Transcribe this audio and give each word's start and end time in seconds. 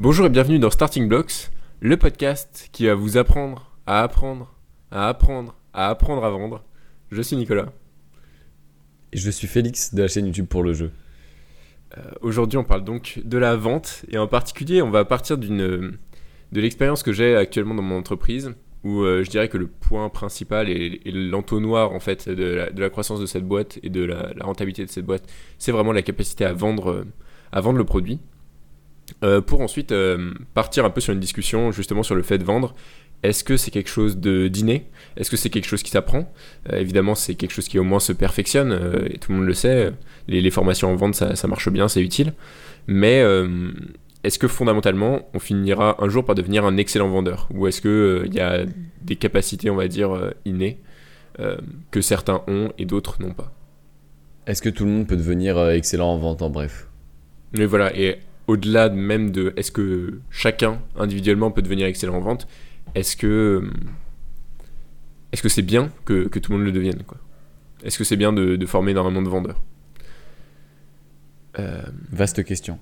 Bonjour 0.00 0.26
et 0.26 0.28
bienvenue 0.28 0.60
dans 0.60 0.70
Starting 0.70 1.08
Blocks, 1.08 1.50
le 1.80 1.96
podcast 1.96 2.68
qui 2.70 2.86
va 2.86 2.94
vous 2.94 3.18
apprendre 3.18 3.72
à 3.84 4.04
apprendre, 4.04 4.54
à 4.92 5.08
apprendre, 5.08 5.56
à 5.72 5.88
apprendre 5.88 6.24
à 6.24 6.30
vendre. 6.30 6.62
Je 7.10 7.20
suis 7.20 7.34
Nicolas. 7.34 7.66
Et 9.12 9.16
je 9.16 9.28
suis 9.28 9.48
Félix 9.48 9.92
de 9.94 10.02
la 10.02 10.06
chaîne 10.06 10.26
YouTube 10.26 10.46
pour 10.46 10.62
le 10.62 10.72
jeu. 10.72 10.92
Euh, 11.96 12.02
Aujourd'hui, 12.20 12.58
on 12.58 12.62
parle 12.62 12.84
donc 12.84 13.20
de 13.24 13.38
la 13.38 13.56
vente 13.56 14.04
et 14.08 14.18
en 14.18 14.28
particulier, 14.28 14.82
on 14.82 14.90
va 14.90 15.04
partir 15.04 15.36
d'une 15.36 15.98
de 16.52 16.60
l'expérience 16.60 17.02
que 17.02 17.12
j'ai 17.12 17.34
actuellement 17.34 17.74
dans 17.74 17.82
mon 17.82 17.98
entreprise 17.98 18.54
où 18.84 19.02
euh, 19.02 19.24
je 19.24 19.30
dirais 19.30 19.48
que 19.48 19.58
le 19.58 19.66
point 19.66 20.08
principal 20.10 20.68
et, 20.68 21.00
et 21.06 21.10
l'entonnoir 21.10 21.90
en 21.90 21.98
fait 21.98 22.28
de 22.28 22.44
la, 22.44 22.70
de 22.70 22.80
la 22.80 22.88
croissance 22.88 23.18
de 23.18 23.26
cette 23.26 23.44
boîte 23.48 23.80
et 23.82 23.90
de 23.90 24.04
la, 24.04 24.32
la 24.36 24.44
rentabilité 24.44 24.84
de 24.84 24.90
cette 24.90 25.06
boîte, 25.06 25.28
c'est 25.58 25.72
vraiment 25.72 25.90
la 25.90 26.02
capacité 26.02 26.44
à 26.44 26.52
vendre, 26.52 26.92
euh, 26.92 27.04
à 27.50 27.60
vendre 27.60 27.78
le 27.78 27.84
produit. 27.84 28.20
Euh, 29.24 29.40
pour 29.40 29.60
ensuite 29.60 29.90
euh, 29.92 30.32
partir 30.54 30.84
un 30.84 30.90
peu 30.90 31.00
sur 31.00 31.12
une 31.12 31.20
discussion 31.20 31.72
justement 31.72 32.02
sur 32.02 32.14
le 32.14 32.22
fait 32.22 32.38
de 32.38 32.44
vendre. 32.44 32.74
Est-ce 33.24 33.42
que 33.42 33.56
c'est 33.56 33.72
quelque 33.72 33.88
chose 33.90 34.18
de 34.18 34.46
d'inné? 34.46 34.86
Est-ce 35.16 35.30
que 35.30 35.36
c'est 35.36 35.50
quelque 35.50 35.66
chose 35.66 35.82
qui 35.82 35.90
s'apprend 35.90 36.32
Euh, 36.70 36.78
Évidemment, 36.78 37.16
c'est 37.16 37.34
quelque 37.34 37.50
chose 37.50 37.66
qui 37.66 37.78
au 37.78 37.84
moins 37.84 37.98
se 37.98 38.12
perfectionne, 38.12 38.72
et 39.10 39.18
tout 39.18 39.32
le 39.32 39.38
monde 39.38 39.46
le 39.46 39.54
sait. 39.54 39.92
Les, 40.28 40.40
les 40.40 40.50
formations 40.50 40.90
en 40.90 40.94
vente, 40.94 41.16
ça, 41.16 41.34
ça 41.34 41.48
marche 41.48 41.68
bien, 41.68 41.88
c'est 41.88 42.02
utile. 42.02 42.32
Mais 42.86 43.24
est-ce 44.22 44.38
que 44.38 44.46
fondamentalement, 44.46 45.28
on 45.34 45.40
finira 45.40 46.02
un 46.02 46.08
jour 46.08 46.24
par 46.24 46.36
devenir 46.36 46.64
un 46.64 46.76
excellent 46.76 47.08
vendeur? 47.08 47.48
Ou 47.52 47.66
est-ce 47.66 47.80
qu'il 47.80 48.32
y 48.32 48.40
a 48.40 48.64
des 49.02 49.16
capacités, 49.16 49.68
on 49.68 49.76
va 49.76 49.88
dire, 49.88 50.32
innées 50.44 50.78
que 51.90 52.00
certains 52.00 52.42
ont 52.46 52.72
et 52.78 52.84
d'autres 52.84 53.20
n'ont 53.20 53.34
pas? 53.34 53.52
Est-ce 54.46 54.62
que 54.62 54.68
tout 54.70 54.84
le 54.84 54.90
monde 54.92 55.06
peut 55.08 55.16
devenir 55.16 55.58
excellent 55.70 56.12
en 56.12 56.18
vente 56.18 56.40
en 56.40 56.50
bref 56.50 56.86
Mais 57.52 57.66
voilà, 57.66 57.94
et 57.98 58.18
au-delà 58.48 58.88
de 58.88 58.96
même 58.96 59.30
de 59.30 59.52
est-ce 59.56 59.70
que 59.70 60.18
chacun 60.30 60.80
individuellement 60.96 61.50
peut 61.52 61.62
devenir 61.62 61.86
excellent 61.86 62.16
en 62.16 62.20
vente, 62.20 62.48
est-ce 62.96 63.16
que 63.16 63.62
est-ce 65.32 65.42
que 65.42 65.48
c'est 65.48 65.62
bien 65.62 65.90
que, 66.04 66.26
que 66.26 66.38
tout 66.40 66.50
le 66.52 66.58
monde 66.58 66.66
le 66.66 66.72
devienne 66.72 67.02
quoi? 67.06 67.18
Est-ce 67.84 67.96
que 67.98 68.04
c'est 68.04 68.16
bien 68.16 68.32
de, 68.32 68.56
de 68.56 68.66
former 68.66 68.90
énormément 68.90 69.22
de 69.22 69.28
vendeurs? 69.28 69.60
Euh, 71.58 71.82
Vaste 72.10 72.42
question. 72.44 72.78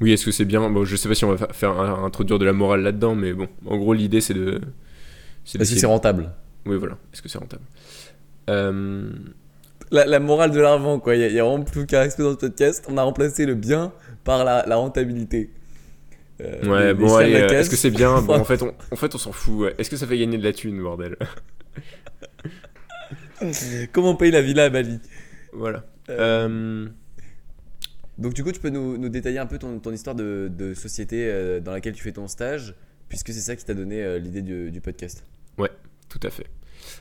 Oui, 0.00 0.12
est-ce 0.12 0.24
que 0.24 0.32
c'est 0.32 0.44
bien? 0.44 0.68
Bon, 0.70 0.84
je 0.84 0.96
sais 0.96 1.08
pas 1.08 1.14
si 1.14 1.24
on 1.24 1.30
va 1.30 1.36
fa- 1.46 1.52
faire 1.52 1.78
introduire 1.78 2.38
de 2.38 2.44
la 2.44 2.52
morale 2.52 2.82
là-dedans, 2.82 3.14
mais 3.14 3.32
bon, 3.32 3.48
en 3.66 3.76
gros 3.78 3.94
l'idée 3.94 4.20
c'est 4.20 4.34
de. 4.34 4.60
Est-ce 5.46 5.58
que 5.58 5.64
c'est 5.80 5.86
rentable 5.86 6.32
Oui, 6.66 6.76
voilà. 6.76 6.98
Est-ce 7.12 7.22
que 7.22 7.28
c'est 7.28 7.38
rentable? 7.38 7.62
Euh, 8.50 9.08
la, 9.90 10.04
la 10.06 10.20
morale 10.20 10.50
de 10.50 10.60
l'argent, 10.60 10.98
quoi. 11.00 11.14
Il 11.16 11.32
n'y 11.32 11.38
a, 11.38 11.44
vraiment 11.44 11.64
plus 11.64 11.86
qu'à 11.86 12.00
respect 12.00 12.22
dans 12.22 12.32
ce 12.32 12.36
podcast. 12.36 12.84
On 12.88 12.96
a 12.98 13.02
remplacé 13.02 13.46
le 13.46 13.54
bien 13.54 13.92
par 14.24 14.44
la, 14.44 14.64
la 14.66 14.76
rentabilité. 14.76 15.50
Euh, 16.40 16.64
Ouais, 16.68 16.86
les 16.88 16.94
bon, 16.94 17.14
allez, 17.14 17.34
euh, 17.36 17.48
est-ce 17.48 17.70
que 17.70 17.76
c'est 17.76 17.90
bien 17.90 18.20
Bon, 18.26 18.34
en 18.34 18.44
fait, 18.44 18.62
on, 18.62 18.74
en 18.90 18.96
fait, 18.96 19.14
on 19.14 19.18
s'en 19.18 19.32
fout. 19.32 19.54
ouais. 19.60 19.74
Est-ce 19.78 19.88
que 19.90 19.96
ça 19.96 20.06
fait 20.06 20.18
gagner 20.18 20.36
de 20.38 20.42
la 20.44 20.52
thune, 20.52 20.80
bordel 20.82 21.16
Comment 23.92 24.14
payer 24.16 24.32
la 24.32 24.42
villa 24.42 24.64
à 24.64 24.70
Bali? 24.70 24.98
Voilà. 25.52 25.84
Euh, 26.10 26.86
Donc, 28.18 28.34
du 28.34 28.42
coup, 28.44 28.52
tu 28.52 28.60
peux 28.60 28.70
nous, 28.70 28.96
nous 28.96 29.08
détailler 29.08 29.38
un 29.38 29.46
peu 29.46 29.58
ton, 29.58 29.78
ton 29.78 29.92
histoire 29.92 30.16
de, 30.16 30.50
de 30.56 30.74
société 30.74 31.60
dans 31.60 31.72
laquelle 31.72 31.94
tu 31.94 32.02
fais 32.02 32.12
ton 32.12 32.26
stage, 32.28 32.74
puisque 33.08 33.28
c'est 33.28 33.40
ça 33.40 33.54
qui 33.56 33.64
t'a 33.64 33.74
donné 33.74 34.18
l'idée 34.18 34.42
du, 34.42 34.70
du 34.70 34.80
podcast. 34.80 35.24
Tout 36.08 36.20
à 36.22 36.30
fait. 36.30 36.46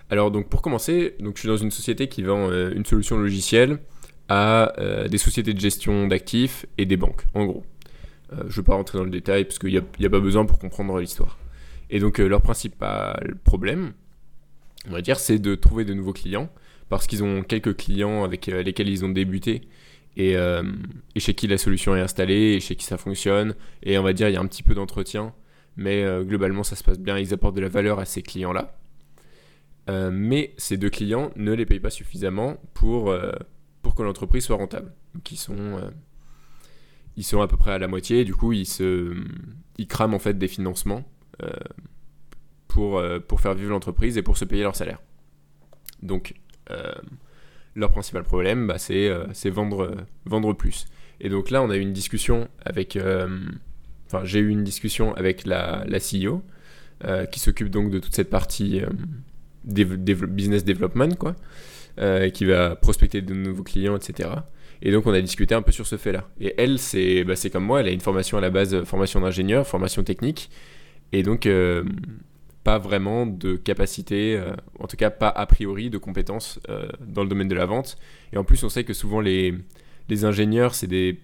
Alors 0.09 0.31
donc 0.31 0.49
pour 0.49 0.61
commencer, 0.61 1.15
donc 1.19 1.35
je 1.35 1.41
suis 1.41 1.49
dans 1.49 1.57
une 1.57 1.71
société 1.71 2.07
qui 2.07 2.23
vend 2.23 2.49
euh, 2.49 2.71
une 2.75 2.85
solution 2.85 3.17
logicielle 3.17 3.79
à 4.29 4.73
euh, 4.79 5.07
des 5.07 5.17
sociétés 5.17 5.53
de 5.53 5.59
gestion 5.59 6.07
d'actifs 6.07 6.65
et 6.77 6.85
des 6.85 6.97
banques, 6.97 7.25
en 7.33 7.45
gros. 7.45 7.63
Euh, 8.31 8.37
je 8.41 8.43
ne 8.45 8.51
vais 8.51 8.63
pas 8.63 8.75
rentrer 8.75 8.97
dans 8.97 9.03
le 9.03 9.09
détail 9.09 9.45
parce 9.45 9.59
qu'il 9.59 9.69
n'y 9.71 9.77
a, 9.77 10.09
pas 10.09 10.19
besoin 10.19 10.45
pour 10.45 10.59
comprendre 10.59 10.97
l'histoire. 10.99 11.37
Et 11.89 11.99
donc 11.99 12.17
leur 12.17 12.41
principal 12.41 13.35
problème, 13.43 13.93
on 14.87 14.91
va 14.91 15.01
dire, 15.01 15.19
c'est 15.19 15.39
de 15.39 15.55
trouver 15.55 15.85
de 15.85 15.93
nouveaux 15.93 16.13
clients 16.13 16.49
parce 16.89 17.07
qu'ils 17.07 17.23
ont 17.23 17.43
quelques 17.43 17.75
clients 17.75 18.23
avec 18.23 18.47
lesquels 18.47 18.89
ils 18.89 19.05
ont 19.05 19.09
débuté 19.09 19.61
et, 20.15 20.35
chez 21.17 21.33
qui 21.33 21.47
la 21.47 21.57
solution 21.57 21.95
est 21.95 22.01
installée 22.01 22.53
et 22.53 22.59
chez 22.59 22.75
qui 22.75 22.85
ça 22.85 22.97
fonctionne. 22.97 23.53
Et 23.83 23.97
on 23.97 24.03
va 24.03 24.13
dire, 24.13 24.29
il 24.29 24.33
y 24.33 24.37
a 24.37 24.41
un 24.41 24.47
petit 24.47 24.63
peu 24.63 24.73
d'entretien, 24.73 25.33
mais 25.77 26.03
globalement 26.23 26.63
ça 26.63 26.75
se 26.75 26.83
passe 26.83 26.99
bien, 26.99 27.19
ils 27.19 27.33
apportent 27.33 27.55
de 27.55 27.61
la 27.61 27.69
valeur 27.69 27.99
à 27.99 28.05
ces 28.05 28.23
clients-là. 28.23 28.75
Euh, 29.89 30.11
mais 30.13 30.53
ces 30.57 30.77
deux 30.77 30.89
clients 30.89 31.31
ne 31.35 31.51
les 31.51 31.65
payent 31.65 31.79
pas 31.79 31.89
suffisamment 31.89 32.57
pour, 32.73 33.09
euh, 33.09 33.33
pour 33.81 33.95
que 33.95 34.03
l'entreprise 34.03 34.45
soit 34.45 34.55
rentable. 34.55 34.93
Donc 35.13 35.31
ils 35.31 35.37
sont, 35.37 35.57
euh, 35.57 35.89
ils 37.17 37.23
sont 37.23 37.41
à 37.41 37.47
peu 37.47 37.57
près 37.57 37.73
à 37.73 37.79
la 37.79 37.87
moitié, 37.87 38.21
et 38.21 38.25
du 38.25 38.33
coup 38.33 38.53
ils, 38.53 38.65
se, 38.65 39.13
ils 39.77 39.87
crament 39.87 40.13
en 40.13 40.19
fait 40.19 40.37
des 40.37 40.47
financements 40.47 41.03
pour, 42.67 43.03
pour 43.27 43.41
faire 43.41 43.53
vivre 43.53 43.71
l'entreprise 43.71 44.17
et 44.17 44.21
pour 44.21 44.37
se 44.37 44.45
payer 44.45 44.63
leur 44.63 44.75
salaire. 44.75 45.01
Donc 46.01 46.35
leur 47.75 47.91
principal 47.91 48.23
problème, 48.23 48.67
bah, 48.67 48.77
c'est 48.77 49.49
vendre, 49.49 49.97
vendre 50.25 50.53
plus. 50.53 50.85
Et 51.19 51.27
donc 51.29 51.49
là 51.49 51.61
on 51.61 51.69
a 51.69 51.75
eu 51.75 51.81
une 51.81 51.91
discussion 51.93 52.47
avec... 52.65 52.97
Enfin 54.05 54.23
j'ai 54.23 54.39
eu 54.39 54.49
une 54.49 54.63
discussion 54.63 55.13
avec 55.15 55.45
la, 55.45 55.83
la 55.85 55.99
CEO 55.99 56.41
qui 57.31 57.39
s'occupe 57.39 57.69
donc 57.69 57.91
de 57.91 57.99
toute 57.99 58.15
cette 58.15 58.29
partie... 58.29 58.81
business 59.63 60.63
development, 60.63 61.15
quoi, 61.17 61.35
euh, 61.99 62.29
qui 62.29 62.45
va 62.45 62.75
prospecter 62.75 63.21
de 63.21 63.33
nouveaux 63.33 63.63
clients, 63.63 63.95
etc. 63.95 64.29
Et 64.81 64.91
donc 64.91 65.05
on 65.05 65.13
a 65.13 65.21
discuté 65.21 65.55
un 65.55 65.61
peu 65.61 65.71
sur 65.71 65.87
ce 65.87 65.97
fait-là. 65.97 66.29
Et 66.39 66.53
elle, 66.57 66.79
c'est 66.79 67.23
bah, 67.23 67.35
comme 67.51 67.65
moi, 67.65 67.81
elle 67.81 67.87
a 67.87 67.91
une 67.91 68.01
formation 68.01 68.37
à 68.37 68.41
la 68.41 68.49
base, 68.49 68.73
euh, 68.73 68.85
formation 68.85 69.21
d'ingénieur, 69.21 69.65
formation 69.67 70.03
technique, 70.03 70.49
et 71.11 71.23
donc 71.23 71.45
euh, 71.45 71.83
pas 72.63 72.79
vraiment 72.79 73.25
de 73.25 73.55
capacité, 73.55 74.41
en 74.79 74.87
tout 74.87 74.95
cas 74.95 75.09
pas 75.09 75.27
a 75.27 75.45
priori 75.45 75.89
de 75.89 75.97
compétences 75.97 76.61
dans 77.05 77.23
le 77.23 77.27
domaine 77.27 77.49
de 77.49 77.55
la 77.55 77.65
vente. 77.65 77.97
Et 78.31 78.37
en 78.37 78.45
plus, 78.45 78.63
on 78.63 78.69
sait 78.69 78.85
que 78.85 78.93
souvent 78.93 79.19
les, 79.19 79.53
les 80.07 80.23
ingénieurs, 80.23 80.73
c'est 80.73 80.87
des, 80.87 81.19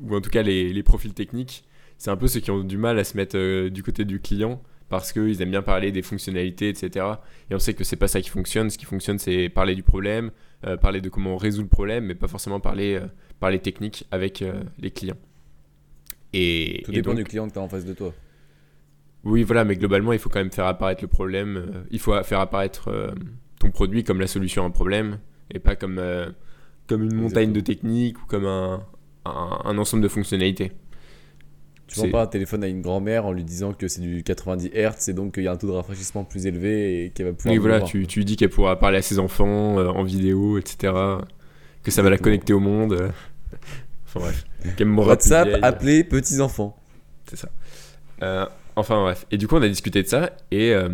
ou 0.00 0.14
en 0.14 0.20
tout 0.20 0.30
cas 0.30 0.42
les, 0.42 0.82
profils 0.84 1.12
techniques, 1.12 1.64
c'est 1.98 2.10
un 2.10 2.16
peu 2.16 2.28
ceux 2.28 2.38
qui 2.38 2.52
ont 2.52 2.62
du 2.62 2.78
mal 2.78 3.00
à 3.00 3.04
se 3.04 3.16
mettre 3.16 3.68
du 3.68 3.82
côté 3.82 4.04
du 4.04 4.20
client 4.20 4.62
parce 4.90 5.12
qu'ils 5.12 5.40
aiment 5.40 5.52
bien 5.52 5.62
parler 5.62 5.92
des 5.92 6.02
fonctionnalités, 6.02 6.68
etc. 6.68 7.06
Et 7.50 7.54
on 7.54 7.58
sait 7.58 7.72
que 7.74 7.84
c'est 7.84 7.96
pas 7.96 8.08
ça 8.08 8.20
qui 8.20 8.28
fonctionne. 8.28 8.68
Ce 8.68 8.76
qui 8.76 8.84
fonctionne, 8.84 9.18
c'est 9.18 9.48
parler 9.48 9.74
du 9.74 9.82
problème, 9.82 10.30
euh, 10.66 10.76
parler 10.76 11.00
de 11.00 11.08
comment 11.08 11.34
on 11.34 11.36
résout 11.38 11.62
le 11.62 11.68
problème, 11.68 12.04
mais 12.06 12.14
pas 12.14 12.26
forcément 12.28 12.60
parler, 12.60 12.96
euh, 12.96 13.06
parler 13.38 13.60
technique 13.60 14.04
avec 14.10 14.42
euh, 14.42 14.62
les 14.78 14.90
clients. 14.90 15.16
Et, 16.32 16.82
Tout 16.84 16.90
et 16.90 16.94
dépend 16.96 17.10
donc- 17.10 17.18
du 17.18 17.24
client 17.24 17.48
que 17.48 17.52
tu 17.52 17.58
as 17.58 17.62
en 17.62 17.68
face 17.68 17.84
de 17.84 17.92
toi. 17.94 18.12
oui, 19.24 19.42
voilà, 19.44 19.64
mais 19.64 19.76
globalement, 19.76 20.12
il 20.12 20.18
faut 20.18 20.28
quand 20.28 20.38
même 20.40 20.50
faire 20.52 20.66
apparaître 20.66 21.02
le 21.02 21.08
problème. 21.08 21.84
il 21.90 21.98
faut 22.00 22.20
faire 22.22 22.40
apparaître 22.40 23.14
ton 23.58 23.70
produit 23.70 24.04
comme 24.04 24.20
la 24.20 24.26
solution 24.26 24.64
à 24.64 24.66
un 24.66 24.70
problème 24.70 25.18
et 25.52 25.58
pas 25.58 25.76
comme, 25.76 26.00
comme 26.88 27.02
une 27.04 27.14
montagne 27.14 27.52
de 27.52 27.60
techniques 27.60 28.20
ou 28.22 28.26
comme 28.26 28.46
un, 28.46 28.84
un, 29.24 29.58
un 29.64 29.78
ensemble 29.78 30.02
de 30.02 30.08
fonctionnalités. 30.08 30.72
Tu 31.90 31.96
C'est- 31.96 32.06
vends 32.06 32.12
pas 32.12 32.22
un 32.22 32.26
téléphone 32.28 32.62
à 32.62 32.68
une 32.68 32.82
grand-mère 32.82 33.26
en 33.26 33.32
lui 33.32 33.42
disant 33.42 33.72
que 33.72 33.88
c'est 33.88 34.00
du 34.00 34.22
90 34.22 34.68
Hz 34.72 35.08
et 35.08 35.12
donc 35.12 35.34
qu'il 35.34 35.42
y 35.42 35.48
a 35.48 35.52
un 35.52 35.56
taux 35.56 35.66
de 35.66 35.72
rafraîchissement 35.72 36.22
plus 36.22 36.46
élevé 36.46 37.06
et 37.06 37.10
qu'elle 37.10 37.26
va 37.26 37.32
pouvoir. 37.32 37.52
Oui, 37.52 37.58
voilà, 37.58 37.80
tu, 37.80 38.06
tu 38.06 38.24
dis 38.24 38.36
qu'elle 38.36 38.48
pourra 38.50 38.78
parler 38.78 38.98
à 38.98 39.02
ses 39.02 39.18
enfants 39.18 39.76
euh, 39.80 39.88
en 39.88 40.04
vidéo, 40.04 40.56
etc. 40.56 40.92
Que 41.82 41.90
ça 41.90 42.02
va 42.02 42.10
la 42.10 42.18
connecter 42.18 42.52
au 42.52 42.60
monde. 42.60 42.92
euh. 42.92 43.08
Enfin 44.06 44.20
bref. 44.20 44.44
WhatsApp, 45.08 45.48
appelez 45.62 46.04
petits-enfants. 46.04 46.76
C'est 47.26 47.36
ça. 47.36 47.48
Euh, 48.22 48.46
enfin 48.76 49.00
bref. 49.02 49.26
Et 49.32 49.36
du 49.36 49.48
coup, 49.48 49.56
on 49.56 49.62
a 49.62 49.68
discuté 49.68 50.04
de 50.04 50.08
ça. 50.08 50.30
Et, 50.52 50.72
euh, 50.72 50.88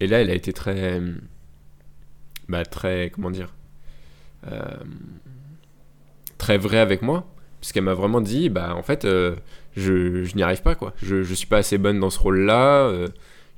et 0.00 0.08
là, 0.08 0.20
elle 0.22 0.30
a 0.30 0.34
été 0.34 0.52
très. 0.52 1.00
Bah, 2.48 2.64
très. 2.64 3.10
Comment 3.10 3.30
dire 3.30 3.54
Très 6.38 6.58
vraie 6.58 6.78
avec 6.78 7.02
moi. 7.02 7.26
Parce 7.60 7.72
qu'elle 7.72 7.84
m'a 7.84 7.94
vraiment 7.94 8.20
dit 8.20 8.48
bah, 8.48 8.74
en 8.74 8.82
fait, 8.82 9.06
je, 9.76 10.34
n'y 10.36 10.42
arrive 10.42 10.62
pas, 10.62 10.74
quoi. 10.74 10.92
Je, 11.02 11.22
je 11.22 11.34
suis 11.34 11.46
pas 11.46 11.58
assez 11.58 11.78
bonne 11.78 11.98
dans 12.00 12.10
ce 12.10 12.18
rôle-là. 12.18 12.86
euh, 12.88 13.08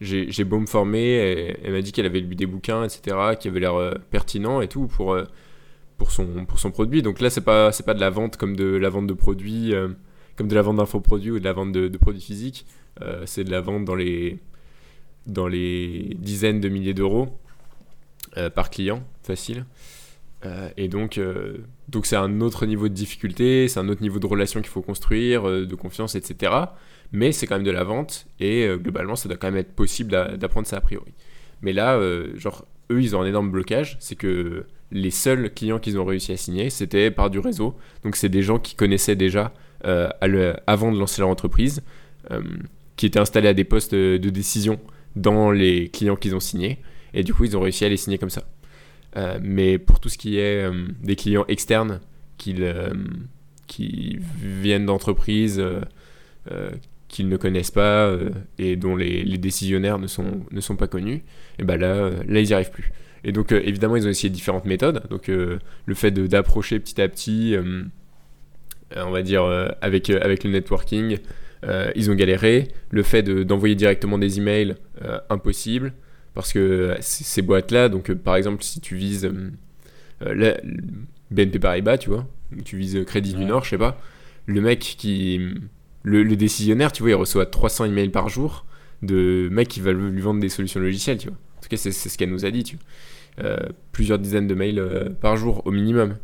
j'ai 0.00 0.44
beau 0.44 0.58
me 0.58 0.66
former. 0.66 1.56
elle 1.62 1.72
m'a 1.72 1.80
dit 1.80 1.92
qu'elle 1.92 2.06
avait 2.06 2.20
lu 2.20 2.34
des 2.34 2.46
bouquins, 2.46 2.84
etc., 2.84 3.16
qui 3.40 3.48
avaient 3.48 3.60
l'air 3.60 3.74
euh, 3.76 3.94
pertinents 4.10 4.60
et 4.60 4.68
tout 4.68 4.86
pour. 4.86 5.12
euh, 5.14 5.24
pour 5.96 6.10
son, 6.10 6.44
pour 6.44 6.58
son 6.58 6.72
produit. 6.72 7.02
Donc 7.02 7.20
là, 7.20 7.30
c'est 7.30 7.40
pas, 7.40 7.70
pas 7.70 7.94
de 7.94 8.00
la 8.00 8.10
vente 8.10 8.36
comme 8.36 8.56
de 8.56 8.64
la 8.64 8.88
vente 8.90 9.06
de 9.06 9.14
produits, 9.14 9.72
euh, 9.72 9.88
comme 10.36 10.48
de 10.48 10.54
la 10.56 10.60
vente 10.62 10.76
d'infoproduits 10.78 11.30
ou 11.30 11.38
de 11.38 11.44
la 11.44 11.52
vente 11.52 11.70
de, 11.70 11.86
de 11.86 11.98
produits 11.98 12.20
physiques. 12.20 12.66
C'est 13.26 13.44
de 13.44 13.50
la 13.50 13.60
vente 13.60 13.84
dans 13.84 13.94
les, 13.94 14.38
dans 15.26 15.46
les 15.46 16.16
dizaines 16.18 16.60
de 16.60 16.68
milliers 16.68 16.94
d'euros 16.94 17.28
par 18.54 18.70
client, 18.70 19.04
facile. 19.22 19.64
Euh, 20.44 20.68
et 20.76 20.88
donc, 20.88 21.18
euh, 21.18 21.58
donc 21.88 22.06
c'est 22.06 22.16
un 22.16 22.40
autre 22.40 22.66
niveau 22.66 22.88
de 22.88 22.94
difficulté, 22.94 23.68
c'est 23.68 23.80
un 23.80 23.88
autre 23.88 24.02
niveau 24.02 24.18
de 24.18 24.26
relation 24.26 24.60
qu'il 24.60 24.68
faut 24.68 24.82
construire, 24.82 25.48
euh, 25.48 25.66
de 25.66 25.74
confiance, 25.74 26.14
etc. 26.14 26.52
Mais 27.12 27.32
c'est 27.32 27.46
quand 27.46 27.54
même 27.56 27.64
de 27.64 27.70
la 27.70 27.84
vente 27.84 28.26
et 28.40 28.68
globalement, 28.76 29.14
ça 29.14 29.28
doit 29.28 29.38
quand 29.38 29.46
même 29.46 29.56
être 29.60 29.72
possible 29.72 30.10
d'a- 30.10 30.36
d'apprendre 30.36 30.66
ça 30.66 30.78
a 30.78 30.80
priori. 30.80 31.12
Mais 31.62 31.72
là, 31.72 32.00
genre, 32.34 32.66
eux, 32.90 33.00
ils 33.00 33.14
ont 33.14 33.22
un 33.22 33.26
énorme 33.26 33.52
blocage, 33.52 33.96
c'est 34.00 34.16
que 34.16 34.66
les 34.90 35.12
seuls 35.12 35.54
clients 35.54 35.78
qu'ils 35.78 35.98
ont 35.98 36.04
réussi 36.04 36.32
à 36.32 36.36
signer, 36.36 36.70
c'était 36.70 37.12
par 37.12 37.30
du 37.30 37.38
réseau. 37.38 37.76
Donc 38.02 38.16
c'est 38.16 38.28
des 38.28 38.42
gens 38.42 38.58
qui 38.58 38.74
connaissaient 38.74 39.14
déjà 39.14 39.52
avant 39.84 40.90
de 40.90 40.98
lancer 40.98 41.20
leur 41.20 41.28
entreprise, 41.28 41.84
qui 42.96 43.06
étaient 43.06 43.20
installés 43.20 43.48
à 43.48 43.54
des 43.54 43.64
postes 43.64 43.94
de 43.94 44.30
décision 44.30 44.80
dans 45.14 45.52
les 45.52 45.88
clients 45.90 46.16
qu'ils 46.16 46.34
ont 46.34 46.40
signés. 46.40 46.78
Et 47.12 47.22
du 47.22 47.32
coup, 47.32 47.44
ils 47.44 47.56
ont 47.56 47.60
réussi 47.60 47.84
à 47.84 47.88
les 47.88 47.96
signer 47.96 48.18
comme 48.18 48.30
ça. 48.30 48.42
Mais 49.42 49.78
pour 49.78 50.00
tout 50.00 50.08
ce 50.08 50.18
qui 50.18 50.38
est 50.38 50.68
des 51.02 51.16
clients 51.16 51.44
externes 51.48 52.00
qu'ils 52.36 52.74
qui 53.66 54.18
viennent 54.40 54.86
d'entreprises 54.86 55.62
qu'ils 57.14 57.28
ne 57.28 57.36
connaissent 57.36 57.70
pas 57.70 58.08
euh, 58.08 58.30
et 58.58 58.74
dont 58.74 58.96
les, 58.96 59.38
décisionnaires 59.38 60.00
ne 60.00 60.08
sont, 60.08 60.40
ne 60.50 60.60
sont 60.60 60.74
pas 60.74 60.88
connus, 60.88 61.22
et 61.60 61.62
ben 61.62 61.76
là, 61.76 61.94
euh, 61.94 62.24
ils 62.26 62.42
n'y 62.42 62.52
arrivent 62.52 62.72
plus. 62.72 62.90
Et 63.22 63.30
donc 63.30 63.52
euh, 63.52 63.60
évidemment 63.64 63.94
ils 63.94 64.04
ont 64.06 64.10
essayé 64.10 64.30
différentes 64.30 64.64
méthodes, 64.64 65.04
donc 65.10 65.28
le 65.28 65.94
fait 65.94 66.10
d'approcher 66.10 66.80
petit 66.80 67.00
à 67.00 67.08
petit, 67.08 67.56
on 68.96 69.10
va 69.10 69.22
dire 69.22 69.44
avec 69.80 70.08
le 70.08 70.50
networking, 70.50 71.18
ils 71.94 72.10
ont 72.10 72.14
galéré, 72.14 72.68
le 72.90 73.02
fait 73.02 73.22
d'envoyer 73.22 73.76
directement 73.76 74.18
des 74.18 74.38
emails, 74.38 74.74
impossible, 75.30 75.94
parce 76.34 76.52
que 76.52 76.96
ces 77.00 77.42
boîtes-là, 77.42 77.88
donc 77.88 78.12
par 78.12 78.36
exemple 78.36 78.62
si 78.62 78.80
tu 78.80 78.96
vises 78.96 79.30
la, 80.20 80.56
BNP 81.30 81.58
Paribas, 81.58 81.98
tu 81.98 82.10
vois, 82.10 82.26
tu 82.64 82.76
vises 82.76 83.04
Crédit 83.06 83.34
du 83.34 83.44
Nord, 83.44 83.64
je 83.64 83.70
sais 83.70 83.78
pas, 83.78 84.00
le 84.46 84.60
mec 84.60 84.80
qui 84.80 85.40
le, 86.04 86.36
décisionnaire, 86.36 86.92
tu 86.92 87.02
vois, 87.02 87.10
il 87.10 87.14
reçoit 87.14 87.46
300 87.46 87.86
emails 87.86 88.10
par 88.10 88.28
jour 88.28 88.66
de 89.02 89.48
mecs 89.50 89.68
qui 89.68 89.80
veulent 89.80 90.10
lui 90.10 90.20
vendre 90.20 90.40
des 90.40 90.48
solutions 90.48 90.80
logicielles, 90.80 91.18
tu 91.18 91.28
vois. 91.28 91.36
En 91.58 91.60
tout 91.60 91.68
cas, 91.68 91.76
c'est 91.76 91.92
ce 91.92 92.18
qu'elle 92.18 92.30
nous 92.30 92.44
a 92.44 92.50
dit, 92.50 92.62
tu 92.62 92.76
vois. 92.76 92.84
Euh, 93.44 93.56
plusieurs 93.90 94.20
dizaines 94.20 94.46
de 94.46 94.54
mails 94.54 94.78
euh, 94.78 95.08
par 95.10 95.36
jour 95.36 95.62
au 95.66 95.72
minimum 95.72 96.18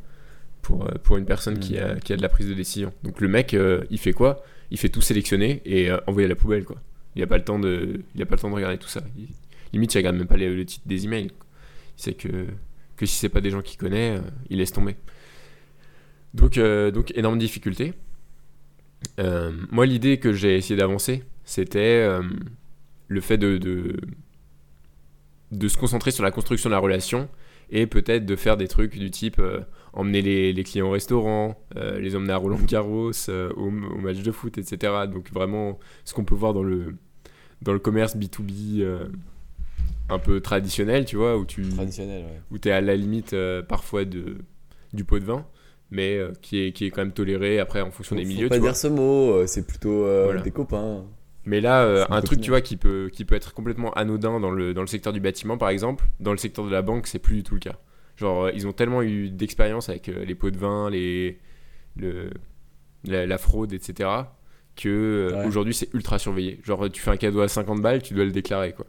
pour, 0.62 0.84
euh, 0.84 0.94
pour 1.02 1.16
une 1.16 1.24
personne 1.24 1.58
qui, 1.58 1.76
a, 1.76 1.96
qui, 1.96 2.12
a, 2.12 2.16
de 2.16 2.22
la 2.22 2.28
prise 2.28 2.48
de 2.48 2.54
décision. 2.54 2.92
Donc 3.02 3.20
le 3.20 3.26
mec, 3.26 3.56
il 3.90 3.98
fait 3.98 4.12
quoi? 4.12 4.44
Il 4.70 4.78
fait 4.78 4.88
tout 4.88 5.00
sélectionner 5.00 5.60
et 5.64 5.90
envoyer 6.06 6.26
à 6.26 6.28
la 6.28 6.36
poubelle, 6.36 6.64
quoi. 6.64 6.76
Il 7.16 7.20
n'a 7.20 7.26
pas, 7.26 7.38
le 7.38 7.44
temps 7.44 7.58
de, 7.58 8.02
il 8.14 8.22
a 8.22 8.26
pas 8.26 8.36
le 8.36 8.40
temps 8.40 8.50
de 8.50 8.54
regarder 8.54 8.78
tout 8.78 8.88
ça. 8.88 9.02
Limite, 9.72 9.94
il 9.94 9.98
regarde 9.98 10.16
même 10.16 10.26
pas 10.26 10.36
le 10.36 10.64
titre 10.64 10.86
des 10.86 11.04
emails. 11.04 11.30
Il 11.98 12.02
sait 12.02 12.14
que, 12.14 12.46
que 12.96 13.06
si 13.06 13.16
c'est 13.16 13.28
pas 13.28 13.40
des 13.40 13.50
gens 13.50 13.62
qu'il 13.62 13.78
connaît, 13.78 14.20
il 14.48 14.58
laisse 14.58 14.72
tomber. 14.72 14.96
Donc, 16.34 16.58
donc 16.58 17.12
énorme 17.16 17.38
difficulté. 17.38 17.94
Euh, 19.18 19.52
moi, 19.70 19.86
l'idée 19.86 20.18
que 20.18 20.32
j'ai 20.32 20.56
essayé 20.56 20.76
d'avancer, 20.76 21.24
c'était 21.44 21.78
euh, 21.78 22.22
le 23.08 23.20
fait 23.20 23.38
de, 23.38 23.58
de, 25.50 25.68
se 25.68 25.76
concentrer 25.76 26.10
sur 26.10 26.22
la 26.22 26.30
construction 26.30 26.68
de 26.68 26.74
la 26.74 26.80
relation 26.80 27.28
et 27.70 27.86
peut-être 27.86 28.26
de 28.26 28.36
faire 28.36 28.56
des 28.56 28.68
trucs 28.68 28.98
du 28.98 29.10
type 29.10 29.38
euh, 29.38 29.60
emmener 29.92 30.52
les, 30.52 30.64
clients 30.64 30.88
au 30.88 30.90
restaurant, 30.90 31.58
les 31.76 32.14
emmener 32.16 32.32
à 32.32 32.36
Roland 32.36 32.60
Garros, 32.66 33.12
au, 33.56 33.70
match 33.70 34.18
de 34.18 34.32
foot, 34.32 34.58
etc. 34.58 34.92
Donc 35.10 35.32
vraiment 35.32 35.78
ce 36.04 36.14
qu'on 36.14 36.24
peut 36.24 36.34
voir 36.34 36.52
dans 36.52 36.62
le, 36.62 36.96
dans 37.62 37.72
le 37.72 37.78
commerce 37.78 38.16
B2B 38.16 38.84
un 40.10 40.18
peu 40.18 40.40
traditionnel, 40.40 41.04
tu 41.04 41.16
vois, 41.16 41.36
où 41.36 41.44
tu 41.44 41.62
où 41.62 42.56
es 42.64 42.70
à 42.70 42.80
la 42.80 42.96
limite 42.96 43.34
parfois 43.68 44.04
de, 44.04 44.38
du 44.92 45.04
pot 45.04 45.18
de 45.18 45.24
vin 45.24 45.46
mais 45.90 46.16
euh, 46.16 46.32
qui, 46.40 46.60
est, 46.60 46.72
qui 46.72 46.86
est 46.86 46.90
quand 46.90 47.02
même 47.02 47.12
toléré 47.12 47.58
après 47.58 47.80
en 47.80 47.90
fonction 47.90 48.16
des 48.16 48.24
milieux. 48.24 48.48
Faut 48.48 48.54
pas 48.54 48.58
dire 48.58 48.76
ce 48.76 48.88
mot, 48.88 49.32
euh, 49.32 49.46
c'est 49.46 49.66
plutôt 49.66 50.04
euh, 50.04 50.40
des 50.40 50.50
copains. 50.50 51.04
Mais 51.46 51.60
là, 51.60 52.06
un 52.10 52.20
truc, 52.20 52.40
tu 52.40 52.50
vois, 52.50 52.60
qui 52.60 52.76
peut, 52.76 53.08
qui 53.12 53.24
peut 53.24 53.34
être 53.34 53.54
complètement 53.54 53.90
anodin 53.92 54.38
dans 54.40 54.50
le, 54.50 54.74
dans 54.74 54.82
le 54.82 54.86
secteur 54.86 55.12
du 55.12 55.20
bâtiment, 55.20 55.56
par 55.56 55.70
exemple, 55.70 56.04
dans 56.20 56.32
le 56.32 56.36
secteur 56.36 56.66
de 56.66 56.70
la 56.70 56.82
banque, 56.82 57.06
c'est 57.06 57.18
plus 57.18 57.36
du 57.36 57.42
tout 57.42 57.54
le 57.54 57.60
cas. 57.60 57.76
Genre, 58.16 58.50
ils 58.50 58.68
ont 58.68 58.72
tellement 58.72 59.02
eu 59.02 59.30
d'expérience 59.30 59.88
avec 59.88 60.08
les 60.08 60.34
pots 60.34 60.50
de 60.50 60.58
vin, 60.58 60.90
les, 60.90 61.38
le, 61.96 62.30
la, 63.04 63.38
fraude, 63.38 63.72
etc., 63.72 64.10
que 64.76 65.32
aujourd'hui, 65.46 65.72
c'est 65.72 65.92
ultra 65.94 66.18
surveillé. 66.18 66.60
Genre, 66.62 66.90
tu 66.90 67.00
fais 67.00 67.10
un 67.10 67.16
cadeau 67.16 67.40
à 67.40 67.48
50 67.48 67.80
balles, 67.80 68.02
tu 68.02 68.12
dois 68.12 68.26
le 68.26 68.32
déclarer, 68.32 68.72
quoi. 68.72 68.86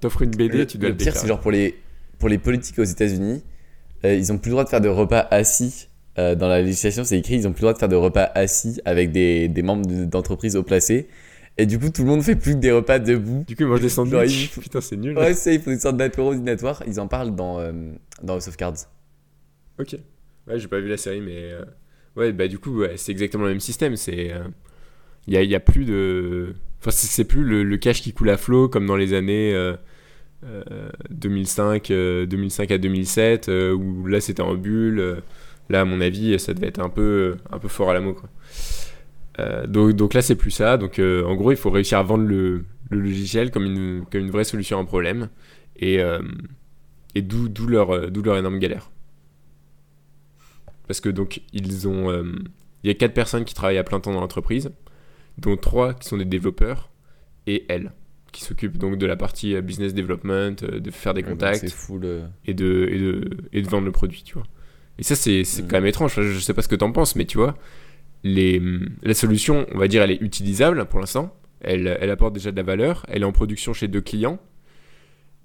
T'offres 0.00 0.22
une 0.22 0.30
BD, 0.30 0.66
tu 0.66 0.78
dois 0.78 0.88
le, 0.88 0.94
le 0.94 0.98
pire, 0.98 1.16
c'est 1.16 1.28
genre 1.28 1.40
pour 1.40 1.50
les, 1.50 1.76
pour 2.18 2.28
les 2.28 2.38
politiques 2.38 2.78
aux 2.78 2.84
États-Unis, 2.84 3.42
ils 4.04 4.32
ont 4.32 4.38
plus 4.38 4.50
le 4.50 4.52
droit 4.54 4.64
de 4.64 4.68
faire 4.68 4.80
de 4.80 4.88
repas 4.88 5.26
assis 5.30 5.88
euh, 6.18 6.34
dans 6.34 6.48
la 6.48 6.60
législation, 6.60 7.04
c'est 7.04 7.18
écrit, 7.18 7.36
ils 7.36 7.46
ont 7.46 7.52
plus 7.52 7.60
le 7.60 7.66
droit 7.66 7.72
de 7.72 7.78
faire 7.78 7.88
de 7.88 7.96
repas 7.96 8.30
assis 8.34 8.80
avec 8.84 9.12
des, 9.12 9.48
des 9.48 9.62
membres 9.62 9.86
d'entreprise 10.06 10.56
haut 10.56 10.62
placés. 10.62 11.08
Et 11.56 11.66
du 11.66 11.78
coup, 11.78 11.90
tout 11.90 12.02
le 12.02 12.08
monde 12.08 12.22
fait 12.22 12.36
plus 12.36 12.54
que 12.54 12.58
des 12.58 12.72
repas 12.72 12.98
debout. 12.98 13.44
Du 13.46 13.54
coup, 13.54 13.62
ils 13.62 13.68
mangent 13.68 13.80
des 13.80 13.88
sandwichs. 13.88 14.50
Putain, 14.60 14.80
c'est 14.80 14.96
nul. 14.96 15.16
Ouais, 15.16 15.34
c'est, 15.34 15.54
il 15.54 15.60
faut 15.60 15.70
une 15.70 15.78
sorte 15.78 15.96
d'apéro 15.96 16.34
dînatoire. 16.34 16.82
Ils 16.86 17.00
en 17.00 17.06
parlent 17.06 17.34
dans, 17.34 17.58
euh, 17.58 17.72
dans 18.22 18.34
House 18.34 18.48
of 18.48 18.56
Cards. 18.56 18.86
Ok. 19.78 19.96
Ouais, 20.46 20.58
j'ai 20.58 20.68
pas 20.68 20.80
vu 20.80 20.88
la 20.88 20.96
série, 20.96 21.20
mais. 21.20 21.52
Euh, 21.52 21.64
ouais, 22.16 22.32
bah 22.32 22.48
du 22.48 22.58
coup, 22.58 22.80
ouais, 22.80 22.96
c'est 22.96 23.12
exactement 23.12 23.44
le 23.44 23.50
même 23.50 23.60
système. 23.60 23.96
C'est. 23.96 24.32
Il 25.26 25.34
y, 25.34 25.36
a, 25.36 25.42
y, 25.42 25.54
a, 25.54 25.60
plus 25.60 25.84
de. 25.84 26.54
Enfin, 26.80 26.90
c'est, 26.90 27.24
plus 27.24 27.44
le, 27.44 27.76
cash 27.76 28.02
qui 28.02 28.12
coule 28.12 28.30
à 28.30 28.36
flot 28.36 28.68
comme 28.68 28.86
dans 28.86 28.96
les 28.96 29.14
années. 29.14 29.54
2005, 31.10 31.88
2005 31.88 32.70
à 32.70 32.78
2007, 32.78 33.50
où 33.76 34.06
là 34.06 34.20
c'était 34.20 34.42
en 34.42 34.54
bulle 34.54 35.22
Là, 35.70 35.82
à 35.82 35.84
mon 35.84 36.00
avis, 36.00 36.36
ça 36.40 36.52
devait 36.52 36.66
être 36.66 36.80
un 36.80 36.88
peu, 36.88 37.36
un 37.48 37.60
peu 37.60 37.68
fort 37.68 37.90
à 37.90 37.94
la 37.94 38.00
mot. 38.00 38.16
Euh, 39.38 39.68
donc, 39.68 39.92
donc, 39.92 40.14
là, 40.14 40.20
c'est 40.20 40.34
plus 40.34 40.50
ça. 40.50 40.76
Donc, 40.76 40.98
euh, 40.98 41.24
en 41.24 41.36
gros, 41.36 41.52
il 41.52 41.56
faut 41.56 41.70
réussir 41.70 41.96
à 41.96 42.02
vendre 42.02 42.24
le, 42.24 42.64
logiciel 42.90 43.52
comme 43.52 43.66
une, 43.66 44.04
comme 44.10 44.22
une, 44.22 44.32
vraie 44.32 44.42
solution 44.42 44.78
à 44.78 44.80
un 44.80 44.84
problème. 44.84 45.28
Et, 45.76 46.00
euh, 46.00 46.18
d'où, 47.14 47.66
leur, 47.68 48.10
d'où 48.10 48.20
leur 48.20 48.36
énorme 48.36 48.58
galère. 48.58 48.90
Parce 50.88 51.00
que 51.00 51.08
donc, 51.08 51.40
ils 51.52 51.86
ont. 51.86 52.12
Il 52.82 52.88
y 52.88 52.90
a 52.90 52.94
quatre 52.94 53.14
personnes 53.14 53.44
qui 53.44 53.54
travaillent 53.54 53.78
à 53.78 53.84
plein 53.84 54.00
temps 54.00 54.12
dans 54.12 54.20
l'entreprise, 54.20 54.72
dont 55.40 55.56
trois 55.56 55.94
qui 55.94 56.08
sont 56.08 56.16
des 56.16 56.24
développeurs, 56.24 56.90
et 57.46 57.64
elle, 57.68 57.92
qui 58.32 58.44
s'occupe 58.44 58.78
donc 58.78 58.96
de 58.98 59.06
la 59.06 59.16
partie 59.16 59.60
business 59.62 59.94
development, 59.94 60.56
de 60.62 60.90
faire 60.90 61.14
des 61.14 61.22
contacts, 61.22 61.64
et, 61.64 61.98
de, 61.98 62.22
et, 62.46 62.54
de, 62.54 63.30
et 63.52 63.62
de 63.62 63.68
vendre 63.68 63.86
le 63.86 63.92
produit, 63.92 64.22
tu 64.22 64.34
vois. 64.34 64.44
Et 64.98 65.02
ça, 65.02 65.16
c'est 65.16 65.40
mm. 65.42 65.62
quand 65.62 65.76
même 65.76 65.86
étrange. 65.86 66.20
Je 66.20 66.38
sais 66.38 66.54
pas 66.54 66.62
ce 66.62 66.68
que 66.68 66.76
tu 66.76 66.84
en 66.84 66.92
penses, 66.92 67.16
mais 67.16 67.24
tu 67.24 67.38
vois, 67.38 67.56
les, 68.22 68.62
la 69.02 69.14
solution, 69.14 69.66
on 69.72 69.78
va 69.78 69.88
dire, 69.88 70.02
elle 70.02 70.10
est 70.10 70.20
utilisable 70.20 70.84
pour 70.86 71.00
l'instant. 71.00 71.34
Elle, 71.62 71.98
elle, 72.00 72.10
apporte 72.10 72.34
déjà 72.34 72.52
de 72.52 72.56
la 72.56 72.62
valeur. 72.62 73.04
Elle 73.08 73.22
est 73.22 73.26
en 73.26 73.32
production 73.32 73.72
chez 73.72 73.88
deux 73.88 74.00
clients. 74.00 74.38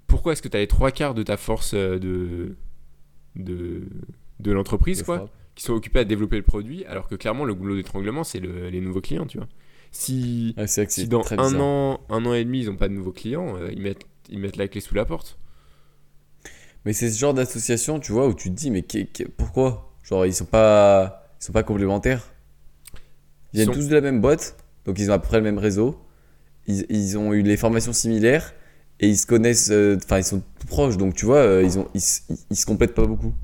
Pourquoi 0.06 0.32
est-ce 0.32 0.42
que 0.42 0.48
tu 0.48 0.56
as 0.56 0.60
les 0.60 0.66
trois 0.66 0.90
quarts 0.90 1.14
de 1.14 1.22
ta 1.22 1.36
force 1.36 1.72
euh, 1.74 1.98
de, 1.98 2.56
de, 3.34 3.82
de 4.40 4.52
l'entreprise, 4.52 5.02
quoi, 5.02 5.28
qui 5.54 5.64
sont 5.64 5.72
occupés 5.72 6.00
à 6.00 6.04
développer 6.04 6.36
le 6.36 6.42
produit, 6.42 6.84
alors 6.84 7.08
que 7.08 7.14
clairement, 7.14 7.44
le 7.44 7.54
goulot 7.54 7.76
d'étranglement, 7.76 8.24
c'est 8.24 8.40
les 8.40 8.80
nouveaux 8.80 9.00
clients, 9.00 9.26
tu 9.26 9.38
vois. 9.38 9.48
Si, 9.92 10.54
si 10.88 11.08
dans 11.08 11.22
un 11.32 11.60
an, 11.60 12.00
un 12.10 12.26
an 12.26 12.34
et 12.34 12.44
demi, 12.44 12.60
ils 12.60 12.66
n'ont 12.66 12.76
pas 12.76 12.88
de 12.88 12.94
nouveaux 12.94 13.12
clients, 13.12 13.56
euh, 13.56 13.70
ils, 13.72 13.80
mettent, 13.80 14.04
ils 14.28 14.38
mettent 14.38 14.56
la 14.56 14.68
clé 14.68 14.80
sous 14.80 14.94
la 14.94 15.04
porte. 15.04 15.38
Mais 16.84 16.92
c'est 16.92 17.10
ce 17.10 17.18
genre 17.18 17.34
d'association, 17.34 17.98
tu 17.98 18.12
vois, 18.12 18.28
où 18.28 18.34
tu 18.34 18.50
te 18.50 18.54
dis, 18.54 18.70
mais 18.70 18.84
pourquoi? 19.36 19.94
Genre, 20.02 20.24
ils 20.26 20.34
sont 20.34 20.44
pas, 20.44 21.28
ils 21.40 21.44
sont 21.44 21.52
pas 21.52 21.62
complémentaires. 21.62 22.32
Ils 23.52 23.62
viennent 23.62 23.74
tous 23.74 23.88
de 23.88 23.94
la 23.94 24.00
même 24.00 24.20
boîte, 24.20 24.56
donc 24.84 24.98
ils 24.98 25.10
ont 25.10 25.14
à 25.14 25.18
peu 25.18 25.26
près 25.26 25.38
le 25.38 25.44
même 25.44 25.58
réseau. 25.58 25.98
Ils, 26.66 26.86
ils 26.88 27.18
ont 27.18 27.32
eu 27.32 27.42
les 27.42 27.56
formations 27.56 27.92
similaires 27.92 28.52
et 29.00 29.08
ils 29.08 29.16
se 29.16 29.26
connaissent, 29.26 29.70
euh, 29.70 29.98
enfin, 30.02 30.18
ils 30.18 30.24
sont 30.24 30.42
proches, 30.68 30.96
donc 30.96 31.14
tu 31.14 31.26
vois, 31.26 31.38
euh, 31.38 31.62
ils, 31.62 31.78
ont, 31.78 31.88
ils, 31.94 32.00
ils, 32.50 32.56
se 32.56 32.66
complètent 32.66 32.94
pas 32.94 33.06
beaucoup. 33.06 33.34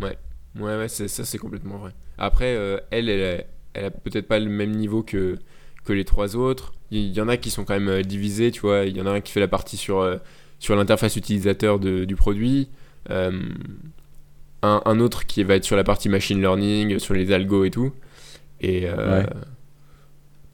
Ouais, 0.00 0.16
ouais, 0.56 0.76
ouais 0.76 0.88
ça 0.88 1.24
c'est 1.24 1.38
complètement 1.38 1.78
vrai. 1.78 1.92
Après, 2.18 2.54
euh, 2.54 2.78
elle, 2.90 3.08
elle, 3.08 3.46
elle 3.76 3.84
a, 3.86 3.90
peut-être 3.90 4.26
pas 4.28 4.38
le 4.38 4.48
même 4.48 4.72
niveau 4.72 5.02
que, 5.02 5.38
que 5.84 5.92
les 5.92 6.04
trois 6.04 6.36
autres. 6.36 6.72
Il 6.90 7.16
y, 7.16 7.20
en 7.20 7.28
a 7.28 7.36
qui 7.36 7.50
sont 7.50 7.64
quand 7.64 7.78
même 7.78 8.02
divisés, 8.02 8.50
tu 8.50 8.60
vois. 8.60 8.84
Il 8.84 8.96
y 8.96 9.00
en 9.00 9.06
a 9.06 9.10
un 9.10 9.20
qui 9.20 9.32
fait 9.32 9.40
la 9.40 9.48
partie 9.48 9.76
sur 9.76 10.18
sur 10.58 10.76
l'interface 10.76 11.16
utilisateur 11.16 11.78
du 11.78 12.16
produit. 12.16 12.68
Euh, 13.10 13.40
un, 14.62 14.98
autre 14.98 15.26
qui 15.26 15.44
va 15.44 15.54
être 15.54 15.64
sur 15.64 15.76
la 15.76 15.84
partie 15.84 16.08
machine 16.08 16.40
learning, 16.40 16.98
sur 16.98 17.14
les 17.14 17.30
algos 17.32 17.64
et 17.64 17.70
tout. 17.70 17.92
Et 18.60 18.84
euh, 18.86 19.22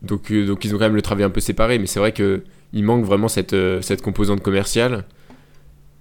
donc, 0.03 0.31
euh, 0.31 0.45
donc 0.45 0.65
ils 0.65 0.75
ont 0.75 0.79
quand 0.79 0.85
même 0.85 0.97
le 0.97 1.03
travail 1.03 1.25
un 1.25 1.31
peu 1.31 1.41
séparé, 1.41 1.79
mais 1.79 1.87
c'est 1.87 1.99
vrai 2.01 2.13
que 2.13 2.43
il 2.75 2.85
manque 2.85 3.05
vraiment 3.05 3.29
cette, 3.29 3.57
cette 3.81 4.03
composante 4.03 4.43
commerciale. 4.43 5.05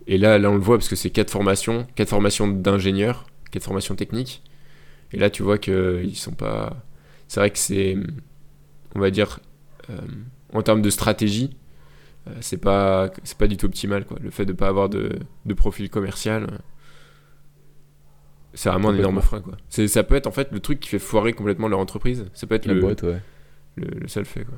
Et 0.08 0.18
là, 0.18 0.38
là, 0.40 0.50
on 0.50 0.56
le 0.56 0.60
voit 0.62 0.78
parce 0.78 0.90
que 0.90 0.96
c'est 0.98 1.10
quatre 1.10 1.32
formations, 1.32 1.88
quatre 1.96 2.10
formations 2.10 2.48
d'ingénieurs, 2.50 3.28
quatre 3.52 3.64
formations 3.64 3.96
techniques. 3.96 4.42
Et 5.14 5.18
là, 5.18 5.30
tu 5.30 5.44
vois 5.44 5.58
qu'ils 5.58 6.16
sont 6.16 6.34
pas. 6.34 6.84
C'est 7.32 7.40
vrai 7.40 7.50
que 7.50 7.58
c'est, 7.58 7.96
on 8.94 9.00
va 9.00 9.10
dire, 9.10 9.40
en 10.54 10.62
termes 10.62 10.82
de 10.82 10.90
stratégie, 10.90 11.56
euh, 12.28 12.32
c'est 12.42 12.58
pas 12.58 13.10
c'est 13.24 13.38
pas 13.38 13.48
du 13.48 13.58
tout 13.58 13.66
optimal 13.66 14.06
quoi. 14.06 14.18
Le 14.22 14.30
fait 14.30 14.46
de 14.46 14.54
pas 14.54 14.68
avoir 14.68 14.90
de, 14.90 15.18
de 15.46 15.54
profil 15.54 15.90
commercial 15.90 16.44
euh, 16.44 16.58
c'est 18.54 18.70
vraiment 18.70 18.90
un 18.90 18.98
énorme 18.98 19.22
frein 19.22 19.42
quoi. 19.42 19.56
C'est 19.70 19.88
ça 19.88 20.04
peut 20.04 20.16
être 20.16 20.28
en 20.28 20.32
fait 20.32 20.52
le 20.52 20.60
truc 20.60 20.82
qui 20.82 20.90
fait 20.90 21.00
foirer 21.00 21.34
complètement 21.34 21.68
leur 21.68 21.80
entreprise. 21.80 22.26
Ça 22.34 22.46
peut 22.48 22.56
être 22.56 22.66
le, 22.66 22.96
le, 23.78 24.08
seul 24.08 24.26
fait 24.26 24.44
quoi. 24.44 24.58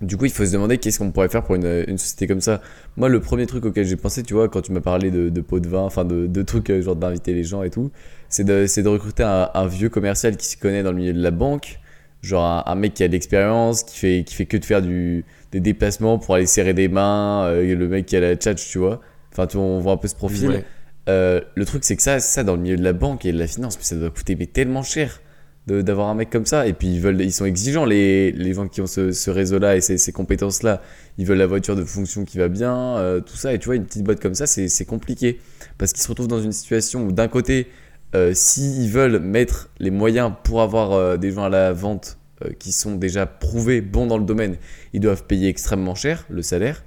Du 0.00 0.16
coup, 0.16 0.24
il 0.24 0.32
faut 0.32 0.44
se 0.44 0.52
demander 0.52 0.78
qu'est-ce 0.78 0.98
qu'on 0.98 1.12
pourrait 1.12 1.28
faire 1.28 1.44
pour 1.44 1.54
une, 1.54 1.84
une, 1.86 1.98
société 1.98 2.26
comme 2.26 2.40
ça. 2.40 2.60
Moi, 2.96 3.08
le 3.08 3.20
premier 3.20 3.46
truc 3.46 3.64
auquel 3.64 3.86
j'ai 3.86 3.94
pensé, 3.94 4.24
tu 4.24 4.34
vois, 4.34 4.48
quand 4.48 4.60
tu 4.60 4.72
m'as 4.72 4.80
parlé 4.80 5.12
de, 5.12 5.28
de 5.28 5.40
pots 5.40 5.60
de 5.60 5.68
vin, 5.68 5.82
enfin 5.82 6.04
de, 6.04 6.26
de, 6.26 6.42
trucs 6.42 6.68
euh, 6.70 6.82
genre 6.82 6.96
d'inviter 6.96 7.32
les 7.32 7.44
gens 7.44 7.62
et 7.62 7.70
tout, 7.70 7.92
c'est 8.34 8.44
de, 8.44 8.82
de 8.82 8.88
recruter 8.88 9.22
un, 9.22 9.48
un, 9.54 9.66
vieux 9.66 9.88
commercial 9.88 10.36
qui 10.36 10.46
se 10.46 10.56
connaît 10.56 10.82
dans 10.82 10.90
le 10.90 10.96
milieu 10.96 11.12
de 11.12 11.22
la 11.22 11.30
banque, 11.30 11.78
genre 12.20 12.44
un, 12.44 12.64
un 12.66 12.74
mec 12.74 12.94
qui 12.94 13.04
a 13.04 13.08
de 13.08 13.12
l'expérience, 13.12 13.84
qui 13.84 13.98
fait, 13.98 14.24
qui 14.26 14.34
fait 14.34 14.46
que 14.46 14.56
de 14.56 14.64
faire 14.64 14.82
du, 14.82 15.24
des 15.52 15.60
déplacements 15.60 16.18
pour 16.18 16.34
aller 16.34 16.46
serrer 16.46 16.74
des 16.74 16.88
mains, 16.88 17.44
euh, 17.44 17.74
le 17.74 17.88
mec 17.88 18.06
qui 18.06 18.16
a 18.16 18.20
la 18.20 18.34
tchatch, 18.34 18.68
tu 18.68 18.78
vois. 18.78 19.00
Enfin, 19.32 19.46
tu 19.46 19.56
vois, 19.56 19.66
on 19.66 19.78
voit 19.78 19.92
un 19.92 19.96
peu 19.96 20.08
ce 20.08 20.16
profil. 20.16 20.48
Ouais. 20.48 20.64
Euh, 21.08 21.40
le 21.54 21.64
truc, 21.64 21.84
c'est 21.84 21.94
que 21.94 22.02
ça, 22.02 22.18
ça, 22.18 22.42
dans 22.42 22.56
le 22.56 22.62
milieu 22.62 22.76
de 22.76 22.82
la 22.82 22.92
banque 22.92 23.24
et 23.24 23.32
de 23.32 23.38
la 23.38 23.46
finance, 23.46 23.78
ça 23.80 23.94
doit 23.94 24.10
coûter 24.10 24.34
mais 24.34 24.46
tellement 24.46 24.82
cher 24.82 25.20
d'avoir 25.66 26.08
un 26.08 26.14
mec 26.14 26.28
comme 26.28 26.44
ça. 26.44 26.66
Et 26.66 26.72
puis, 26.72 26.88
ils, 26.88 27.00
veulent, 27.00 27.20
ils 27.20 27.32
sont 27.32 27.44
exigeants, 27.44 27.84
les, 27.84 28.32
les 28.32 28.52
gens 28.52 28.66
qui 28.66 28.80
ont 28.80 28.86
ce, 28.86 29.12
ce 29.12 29.30
réseau-là 29.30 29.76
et 29.76 29.80
ces, 29.80 29.96
ces 29.96 30.12
compétences-là. 30.12 30.82
Ils 31.18 31.26
veulent 31.26 31.38
la 31.38 31.46
voiture 31.46 31.76
de 31.76 31.84
fonction 31.84 32.24
qui 32.24 32.36
va 32.36 32.48
bien, 32.48 32.96
euh, 32.96 33.20
tout 33.20 33.36
ça. 33.36 33.54
Et 33.54 33.58
tu 33.58 33.66
vois, 33.66 33.76
une 33.76 33.84
petite 33.84 34.02
boîte 34.02 34.20
comme 34.20 34.34
ça, 34.34 34.46
c'est 34.46 34.84
compliqué. 34.84 35.40
Parce 35.78 35.92
qu'ils 35.92 36.02
se 36.02 36.08
retrouvent 36.08 36.28
dans 36.28 36.42
une 36.42 36.52
situation 36.52 37.06
où, 37.06 37.12
d'un 37.12 37.28
côté, 37.28 37.68
euh, 38.14 38.32
s'ils 38.34 38.90
veulent 38.90 39.18
mettre 39.18 39.70
les 39.78 39.90
moyens 39.90 40.32
pour 40.44 40.62
avoir 40.62 40.92
euh, 40.92 41.16
des 41.16 41.32
gens 41.32 41.44
à 41.44 41.48
la 41.48 41.72
vente 41.72 42.18
euh, 42.44 42.50
qui 42.58 42.70
sont 42.70 42.94
déjà 42.94 43.26
prouvés, 43.26 43.80
bons 43.80 44.06
dans 44.06 44.18
le 44.18 44.24
domaine, 44.24 44.56
ils 44.92 45.00
doivent 45.00 45.24
payer 45.24 45.48
extrêmement 45.48 45.94
cher 45.96 46.24
le 46.28 46.42
salaire. 46.42 46.84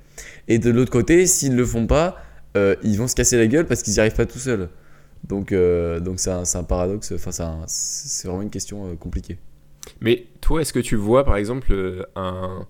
Et 0.48 0.58
de 0.58 0.70
l'autre 0.70 0.92
côté, 0.92 1.28
s'ils 1.28 1.52
ne 1.52 1.58
le 1.58 1.66
font 1.66 1.88
pas, 1.88 2.18
ils 2.82 2.98
vont 2.98 3.08
se 3.08 3.14
casser 3.14 3.38
la 3.38 3.46
gueule 3.46 3.68
parce 3.68 3.84
qu'ils 3.84 3.94
n'y 3.94 4.00
arrivent 4.00 4.16
pas 4.16 4.26
tout 4.26 4.40
seuls. 4.40 4.70
Donc, 5.24 5.50
c'est 5.52 6.32
un, 6.32 6.64
paradoxe, 6.64 7.14
c'est 7.68 8.28
vraiment 8.28 8.42
une 8.42 8.50
question 8.50 8.96
compliquée. 8.96 9.38
Mais 10.02 10.26
toi, 10.42 10.62
est-ce 10.62 10.74
que 10.74 10.80
tu 10.80 10.96
vois, 10.96 11.24
par 11.24 11.38
exemple, 11.38 11.72
un, 12.16 12.66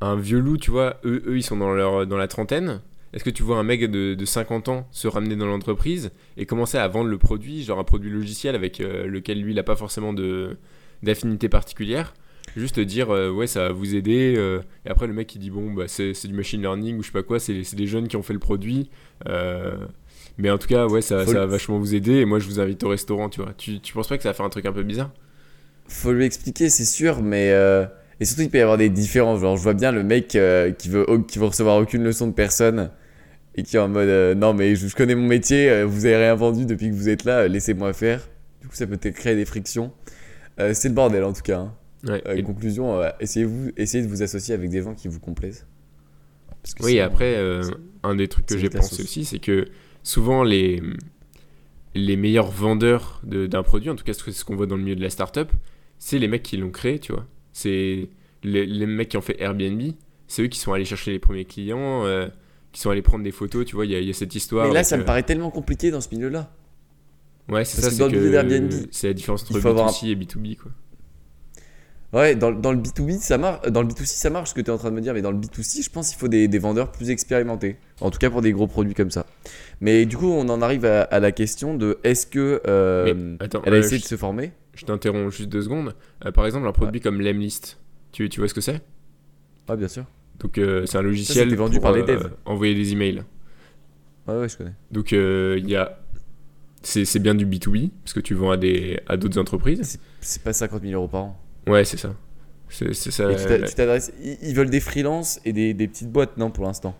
un 0.00 0.16
vieux 0.16 0.38
loup, 0.38 0.56
tu 0.56 0.70
vois, 0.70 1.00
eux, 1.04 1.20
eux, 1.26 1.36
ils 1.36 1.42
sont 1.42 1.56
dans, 1.56 1.72
leur, 1.72 2.06
dans 2.06 2.16
la 2.16 2.28
trentaine. 2.28 2.80
Est-ce 3.12 3.24
que 3.24 3.30
tu 3.30 3.42
vois 3.42 3.56
un 3.58 3.62
mec 3.62 3.80
de, 3.90 4.14
de 4.14 4.24
50 4.24 4.68
ans 4.68 4.86
se 4.90 5.08
ramener 5.08 5.34
dans 5.36 5.46
l'entreprise 5.46 6.10
et 6.36 6.46
commencer 6.46 6.76
à 6.78 6.86
vendre 6.88 7.08
le 7.08 7.18
produit, 7.18 7.62
genre 7.64 7.78
un 7.78 7.84
produit 7.84 8.10
logiciel 8.10 8.54
avec 8.54 8.80
euh, 8.80 9.06
lequel 9.06 9.40
lui, 9.40 9.52
il 9.52 9.56
n'a 9.56 9.62
pas 9.62 9.76
forcément 9.76 10.12
de- 10.12 10.56
d'affinité 11.02 11.48
particulière? 11.48 12.14
Juste 12.56 12.80
dire, 12.80 13.10
euh, 13.10 13.30
ouais, 13.30 13.46
ça 13.46 13.60
va 13.68 13.72
vous 13.72 13.94
aider. 13.94 14.34
euh, 14.36 14.60
et 14.86 14.90
après, 14.90 15.06
le 15.06 15.12
mec, 15.14 15.34
il 15.34 15.38
dit, 15.38 15.50
bon, 15.50 15.72
bah, 15.72 15.84
c'est 15.86 16.12
c'est 16.14 16.28
du 16.28 16.34
machine 16.34 16.60
learning 16.60 16.98
ou 16.98 17.02
je 17.02 17.06
sais 17.06 17.12
pas 17.12 17.22
quoi, 17.22 17.38
c'est 17.38 17.62
c'est 17.64 17.76
des 17.76 17.86
jeunes 17.86 18.08
qui 18.08 18.16
ont 18.16 18.22
fait 18.22 18.32
le 18.32 18.38
produit. 18.38 18.90
mais 20.38 20.50
en 20.50 20.58
tout 20.58 20.68
cas, 20.68 20.86
ouais, 20.86 21.02
ça, 21.02 21.24
va 21.24 21.46
vachement 21.46 21.78
vous 21.78 21.94
aider. 21.94 22.16
Et 22.16 22.24
moi, 22.24 22.38
je 22.38 22.46
vous 22.46 22.60
invite 22.60 22.82
au 22.84 22.88
restaurant, 22.88 23.28
tu 23.28 23.40
vois. 23.42 23.52
Tu, 23.56 23.80
tu 23.80 23.92
penses 23.92 24.08
pas 24.08 24.16
que 24.16 24.22
ça 24.22 24.30
va 24.30 24.34
faire 24.34 24.46
un 24.46 24.50
truc 24.50 24.66
un 24.66 24.72
peu 24.72 24.82
bizarre? 24.82 25.10
Faut 25.88 26.12
lui 26.12 26.24
expliquer, 26.24 26.68
c'est 26.68 26.84
sûr, 26.84 27.22
mais. 27.22 27.52
Et 28.20 28.24
surtout, 28.24 28.42
il 28.42 28.50
peut 28.50 28.58
y 28.58 28.60
avoir 28.60 28.78
des 28.78 28.88
différences. 28.90 29.40
Genre, 29.40 29.56
je 29.56 29.62
vois 29.62 29.74
bien 29.74 29.92
le 29.92 30.02
mec 30.02 30.34
euh, 30.34 30.72
qui, 30.72 30.88
veut, 30.88 31.06
qui 31.28 31.38
veut 31.38 31.46
recevoir 31.46 31.76
aucune 31.76 32.02
leçon 32.02 32.26
de 32.26 32.32
personne 32.32 32.90
et 33.54 33.62
qui 33.62 33.76
est 33.76 33.78
en 33.78 33.88
mode 33.88 34.08
euh, 34.08 34.34
Non, 34.34 34.54
mais 34.54 34.74
je, 34.74 34.88
je 34.88 34.96
connais 34.96 35.14
mon 35.14 35.26
métier, 35.26 35.70
euh, 35.70 35.84
vous 35.86 36.04
avez 36.06 36.16
rien 36.16 36.34
vendu 36.34 36.66
depuis 36.66 36.88
que 36.90 36.94
vous 36.94 37.08
êtes 37.08 37.24
là, 37.24 37.46
laissez-moi 37.48 37.92
faire. 37.92 38.28
Du 38.60 38.68
coup, 38.68 38.74
ça 38.74 38.86
peut 38.86 38.96
peut-être 38.96 39.14
créer 39.16 39.36
des 39.36 39.44
frictions. 39.44 39.92
C'est 40.72 40.88
le 40.88 40.94
bordel 40.94 41.22
en 41.22 41.32
tout 41.32 41.42
cas. 41.42 41.58
hein. 41.60 41.74
Ouais. 42.04 42.22
Et- 42.38 42.42
conclusion, 42.42 43.00
euh, 43.00 43.10
essayez-vous, 43.20 43.70
essayez 43.76 44.02
de 44.02 44.08
vous 44.08 44.22
associer 44.24 44.54
avec 44.54 44.70
des 44.70 44.82
gens 44.82 44.94
qui 44.94 45.06
vous 45.06 45.20
complaisent. 45.20 45.66
Parce 46.62 46.74
que 46.74 46.82
Oui, 46.84 46.98
après, 46.98 47.36
un 48.02 48.14
des 48.16 48.26
trucs 48.26 48.46
que 48.46 48.54
j'ai 48.58 48.68
pensé 48.80 49.02
aussi, 49.04 49.24
c'est 49.24 49.38
que 49.38 49.66
souvent 50.02 50.42
les, 50.42 50.82
les 51.94 52.16
meilleurs 52.16 52.50
vendeurs 52.50 53.20
de- 53.24 53.46
d'un 53.46 53.62
produit, 53.62 53.90
en 53.90 53.94
tout 53.96 54.04
cas 54.04 54.12
c'est 54.12 54.32
ce 54.32 54.44
qu'on 54.44 54.56
voit 54.56 54.66
dans 54.66 54.76
le 54.76 54.82
milieu 54.82 54.96
de 54.96 55.02
la 55.02 55.10
startup, 55.10 55.48
c'est 55.98 56.18
les 56.18 56.28
mecs 56.28 56.42
qui 56.42 56.56
l'ont 56.56 56.70
créé, 56.70 56.98
tu 56.98 57.12
vois. 57.12 57.26
C'est 57.58 58.08
les, 58.44 58.66
les 58.66 58.86
mecs 58.86 59.08
qui 59.08 59.16
ont 59.16 59.20
fait 59.22 59.40
Airbnb, 59.42 59.82
c'est 60.28 60.42
eux 60.42 60.46
qui 60.48 60.58
sont 60.58 60.72
allés 60.72 60.84
chercher 60.84 61.10
les 61.12 61.18
premiers 61.18 61.44
clients, 61.44 62.04
euh, 62.06 62.28
qui 62.72 62.80
sont 62.80 62.90
allés 62.90 63.02
prendre 63.02 63.24
des 63.24 63.32
photos, 63.32 63.64
tu 63.66 63.74
vois, 63.74 63.84
il 63.86 63.90
y, 63.92 63.94
a- 63.96 64.00
il 64.00 64.06
y 64.06 64.10
a 64.10 64.14
cette 64.14 64.34
histoire. 64.34 64.68
Mais 64.68 64.74
là, 64.74 64.84
ça 64.84 64.96
me 64.96 65.02
euh, 65.02 65.06
paraît 65.06 65.22
tellement 65.24 65.50
compliqué 65.50 65.90
dans 65.90 66.00
ce 66.00 66.08
milieu-là. 66.14 66.50
Ouais, 67.48 67.64
c'est 67.64 67.80
ça, 67.80 67.90
c'est 67.90 67.96
que 68.08 68.16
la 69.06 69.12
différence 69.14 69.42
entre 69.42 69.52
il 69.52 69.60
faut 69.60 69.68
avoir 69.68 69.90
B2C 69.92 70.10
et 70.10 70.14
B2B, 70.14 70.56
quoi. 70.56 70.70
Ouais, 72.12 72.34
dans, 72.34 72.52
dans 72.52 72.72
le 72.72 72.78
B2B, 72.78 73.18
ça 73.18 73.36
marche. 73.36 73.68
Dans 73.68 73.82
le 73.82 73.88
B2C, 73.88 74.16
ça 74.16 74.30
marche 74.30 74.50
ce 74.50 74.54
que 74.54 74.62
tu 74.62 74.68
es 74.70 74.72
en 74.72 74.78
train 74.78 74.90
de 74.90 74.94
me 74.94 75.00
dire, 75.02 75.12
mais 75.12 75.20
dans 75.20 75.30
le 75.30 75.36
B2C, 75.38 75.82
je 75.82 75.90
pense 75.90 76.08
qu'il 76.08 76.18
faut 76.18 76.28
des, 76.28 76.48
des 76.48 76.58
vendeurs 76.58 76.90
plus 76.90 77.10
expérimentés. 77.10 77.76
En 78.00 78.10
tout 78.10 78.18
cas 78.18 78.30
pour 78.30 78.40
des 78.40 78.52
gros 78.52 78.66
produits 78.66 78.94
comme 78.94 79.10
ça. 79.10 79.26
Mais 79.82 80.06
du 80.06 80.16
coup, 80.16 80.28
on 80.30 80.48
en 80.48 80.62
arrive 80.62 80.86
à, 80.86 81.02
à 81.02 81.20
la 81.20 81.32
question 81.32 81.74
de 81.74 81.98
est-ce 82.04 82.26
que 82.26 82.62
euh, 82.66 83.12
Mais, 83.14 83.44
attends, 83.44 83.60
elle 83.64 83.74
a 83.74 83.76
euh, 83.76 83.80
essayé 83.80 83.98
je- 83.98 84.04
de 84.04 84.08
se 84.08 84.16
former? 84.16 84.52
Je 84.78 84.84
t'interromps 84.86 85.34
juste 85.36 85.48
deux 85.48 85.62
secondes. 85.62 85.94
Euh, 86.24 86.30
par 86.32 86.46
exemple, 86.46 86.66
un 86.66 86.72
produit 86.72 87.00
comme 87.00 87.20
Lemlist, 87.20 87.78
tu, 88.12 88.28
tu 88.28 88.40
vois 88.40 88.48
ce 88.48 88.54
que 88.54 88.60
c'est? 88.60 88.80
Ouais, 89.68 89.76
bien 89.76 89.88
sûr. 89.88 90.04
Donc, 90.38 90.56
euh, 90.56 90.86
c'est 90.86 90.98
un 90.98 91.02
logiciel 91.02 91.52
vendu 91.56 91.74
pour 91.74 91.82
par 91.82 91.92
les 91.92 92.02
euh, 92.02 92.04
devs. 92.06 92.30
envoyer 92.44 92.74
des 92.74 92.92
emails. 92.92 93.24
Ouais, 94.26 94.38
ouais, 94.38 94.48
je 94.48 94.56
connais. 94.56 94.74
Donc, 94.92 95.12
il 95.12 95.68
y 95.68 95.76
a. 95.76 95.98
C'est 96.82 97.18
bien 97.18 97.34
du 97.34 97.44
B2B, 97.44 97.90
parce 98.04 98.12
que 98.14 98.20
tu 98.20 98.34
vends 98.34 98.52
à 98.52 98.56
des 98.56 99.00
à 99.08 99.16
d'autres 99.16 99.38
entreprises. 99.38 99.98
C'est 100.20 100.42
pas 100.42 100.52
50 100.52 100.82
000 100.82 100.94
euros 100.94 101.08
par 101.08 101.24
an. 101.24 101.40
Ouais, 101.66 101.84
c'est 101.84 101.96
ça. 101.96 102.14
C'est 102.68 102.94
ça. 102.94 103.32
Et 103.32 103.36
tu 103.36 103.44
t'a- 103.46 103.58
tu 103.62 103.74
t'adresses. 103.74 104.12
Ils, 104.22 104.38
ils 104.42 104.54
veulent 104.54 104.70
des 104.70 104.80
freelances 104.80 105.40
et 105.44 105.52
des, 105.52 105.74
des 105.74 105.88
petites 105.88 106.10
boîtes, 106.12 106.36
non, 106.36 106.50
pour 106.50 106.64
l'instant? 106.64 106.96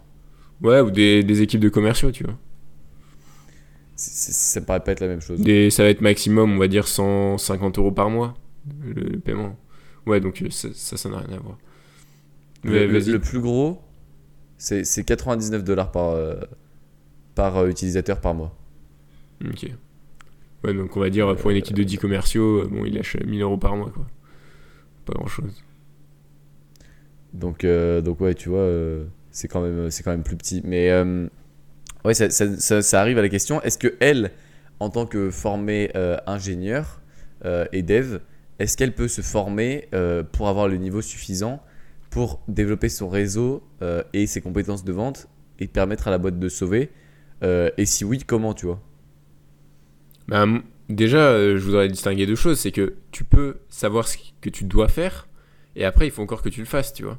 Ouais, 0.62 0.80
ou 0.80 0.90
des, 0.90 1.22
des 1.22 1.42
équipes 1.42 1.60
de 1.60 1.68
commerciaux, 1.68 2.10
tu 2.10 2.24
vois. 2.24 2.36
Ça 3.98 4.60
paraît 4.60 4.78
pas 4.78 4.92
être 4.92 5.00
la 5.00 5.08
même 5.08 5.20
chose. 5.20 5.40
Des, 5.40 5.70
ça 5.70 5.82
va 5.82 5.88
être 5.88 6.00
maximum, 6.00 6.52
on 6.52 6.58
va 6.58 6.68
dire, 6.68 6.86
150 6.86 7.78
euros 7.78 7.90
par 7.90 8.10
mois, 8.10 8.34
le, 8.80 9.18
paiement. 9.18 9.58
Ouais, 10.06 10.20
donc 10.20 10.40
euh, 10.40 10.50
ça, 10.50 10.68
ça 10.72 11.08
n'a 11.08 11.18
rien 11.18 11.36
à 11.36 11.40
voir. 11.40 11.58
Le, 12.62 13.18
plus 13.18 13.40
gros, 13.40 13.82
c'est 14.56 14.84
c'est 14.84 15.02
99 15.02 15.64
dollars 15.64 15.90
par, 15.90 16.10
euh, 16.10 16.36
par 17.34 17.56
euh, 17.56 17.68
utilisateur 17.68 18.20
par 18.20 18.34
mois. 18.34 18.56
Ok. 19.44 19.66
Ouais, 20.62 20.74
donc 20.74 20.96
on 20.96 21.00
va 21.00 21.10
dire, 21.10 21.34
pour 21.34 21.50
une 21.50 21.56
équipe 21.56 21.76
de 21.76 21.82
10 21.82 21.98
commerciaux, 21.98 22.68
bon, 22.68 22.84
il 22.84 22.94
lâche 22.94 23.16
1000 23.16 23.42
euros 23.42 23.58
par 23.58 23.74
mois, 23.74 23.90
quoi. 23.90 24.06
Pas 25.06 25.14
grand 25.14 25.26
chose. 25.26 25.64
Donc, 27.32 27.64
euh, 27.64 28.00
donc 28.00 28.20
ouais, 28.20 28.34
tu 28.34 28.48
vois, 28.48 28.68
c'est 29.32 29.48
quand, 29.48 29.60
même- 29.60 29.88
quand 30.04 30.10
même 30.12 30.22
plus 30.22 30.36
petit. 30.36 30.62
Mais 30.64 30.88
ouais, 32.08 32.14
ça, 32.14 33.00
arrive 33.00 33.18
à 33.18 33.22
la 33.22 33.28
question 33.28 33.62
est-ce 33.62 33.78
que 33.78 33.94
elle, 34.00 34.32
en 34.80 34.90
tant 34.90 35.06
que 35.06 35.30
formée 35.30 35.90
euh, 35.94 36.16
ingénieure 36.26 37.00
euh, 37.44 37.66
et 37.72 37.82
dev, 37.82 38.18
est-ce 38.58 38.76
qu'elle 38.76 38.94
peut 38.94 39.08
se 39.08 39.20
former 39.20 39.88
euh, 39.94 40.22
pour 40.22 40.48
avoir 40.48 40.68
le 40.68 40.76
niveau 40.76 41.02
suffisant 41.02 41.62
pour 42.10 42.40
développer 42.48 42.88
son 42.88 43.08
réseau 43.10 43.62
et 44.14 44.26
ses 44.26 44.40
compétences 44.40 44.82
de 44.82 44.92
vente 44.92 45.28
et 45.58 45.68
permettre 45.68 46.08
à 46.08 46.10
la 46.10 46.16
boîte 46.16 46.38
de 46.38 46.48
sauver 46.48 46.90
Et 47.42 47.84
si 47.84 48.02
oui, 48.02 48.20
comment, 48.26 48.54
tu 48.54 48.64
vois? 48.64 48.80
Bah, 50.26 50.46
déjà, 50.88 51.38
je 51.54 51.58
voudrais 51.58 51.86
distinguer 51.88 52.24
deux 52.24 52.34
choses. 52.34 52.60
C'est 52.60 52.72
que 52.72 52.94
tu 53.10 53.24
peux 53.24 53.58
savoir 53.68 54.08
ce 54.08 54.16
que 54.40 54.48
tu 54.48 54.64
dois 54.64 54.88
faire, 54.88 55.28
et 55.76 55.84
après, 55.84 56.06
il 56.06 56.10
faut 56.10 56.22
encore 56.22 56.40
que 56.40 56.48
tu 56.48 56.60
le 56.60 56.66
fasses, 56.66 56.94
tu 56.94 57.02
vois. 57.02 57.18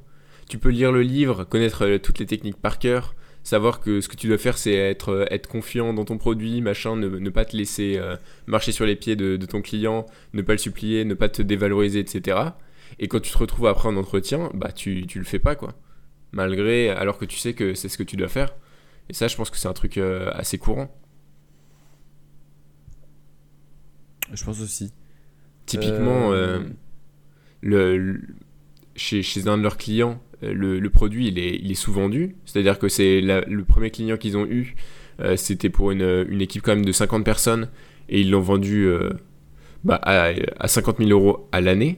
Tu 0.50 0.58
peux 0.58 0.70
lire 0.70 0.92
le 0.92 1.04
livre, 1.04 1.44
connaître 1.44 1.98
toutes 1.98 2.18
les 2.18 2.26
techniques 2.26 2.60
par 2.60 2.80
cœur, 2.80 3.14
savoir 3.44 3.80
que 3.80 4.02
ce 4.02 4.08
que 4.10 4.16
tu 4.16 4.28
dois 4.28 4.38
faire, 4.38 4.58
c'est 4.58 4.74
être, 4.74 5.10
euh, 5.10 5.26
être 5.32 5.48
confiant 5.48 5.94
dans 5.94 6.06
ton 6.06 6.18
produit, 6.18 6.62
machin, 6.62 6.96
ne, 6.96 7.08
ne 7.08 7.30
pas 7.30 7.46
te 7.46 7.56
laisser 7.58 7.98
euh, 7.98 8.16
marcher 8.48 8.72
sur 8.72 8.86
les 8.86 8.96
pieds 8.96 9.16
de, 9.16 9.38
de 9.38 9.46
ton 9.46 9.62
client, 9.62 10.06
ne 10.34 10.42
pas 10.42 10.54
le 10.54 10.58
supplier, 10.60 11.06
ne 11.06 11.14
pas 11.16 11.30
te 11.30 11.42
dévaloriser, 11.42 12.00
etc. 12.00 12.38
Et 13.00 13.08
quand 13.08 13.20
tu 13.22 13.32
te 13.32 13.38
retrouves 13.38 13.68
après 13.68 13.88
en 13.90 13.96
entretien, 13.98 14.50
bah, 14.54 14.72
tu, 14.72 15.06
tu 15.08 15.20
le 15.20 15.26
fais 15.26 15.40
pas, 15.40 15.56
quoi. 15.56 15.74
Malgré, 16.32 16.90
alors 16.90 17.18
que 17.18 17.26
tu 17.26 17.38
sais 17.38 17.54
que 17.54 17.74
c'est 17.74 17.90
ce 17.90 17.98
que 17.98 18.04
tu 18.04 18.16
dois 18.18 18.28
faire. 18.30 18.56
Et 19.10 19.14
ça, 19.14 19.28
je 19.28 19.36
pense 19.36 19.50
que 19.50 19.58
c'est 19.58 19.68
un 19.68 19.74
truc 19.74 19.98
euh, 19.98 20.30
assez 20.34 20.58
courant. 20.60 20.96
Je 24.34 24.44
pense 24.44 24.62
aussi. 24.62 24.92
Typiquement, 25.66 26.32
Euh, 26.34 26.60
le, 27.62 27.98
le- 27.98 28.22
chez, 28.96 29.24
chez 29.24 29.48
un 29.48 29.58
de 29.58 29.64
leurs 29.64 29.78
clients, 29.78 30.22
le, 30.42 30.80
le 30.80 30.90
produit 30.90 31.28
il 31.28 31.40
est, 31.40 31.56
il 31.62 31.72
est 31.72 31.76
sous-vendu. 31.76 32.36
C'est-à-dire 32.46 32.80
que 32.80 32.88
c'est 32.90 33.22
le 33.22 33.64
premier 33.64 33.92
client 33.92 34.18
qu'ils 34.18 34.38
ont 34.38 34.46
eu, 34.46 34.76
euh, 35.22 35.36
c'était 35.36 35.70
pour 35.70 35.92
une, 35.92 36.26
une 36.30 36.42
équipe 36.42 36.62
quand 36.64 36.76
même 36.76 36.86
de 36.86 36.92
50 36.92 37.26
personnes 37.26 37.70
et 38.10 38.22
ils 38.22 38.32
l'ont 38.32 38.42
vendu 38.42 38.86
euh, 38.88 39.10
bah, 39.84 40.00
à, 40.04 40.32
à 40.60 40.68
50 40.68 40.98
000 41.00 41.10
euros 41.12 41.48
à 41.52 41.62
l'année, 41.62 41.98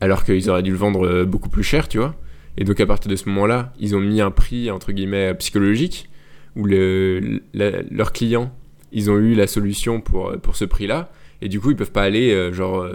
alors 0.00 0.24
qu'ils 0.24 0.48
auraient 0.50 0.62
dû 0.62 0.70
le 0.70 0.76
vendre 0.76 1.06
euh, 1.06 1.24
beaucoup 1.24 1.48
plus 1.48 1.62
cher, 1.62 1.88
tu 1.88 1.98
vois. 1.98 2.14
Et 2.56 2.64
donc 2.64 2.80
à 2.80 2.86
partir 2.86 3.10
de 3.10 3.16
ce 3.16 3.28
moment-là, 3.28 3.72
ils 3.78 3.94
ont 3.96 4.00
mis 4.00 4.20
un 4.20 4.30
prix 4.30 4.70
entre 4.70 4.92
guillemets 4.92 5.34
psychologique 5.34 6.08
où 6.56 6.64
le, 6.66 7.40
la- 7.54 7.82
leurs 7.90 8.12
clients, 8.12 8.54
ils 8.92 9.10
ont 9.10 9.18
eu 9.18 9.34
la 9.34 9.46
solution 9.46 10.00
pour, 10.00 10.32
pour 10.40 10.56
ce 10.56 10.64
prix-là. 10.64 11.12
Et 11.42 11.48
du 11.48 11.60
coup, 11.60 11.70
ils 11.70 11.76
peuvent 11.76 11.92
pas 11.92 12.02
aller 12.02 12.32
euh, 12.32 12.52
genre 12.52 12.86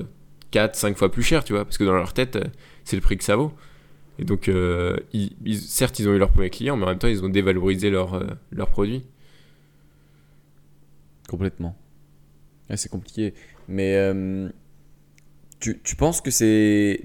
4, 0.51 0.75
5 0.75 0.97
fois 0.97 1.11
plus 1.11 1.23
cher, 1.23 1.43
tu 1.43 1.53
vois, 1.53 1.63
parce 1.65 1.77
que 1.77 1.83
dans 1.83 1.93
leur 1.93 2.13
tête, 2.13 2.35
euh, 2.35 2.43
c'est 2.83 2.95
le 2.95 3.01
prix 3.01 3.17
que 3.17 3.23
ça 3.23 3.35
vaut. 3.35 3.53
Et 4.19 4.23
donc, 4.23 4.47
euh, 4.47 4.97
certes, 5.61 5.99
ils 5.99 6.07
ont 6.07 6.13
eu 6.13 6.17
leur 6.17 6.31
premier 6.31 6.49
client, 6.49 6.77
mais 6.77 6.85
en 6.85 6.89
même 6.89 6.97
temps, 6.97 7.07
ils 7.07 7.23
ont 7.23 7.29
dévalorisé 7.29 7.89
leur, 7.89 8.13
euh, 8.13 8.27
leur 8.51 8.69
produit. 8.69 9.03
Complètement. 11.27 11.75
C'est 12.75 12.89
compliqué. 12.89 13.33
Mais 13.67 13.95
euh, 13.95 14.49
tu, 15.59 15.79
tu 15.83 15.95
penses 15.95 16.21
que 16.21 16.31
c'est 16.31 16.99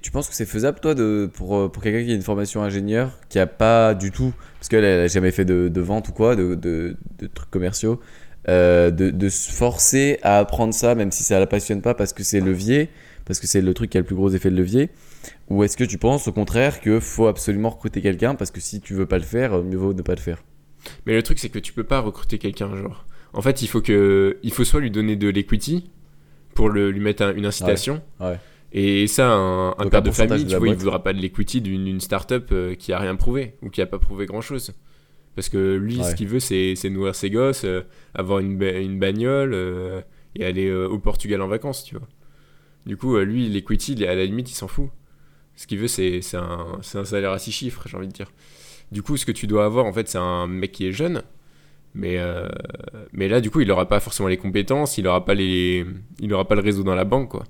faisable 0.46 0.80
toi 0.80 0.94
de 0.94 1.28
pour, 1.32 1.70
pour 1.70 1.82
quelqu'un 1.82 2.04
qui 2.04 2.12
a 2.12 2.14
une 2.14 2.22
formation 2.22 2.62
ingénieur 2.62 3.18
qui 3.28 3.38
a 3.38 3.46
pas 3.46 3.94
du 3.94 4.10
tout 4.10 4.32
parce 4.58 4.68
qu'elle 4.68 4.84
elle 4.84 5.00
a 5.00 5.06
jamais 5.06 5.32
fait 5.32 5.44
de, 5.44 5.68
de 5.68 5.80
vente 5.80 6.08
ou 6.08 6.12
quoi 6.12 6.36
de, 6.36 6.54
de, 6.54 6.96
de 7.18 7.26
trucs 7.26 7.50
commerciaux 7.50 8.00
de, 8.46 8.90
de 8.90 9.28
se 9.28 9.52
forcer 9.52 10.18
à 10.22 10.38
apprendre 10.38 10.74
ça 10.74 10.94
même 10.94 11.12
si 11.12 11.22
ça 11.22 11.38
la 11.38 11.46
passionne 11.46 11.82
pas 11.82 11.94
parce 11.94 12.12
que 12.12 12.22
c'est 12.22 12.40
levier 12.40 12.90
parce 13.30 13.38
que 13.38 13.46
c'est 13.46 13.60
le 13.60 13.72
truc 13.74 13.90
qui 13.90 13.96
a 13.96 14.00
le 14.00 14.06
plus 14.06 14.16
gros 14.16 14.28
effet 14.30 14.50
de 14.50 14.56
levier 14.56 14.90
Ou 15.50 15.62
est-ce 15.62 15.76
que 15.76 15.84
tu 15.84 15.98
penses 15.98 16.26
au 16.26 16.32
contraire 16.32 16.80
qu'il 16.80 17.00
faut 17.00 17.28
absolument 17.28 17.70
recruter 17.70 18.00
quelqu'un 18.02 18.34
parce 18.34 18.50
que 18.50 18.58
si 18.58 18.80
tu 18.80 18.92
veux 18.94 19.06
pas 19.06 19.18
le 19.18 19.22
faire, 19.24 19.62
mieux 19.62 19.76
vaut 19.76 19.92
ne 19.94 20.02
pas 20.02 20.16
le 20.16 20.20
faire? 20.20 20.42
Mais 21.06 21.14
le 21.14 21.22
truc, 21.22 21.38
c'est 21.38 21.48
que 21.48 21.60
tu 21.60 21.72
peux 21.72 21.84
pas 21.84 22.00
recruter 22.00 22.38
quelqu'un, 22.38 22.74
genre. 22.76 23.04
En 23.32 23.40
fait, 23.42 23.62
il 23.62 23.68
faut, 23.68 23.80
que... 23.80 24.38
il 24.42 24.52
faut 24.52 24.64
soit 24.64 24.80
lui 24.80 24.90
donner 24.90 25.14
de 25.14 25.28
l'equity 25.28 25.90
pour 26.54 26.70
le... 26.70 26.90
lui 26.90 26.98
mettre 26.98 27.22
un- 27.22 27.32
une 27.34 27.46
incitation. 27.46 28.02
Ouais. 28.18 28.38
Et 28.72 29.06
ça, 29.06 29.30
un, 29.30 29.70
un 29.78 29.88
père 29.88 30.02
de 30.02 30.10
famille, 30.10 30.44
tu 30.46 30.56
vois, 30.56 30.66
il 30.66 30.70
boîte. 30.72 30.78
voudra 30.78 31.02
pas 31.04 31.12
de 31.12 31.18
l'equity 31.20 31.60
d'une 31.60 32.00
start-up 32.00 32.48
euh, 32.50 32.74
qui 32.74 32.92
a 32.92 32.98
rien 32.98 33.14
prouvé 33.14 33.54
ou 33.62 33.70
qui 33.70 33.80
a 33.82 33.86
pas 33.86 33.98
prouvé 34.00 34.26
grand-chose. 34.26 34.72
Parce 35.36 35.48
que 35.48 35.76
lui, 35.76 35.98
Ouais. 35.98 36.02
ce 36.04 36.14
qu'il 36.16 36.26
veut, 36.26 36.40
c'est 36.40 36.74
c'est 36.74 36.90
nourrir 36.90 37.14
ses 37.14 37.30
gosses, 37.30 37.64
euh, 37.64 37.82
avoir 38.14 38.40
une, 38.40 38.58
ba- 38.58 38.78
une 38.78 38.98
bagnole 38.98 39.52
euh, 39.54 40.00
et 40.34 40.44
aller 40.44 40.66
euh, 40.68 40.88
au 40.88 40.98
Portugal 40.98 41.40
en 41.42 41.46
vacances, 41.48 41.84
tu 41.84 41.96
vois. 41.96 42.08
Du 42.86 42.96
coup, 42.96 43.16
euh, 43.16 43.24
lui, 43.24 43.48
l'equity, 43.48 44.04
à 44.06 44.14
la 44.14 44.24
limite, 44.24 44.50
il 44.50 44.54
s'en 44.54 44.68
fout. 44.68 44.88
Ce 45.56 45.66
qu'il 45.66 45.78
veut, 45.78 45.88
c'est 45.88 46.20
un, 46.34 46.80
salaire 46.82 47.32
à 47.32 47.38
six 47.38 47.52
chiffres, 47.52 47.86
j'ai 47.86 47.96
envie 47.96 48.08
de 48.08 48.12
dire. 48.12 48.32
Du 48.92 49.02
coup, 49.02 49.16
ce 49.16 49.26
que 49.26 49.32
tu 49.32 49.46
dois 49.46 49.64
avoir, 49.64 49.84
en 49.84 49.92
fait, 49.92 50.08
c'est 50.08 50.18
un 50.18 50.46
mec 50.46 50.72
qui 50.72 50.86
est 50.86 50.92
jeune. 50.92 51.22
Mais, 51.94 52.18
euh, 52.18 52.48
mais 53.12 53.28
là, 53.28 53.40
du 53.40 53.50
coup, 53.50 53.60
il 53.60 53.68
n'aura 53.68 53.86
pas 53.88 54.00
forcément 54.00 54.28
les 54.28 54.36
compétences, 54.36 54.96
il 54.96 55.04
n'aura 55.04 55.24
pas, 55.24 55.34
les... 55.34 55.84
il 56.20 56.32
aura 56.32 56.46
pas 56.46 56.54
le 56.54 56.62
réseau 56.62 56.82
dans 56.82 56.94
la 56.94 57.04
banque, 57.04 57.30
quoi. 57.30 57.44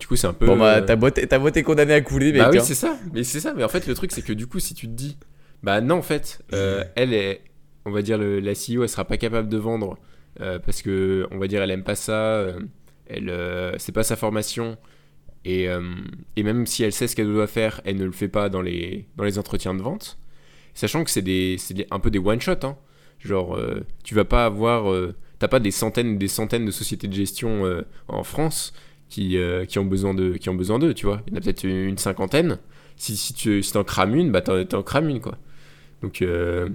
Du 0.00 0.06
coup, 0.06 0.16
c'est 0.16 0.26
un 0.26 0.32
peu. 0.32 0.46
Bon, 0.46 0.56
bah, 0.56 0.78
euh, 0.78 0.80
ta 0.80 0.96
boîte, 0.96 1.28
ta 1.28 1.38
boîte 1.38 1.56
est 1.56 1.62
condamnée 1.62 1.94
à 1.94 2.00
couler, 2.00 2.32
mec. 2.32 2.42
bah 2.42 2.50
oui, 2.50 2.58
hein. 2.58 2.64
c'est 2.64 2.74
ça. 2.74 2.96
Mais 3.12 3.22
c'est 3.22 3.38
ça. 3.38 3.54
Mais 3.54 3.64
en 3.64 3.68
fait, 3.68 3.86
le 3.86 3.94
truc, 3.94 4.12
c'est 4.12 4.22
que 4.22 4.32
du 4.32 4.46
coup, 4.46 4.58
si 4.58 4.74
tu 4.74 4.86
te 4.86 4.92
dis, 4.92 5.16
bah 5.62 5.80
non, 5.80 5.96
en 5.96 6.02
fait, 6.02 6.42
euh, 6.52 6.82
elle 6.96 7.12
est, 7.12 7.42
on 7.84 7.90
va 7.90 8.02
dire, 8.02 8.18
le- 8.18 8.40
la 8.40 8.52
CEO, 8.52 8.82
elle 8.82 8.88
sera 8.88 9.04
pas 9.04 9.16
capable 9.16 9.48
de 9.48 9.58
vendre 9.58 9.98
euh, 10.40 10.58
parce 10.58 10.82
que, 10.82 11.26
on 11.30 11.38
va 11.38 11.46
dire, 11.48 11.62
elle 11.62 11.70
aime 11.70 11.84
pas 11.84 11.94
ça. 11.94 12.36
euh, 12.36 12.60
elle, 13.06 13.28
euh, 13.30 13.74
c'est 13.78 13.92
pas 13.92 14.02
sa 14.04 14.16
formation. 14.16 14.76
Et, 15.44 15.66
et 16.36 16.42
même 16.44 16.66
si 16.66 16.84
elle 16.84 16.92
sait 16.92 17.08
ce 17.08 17.16
qu'elle 17.16 17.26
doit 17.26 17.48
faire, 17.48 17.80
elle 17.84 17.96
ne 17.96 18.04
le 18.04 18.12
fait 18.12 18.28
pas 18.28 18.48
dans 18.48 18.62
les, 18.62 19.06
dans 19.16 19.24
les 19.24 19.38
entretiens 19.40 19.74
de 19.74 19.82
vente. 19.82 20.18
Sachant 20.74 21.04
que 21.04 21.10
c'est 21.10 21.22
des, 21.22 21.56
c'est 21.58 21.74
des- 21.74 21.86
un 21.90 21.98
peu 22.00 22.10
des 22.10 22.20
one 22.20 22.40
shot. 22.40 22.52
Hein. 22.64 22.76
Genre, 23.20 23.58
tu 24.04 24.14
vas 24.14 24.24
pas 24.24 24.46
avoir, 24.46 24.92
t'as 25.40 25.48
pas 25.48 25.60
des 25.60 25.72
centaines, 25.72 26.16
des 26.18 26.28
centaines 26.28 26.64
de 26.66 26.70
sociétés 26.70 27.08
de 27.08 27.14
gestion 27.14 27.64
en 28.08 28.22
France 28.24 28.72
qui, 29.08 29.36
qui 29.68 29.78
ont 29.80 29.84
besoin 29.84 30.14
de, 30.14 30.34
qui 30.34 30.48
ont 30.48 30.54
besoin 30.54 30.78
d'eux, 30.78 30.94
tu 30.94 31.06
vois. 31.06 31.22
Il 31.26 31.32
y 31.32 31.36
en 31.36 31.38
a 31.38 31.42
peut-être 31.42 31.64
une 31.64 31.98
cinquantaine. 31.98 32.58
Si, 32.96 33.16
si 33.16 33.34
tu 33.34 33.62
si 33.64 33.72
t'en 33.72 33.84
crames 33.84 34.14
une, 34.14 34.30
bah 34.30 34.42
t'en, 34.42 34.64
t'en 34.64 34.82
crames 34.84 35.08
une, 35.08 35.20
quoi. 35.20 35.38
Donc, 36.02 36.22
euh, 36.22 36.68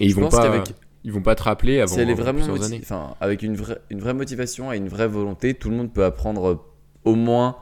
et 0.00 0.06
ils 0.06 0.10
Je 0.10 0.14
vont 0.14 0.22
pense 0.22 0.32
pas, 0.32 0.42
qu'avec- 0.42 0.74
ils 1.04 1.12
vont 1.12 1.22
pas 1.22 1.34
te 1.34 1.42
rappeler 1.42 1.80
avant, 1.80 1.94
si 1.94 2.00
elle 2.00 2.08
est 2.08 2.12
avant 2.12 2.22
vraiment 2.22 2.44
plusieurs 2.44 2.64
années. 2.66 2.80
enfin, 2.82 3.14
avec 3.20 3.42
une 3.42 3.54
vraie, 3.56 3.78
une 3.90 4.00
vraie 4.00 4.14
motivation 4.14 4.72
et 4.72 4.76
une 4.76 4.88
vraie 4.88 5.08
volonté, 5.08 5.54
tout 5.54 5.70
le 5.70 5.76
monde 5.76 5.92
peut 5.92 6.04
apprendre 6.04 6.48
euh, 6.48 6.54
au 7.04 7.14
moins 7.14 7.56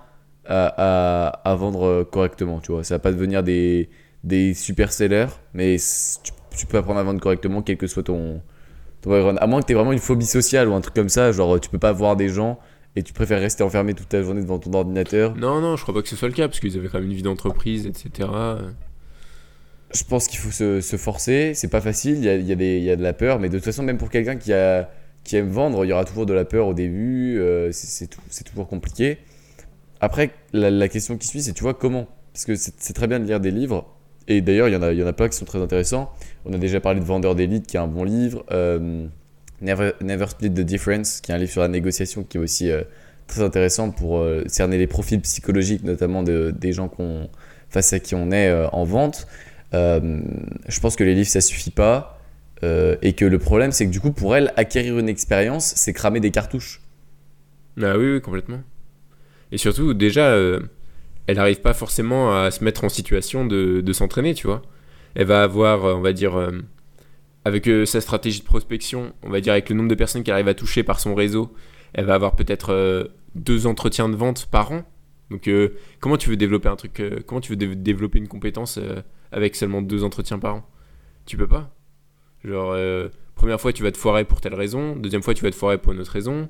à, 0.46 0.66
à- 0.66 1.28
à 1.50 1.54
vendre 1.56 1.84
euh, 1.84 2.04
correctement, 2.04 2.60
tu 2.60 2.72
vois. 2.72 2.84
Ça 2.84 2.94
va 2.94 2.98
pas 3.00 3.12
devenir 3.12 3.42
des, 3.42 3.88
des 4.24 4.54
super 4.54 4.92
sellers, 4.92 5.26
mais 5.54 5.76
tu 6.56 6.66
peux 6.66 6.78
apprendre 6.78 6.98
à 7.00 7.02
vendre 7.02 7.20
correctement, 7.20 7.62
quel 7.62 7.76
que 7.76 7.86
soit 7.86 8.02
ton, 8.04 8.40
ton 9.02 9.10
background. 9.10 9.38
À 9.40 9.46
moins 9.46 9.60
que 9.60 9.66
tu 9.66 9.72
aies 9.72 9.76
vraiment 9.76 9.92
une 9.92 9.98
phobie 9.98 10.24
sociale 10.26 10.68
ou 10.68 10.74
un 10.74 10.80
truc 10.80 10.94
comme 10.94 11.08
ça, 11.10 11.30
genre 11.32 11.60
tu 11.60 11.68
peux 11.68 11.78
pas 11.78 11.92
voir 11.92 12.16
des 12.16 12.28
gens 12.28 12.58
et 12.98 13.02
tu 13.02 13.12
préfères 13.12 13.40
rester 13.40 13.62
enfermé 13.62 13.92
toute 13.92 14.08
ta 14.08 14.22
journée 14.22 14.40
devant 14.40 14.58
ton 14.58 14.72
ordinateur. 14.72 15.34
Non, 15.36 15.60
non, 15.60 15.76
je 15.76 15.82
crois 15.82 15.94
pas 15.94 16.00
que 16.02 16.08
ce 16.08 16.16
soit 16.16 16.28
le 16.28 16.34
cas 16.34 16.48
parce 16.48 16.60
qu'ils 16.60 16.78
avaient 16.78 16.88
quand 16.88 16.98
même 16.98 17.10
une 17.10 17.14
vie 17.16 17.22
d'entreprise, 17.22 17.86
etc. 17.86 18.28
Je 19.92 20.02
pense 20.04 20.26
qu'il 20.26 20.38
faut 20.40 20.50
se, 20.50 20.96
forcer, 20.96 21.52
c'est 21.54 21.68
pas 21.68 21.80
facile, 21.80 22.18
il 22.18 22.24
y 22.24 22.90
a, 22.90 22.96
de 22.96 23.02
la 23.02 23.12
peur, 23.12 23.38
mais 23.38 23.48
de 23.48 23.56
toute 23.56 23.64
façon, 23.64 23.82
même 23.82 23.98
pour 23.98 24.10
quelqu'un 24.10 24.36
qui, 24.36 24.52
aime 24.52 25.48
vendre, 25.48 25.84
il 25.84 25.88
y 25.88 25.92
aura 25.92 26.04
toujours 26.04 26.26
de 26.26 26.34
la 26.34 26.44
peur 26.44 26.66
au 26.66 26.74
début, 26.74 27.38
euh, 27.38 27.70
c'est 27.72 28.08
toujours 28.44 28.66
compliqué. 28.66 29.18
Après, 30.00 30.30
la, 30.52 30.88
question 30.88 31.16
qui 31.16 31.28
suit, 31.28 31.42
c'est 31.42 31.52
tu 31.52 31.62
vois 31.62 31.74
comment? 31.74 32.08
Parce 32.32 32.44
que 32.44 32.56
c'est 32.56 32.92
très 32.92 33.06
bien 33.06 33.20
de 33.20 33.24
lire 33.24 33.38
des 33.38 33.52
livres, 33.52 33.86
et 34.26 34.40
d'ailleurs, 34.40 34.68
il 34.68 34.74
y, 34.74 34.76
en 34.76 34.82
a, 34.82 34.92
y 34.92 35.12
pas 35.12 35.28
qui 35.28 35.36
sont 35.36 35.44
très 35.44 35.60
intéressants. 35.60 36.12
On 36.44 36.52
a 36.52 36.58
déjà 36.58 36.80
parlé 36.80 36.98
de 36.98 37.04
Vendeur 37.04 37.36
d'élite, 37.36 37.68
qui 37.68 37.76
est 37.76 37.80
un 37.80 37.86
bon 37.86 38.02
livre, 38.02 38.44
euh, 38.50 39.06
Never, 39.62 39.92
Split 40.28 40.50
the 40.50 40.60
Difference, 40.60 41.20
qui 41.20 41.30
est 41.30 41.34
un 41.34 41.38
livre 41.38 41.52
sur 41.52 41.62
la 41.62 41.68
négociation, 41.68 42.24
qui 42.24 42.38
est 42.38 42.40
aussi 42.40 42.72
euh, 42.72 42.82
très 43.28 43.42
intéressant 43.42 43.92
pour 43.92 44.24
cerner 44.46 44.78
les 44.78 44.88
profils 44.88 45.20
psychologiques, 45.20 45.84
notamment 45.84 46.24
de, 46.24 46.52
des 46.56 46.72
gens 46.72 46.90
face 47.70 47.92
à 47.92 48.00
qui 48.00 48.16
on 48.16 48.32
est 48.32 48.52
en 48.72 48.84
vente. 48.84 49.28
Euh, 49.74 50.20
je 50.68 50.80
pense 50.80 50.96
que 50.96 51.04
les 51.04 51.14
livres 51.14 51.28
ça 51.28 51.40
suffit 51.40 51.70
pas 51.70 52.20
euh, 52.62 52.96
et 53.02 53.14
que 53.14 53.24
le 53.24 53.38
problème 53.38 53.72
c'est 53.72 53.84
que 53.86 53.90
du 53.90 54.00
coup 54.00 54.12
pour 54.12 54.36
elle 54.36 54.52
acquérir 54.56 54.98
une 54.98 55.08
expérience 55.08 55.72
c'est 55.76 55.92
cramer 55.92 56.20
des 56.20 56.30
cartouches. 56.30 56.80
Ah 57.82 57.98
oui, 57.98 58.20
complètement. 58.22 58.62
Et 59.52 59.58
surtout, 59.58 59.92
déjà, 59.92 60.28
euh, 60.28 60.60
elle 61.26 61.36
n'arrive 61.36 61.60
pas 61.60 61.74
forcément 61.74 62.34
à 62.34 62.50
se 62.50 62.64
mettre 62.64 62.84
en 62.84 62.88
situation 62.88 63.44
de, 63.44 63.92
s'entraîner, 63.92 64.32
tu 64.32 64.46
vois. 64.46 64.62
Elle 65.14 65.26
va 65.26 65.42
avoir, 65.42 65.84
on 65.84 66.00
va 66.00 66.14
dire, 66.14 66.40
avec 67.44 67.68
sa 67.84 68.00
stratégie 68.00 68.40
de 68.40 68.44
prospection, 68.44 69.12
on 69.22 69.28
va 69.28 69.42
dire 69.42 69.52
avec 69.52 69.68
le 69.68 69.76
nombre 69.76 69.90
de 69.90 69.94
personnes 69.94 70.22
qu'elle 70.22 70.34
arrive 70.34 70.48
à 70.48 70.54
toucher 70.54 70.84
par 70.84 71.00
son 71.00 71.14
réseau, 71.14 71.54
elle 71.92 72.06
va 72.06 72.14
avoir 72.14 72.34
peut-être 72.34 73.10
deux 73.34 73.66
entretiens 73.66 74.08
de 74.08 74.16
vente 74.16 74.46
par 74.46 74.72
an. 74.72 74.82
Donc, 75.30 75.48
euh, 75.48 75.70
comment 76.00 76.16
tu 76.16 76.30
veux 76.30 76.36
développer 76.36 76.68
un 76.68 76.76
truc, 76.76 77.00
euh, 77.00 77.20
comment 77.26 77.40
tu 77.40 77.50
veux 77.52 77.56
dé- 77.56 77.74
développer 77.74 78.18
une 78.18 78.28
compétence 78.28 78.78
euh, 78.78 79.02
avec 79.32 79.56
seulement 79.56 79.82
deux 79.82 80.04
entretiens 80.04 80.38
par 80.38 80.54
an? 80.56 80.68
Tu 81.24 81.36
peux 81.36 81.48
pas. 81.48 81.74
Genre, 82.44 82.74
première 83.34 83.60
fois, 83.60 83.72
tu 83.72 83.82
vas 83.82 83.90
te 83.90 83.98
foirer 83.98 84.24
pour 84.24 84.40
telle 84.40 84.54
raison, 84.54 84.94
deuxième 84.94 85.22
fois, 85.22 85.34
tu 85.34 85.42
vas 85.42 85.50
te 85.50 85.56
foirer 85.56 85.78
pour 85.78 85.92
une 85.92 86.00
autre 86.00 86.12
raison, 86.12 86.48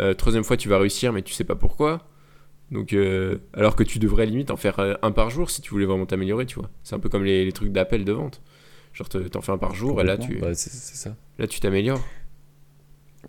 euh, 0.00 0.12
troisième 0.14 0.42
fois, 0.44 0.56
tu 0.56 0.68
vas 0.68 0.78
réussir, 0.78 1.12
mais 1.12 1.22
tu 1.22 1.32
sais 1.32 1.44
pas 1.44 1.54
pourquoi. 1.54 2.08
Donc, 2.72 2.92
euh, 2.94 3.38
alors 3.54 3.76
que 3.76 3.84
tu 3.84 4.00
devrais 4.00 4.26
limite 4.26 4.50
en 4.50 4.56
faire 4.56 4.80
un 5.00 5.12
par 5.12 5.30
jour 5.30 5.50
si 5.50 5.62
tu 5.62 5.70
voulais 5.70 5.86
vraiment 5.86 6.04
t'améliorer, 6.06 6.46
tu 6.46 6.56
vois. 6.58 6.68
C'est 6.82 6.96
un 6.96 6.98
peu 6.98 7.08
comme 7.08 7.22
les, 7.22 7.44
les 7.44 7.52
trucs 7.52 7.70
d'appel 7.70 8.04
de 8.04 8.10
vente. 8.12 8.42
Genre, 8.92 9.08
te- 9.08 9.18
t'en 9.18 9.40
fais 9.40 9.52
un 9.52 9.58
par 9.58 9.74
jour 9.74 10.00
et 10.00 10.04
là, 10.04 10.16
tu 10.18 10.38
ça. 10.96 11.14
là, 11.38 11.46
tu 11.46 11.60
t'améliores. 11.60 12.02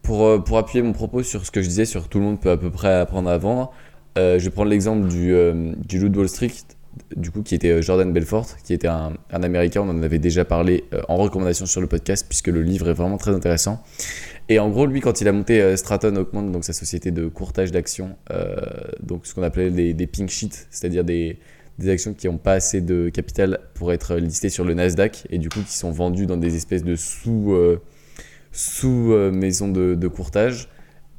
Pour, 0.01 0.43
pour 0.43 0.57
appuyer 0.57 0.81
mon 0.83 0.93
propos 0.93 1.21
sur 1.23 1.45
ce 1.45 1.51
que 1.51 1.61
je 1.61 1.67
disais 1.67 1.85
sur 1.85 2.07
tout 2.07 2.19
le 2.19 2.23
monde 2.25 2.39
peut 2.39 2.51
à 2.51 2.57
peu 2.57 2.71
près 2.71 2.93
apprendre 2.93 3.29
à 3.29 3.37
vendre, 3.37 3.71
je 4.17 4.43
vais 4.43 4.49
prendre 4.49 4.69
l'exemple 4.69 5.07
du, 5.07 5.33
euh, 5.33 5.73
du 5.87 6.05
Wall 6.05 6.29
Street, 6.29 6.51
du 7.15 7.31
coup 7.31 7.41
qui 7.41 7.55
était 7.55 7.69
euh, 7.69 7.81
Jordan 7.81 8.11
Belfort, 8.11 8.47
qui 8.63 8.73
était 8.73 8.87
un, 8.87 9.13
un 9.31 9.43
américain, 9.43 9.81
on 9.81 9.89
en 9.89 10.01
avait 10.03 10.19
déjà 10.19 10.45
parlé 10.45 10.83
euh, 10.93 11.01
en 11.07 11.17
recommandation 11.17 11.65
sur 11.65 11.81
le 11.81 11.87
podcast 11.87 12.25
puisque 12.27 12.47
le 12.47 12.61
livre 12.61 12.89
est 12.89 12.93
vraiment 12.93 13.17
très 13.17 13.31
intéressant. 13.31 13.83
Et 14.49 14.59
en 14.59 14.69
gros, 14.69 14.85
lui, 14.85 15.01
quand 15.01 15.21
il 15.21 15.27
a 15.27 15.31
monté 15.31 15.61
euh, 15.61 15.75
Stratton 15.75 16.15
Oakmont, 16.15 16.43
donc 16.43 16.63
sa 16.63 16.73
société 16.73 17.11
de 17.11 17.27
courtage 17.27 17.71
d'actions, 17.71 18.15
euh, 18.31 18.55
donc 19.01 19.25
ce 19.25 19.33
qu'on 19.33 19.43
appelait 19.43 19.71
des, 19.71 20.07
pink 20.07 20.29
sheets, 20.29 20.67
c'est-à-dire 20.69 21.03
des, 21.03 21.37
des 21.79 21.89
actions 21.89 22.13
qui 22.13 22.27
n'ont 22.27 22.37
pas 22.37 22.53
assez 22.53 22.81
de 22.81 23.09
capital 23.09 23.59
pour 23.73 23.91
être 23.91 24.15
listées 24.15 24.49
sur 24.49 24.63
le 24.63 24.73
Nasdaq 24.73 25.27
et 25.29 25.37
du 25.37 25.49
coup 25.49 25.61
qui 25.61 25.75
sont 25.75 25.91
vendues 25.91 26.25
dans 26.25 26.37
des 26.37 26.55
espèces 26.55 26.83
de 26.83 26.95
sous, 26.95 27.53
euh, 27.53 27.81
sous 28.51 29.11
euh, 29.11 29.31
maisons 29.31 29.67
de 29.67 30.07
courtage. 30.07 30.69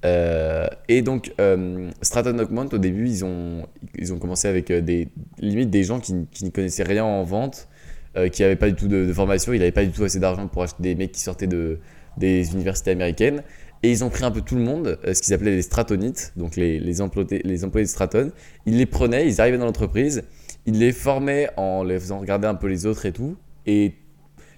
Euh, 0.04 0.66
et 0.88 1.02
donc, 1.02 1.32
euh, 1.40 1.90
Stratton 2.02 2.38
Oakmont, 2.38 2.68
au 2.72 2.78
début, 2.78 3.08
ils 3.08 3.24
ont, 3.24 3.66
ils 3.96 4.12
ont 4.12 4.18
commencé 4.18 4.48
avec 4.48 4.70
euh, 4.70 4.80
des 4.80 5.08
limite 5.38 5.70
des 5.70 5.84
gens 5.84 6.00
qui, 6.00 6.14
qui 6.30 6.44
ne 6.44 6.50
connaissaient 6.50 6.84
rien 6.84 7.04
en 7.04 7.24
vente, 7.24 7.68
euh, 8.16 8.28
qui 8.28 8.42
n'avaient 8.42 8.56
pas 8.56 8.68
du 8.68 8.74
tout 8.74 8.88
de, 8.88 9.12
formation, 9.12 9.52
ils 9.52 9.58
n'avaient 9.58 9.72
pas 9.72 9.84
du 9.84 9.90
tout 9.90 10.04
assez 10.04 10.20
d'argent 10.20 10.46
pour 10.46 10.62
acheter 10.62 10.82
des 10.82 10.94
mecs 10.94 11.12
qui 11.12 11.20
sortaient 11.20 11.46
de, 11.46 11.78
des 12.16 12.52
universités 12.52 12.92
américaines. 12.92 13.42
Et 13.82 13.90
ils 13.92 14.02
ont 14.02 14.10
pris 14.10 14.24
un 14.24 14.32
peu 14.32 14.40
tout 14.40 14.56
le 14.56 14.62
monde, 14.62 14.98
ce 15.04 15.22
qu'ils 15.22 15.34
appelaient 15.34 15.54
les 15.54 15.62
stratonites, 15.62 16.32
donc 16.36 16.56
les, 16.56 16.80
les, 16.80 17.00
employés, 17.00 17.40
les 17.44 17.64
employés 17.64 17.84
de 17.84 17.90
Stratton. 17.90 18.32
Ils 18.66 18.76
les 18.76 18.86
prenaient, 18.86 19.28
ils 19.28 19.40
arrivaient 19.40 19.58
dans 19.58 19.66
l'entreprise, 19.66 20.24
ils 20.66 20.80
les 20.80 20.90
formaient 20.90 21.48
en 21.56 21.84
les 21.84 22.00
faisant 22.00 22.18
regarder 22.18 22.48
un 22.48 22.56
peu 22.56 22.66
les 22.66 22.86
autres 22.86 23.06
et 23.06 23.12
tout. 23.12 23.36
Et 23.66 23.94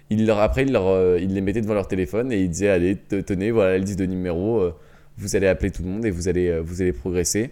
ils 0.08 0.24
leur, 0.26 0.38
après, 0.38 0.62
ils, 0.62 0.72
leur, 0.72 1.18
ils 1.18 1.34
les 1.34 1.42
mettaient 1.42 1.60
devant 1.60 1.74
leur 1.74 1.86
téléphone 1.86 2.32
et 2.32 2.40
ils 2.40 2.48
disaient 2.48 2.70
Allez, 2.70 2.96
te- 2.96 3.20
tenez, 3.20 3.50
voilà 3.50 3.72
la 3.72 3.78
liste 3.78 3.98
de 3.98 4.06
numéros, 4.06 4.72
vous 5.18 5.36
allez 5.36 5.46
appeler 5.46 5.70
tout 5.70 5.82
le 5.82 5.88
monde 5.90 6.04
et 6.06 6.10
vous 6.10 6.28
allez, 6.28 6.48
euh, 6.48 6.60
vous 6.62 6.82
allez 6.82 6.92
progresser. 6.92 7.50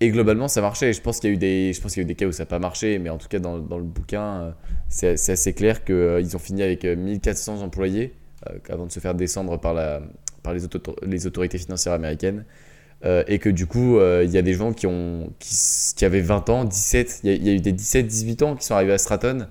Et 0.00 0.10
globalement, 0.10 0.46
ça 0.48 0.60
marchait. 0.60 0.92
Je 0.92 1.00
pense 1.00 1.20
qu'il 1.20 1.30
y 1.30 1.32
a 1.32 1.34
eu 1.34 1.38
des, 1.38 1.72
je 1.72 1.80
pense 1.80 1.92
qu'il 1.94 2.02
y 2.02 2.04
a 2.04 2.04
eu 2.04 2.08
des 2.08 2.14
cas 2.14 2.26
où 2.26 2.32
ça 2.32 2.42
n'a 2.42 2.46
pas 2.46 2.58
marché, 2.58 2.98
mais 2.98 3.08
en 3.08 3.16
tout 3.18 3.28
cas, 3.28 3.38
dans, 3.38 3.58
dans 3.58 3.78
le 3.78 3.84
bouquin, 3.84 4.22
euh, 4.42 4.50
c'est 4.88 5.12
assez 5.32 5.54
clair 5.54 5.84
qu'ils 5.84 6.36
ont 6.36 6.38
fini 6.38 6.62
avec 6.62 6.84
euh, 6.84 6.96
1400 6.96 7.62
employés 7.62 8.12
euh, 8.50 8.58
avant 8.68 8.86
de 8.86 8.92
se 8.92 9.00
faire 9.00 9.14
descendre 9.14 9.58
par, 9.58 9.72
la, 9.72 10.02
par 10.42 10.52
les, 10.52 10.64
auto- 10.64 10.96
les 11.06 11.26
autorités 11.26 11.56
financières 11.58 11.94
américaines. 11.94 12.44
Euh, 13.04 13.24
et 13.26 13.38
que 13.38 13.48
du 13.50 13.66
coup, 13.66 13.98
euh, 13.98 14.22
il 14.24 14.30
y 14.30 14.38
a 14.38 14.42
des 14.42 14.54
gens 14.54 14.72
qui, 14.72 14.86
ont, 14.86 15.32
qui, 15.38 15.54
qui 15.96 16.04
avaient 16.04 16.20
20 16.22 16.48
ans, 16.50 16.64
17, 16.64 17.20
il 17.24 17.46
y, 17.46 17.50
a- 17.50 17.52
eu 17.54 17.60
des 17.60 17.72
17-18 17.72 18.42
ans 18.44 18.56
qui 18.56 18.64
sont 18.66 18.74
arrivés 18.74 18.92
à 18.94 18.98
Stratton. 18.98 19.46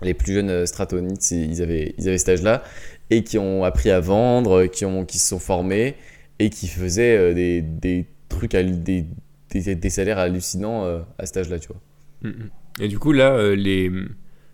Les 0.00 0.14
plus 0.14 0.32
jeunes 0.34 0.50
euh, 0.50 0.66
Stratonites, 0.66 1.30
ils 1.30 1.60
avaient, 1.60 1.94
ils 1.98 2.08
avaient 2.08 2.18
cet 2.18 2.28
âge-là, 2.28 2.62
et 3.10 3.24
qui 3.24 3.36
ont 3.38 3.64
appris 3.64 3.90
à 3.90 4.00
vendre, 4.00 4.66
qui, 4.66 4.84
ont, 4.84 5.04
qui 5.04 5.18
se 5.18 5.28
sont 5.28 5.38
formés, 5.38 5.96
et 6.38 6.50
qui 6.50 6.68
faisaient 6.68 7.16
euh, 7.16 7.34
des, 7.34 7.62
des 7.62 8.06
trucs, 8.28 8.54
à, 8.54 8.62
des, 8.62 9.06
des, 9.50 9.74
des 9.74 9.90
salaires 9.90 10.18
hallucinants 10.18 10.84
euh, 10.84 11.00
à 11.18 11.26
cet 11.26 11.38
âge-là, 11.38 11.58
tu 11.58 11.68
vois. 11.68 11.80
Mm, 12.22 12.28
mm. 12.28 12.50
Et 12.80 12.88
du 12.88 12.98
coup, 12.98 13.12
là, 13.12 13.32
euh, 13.32 13.56
les, 13.56 13.90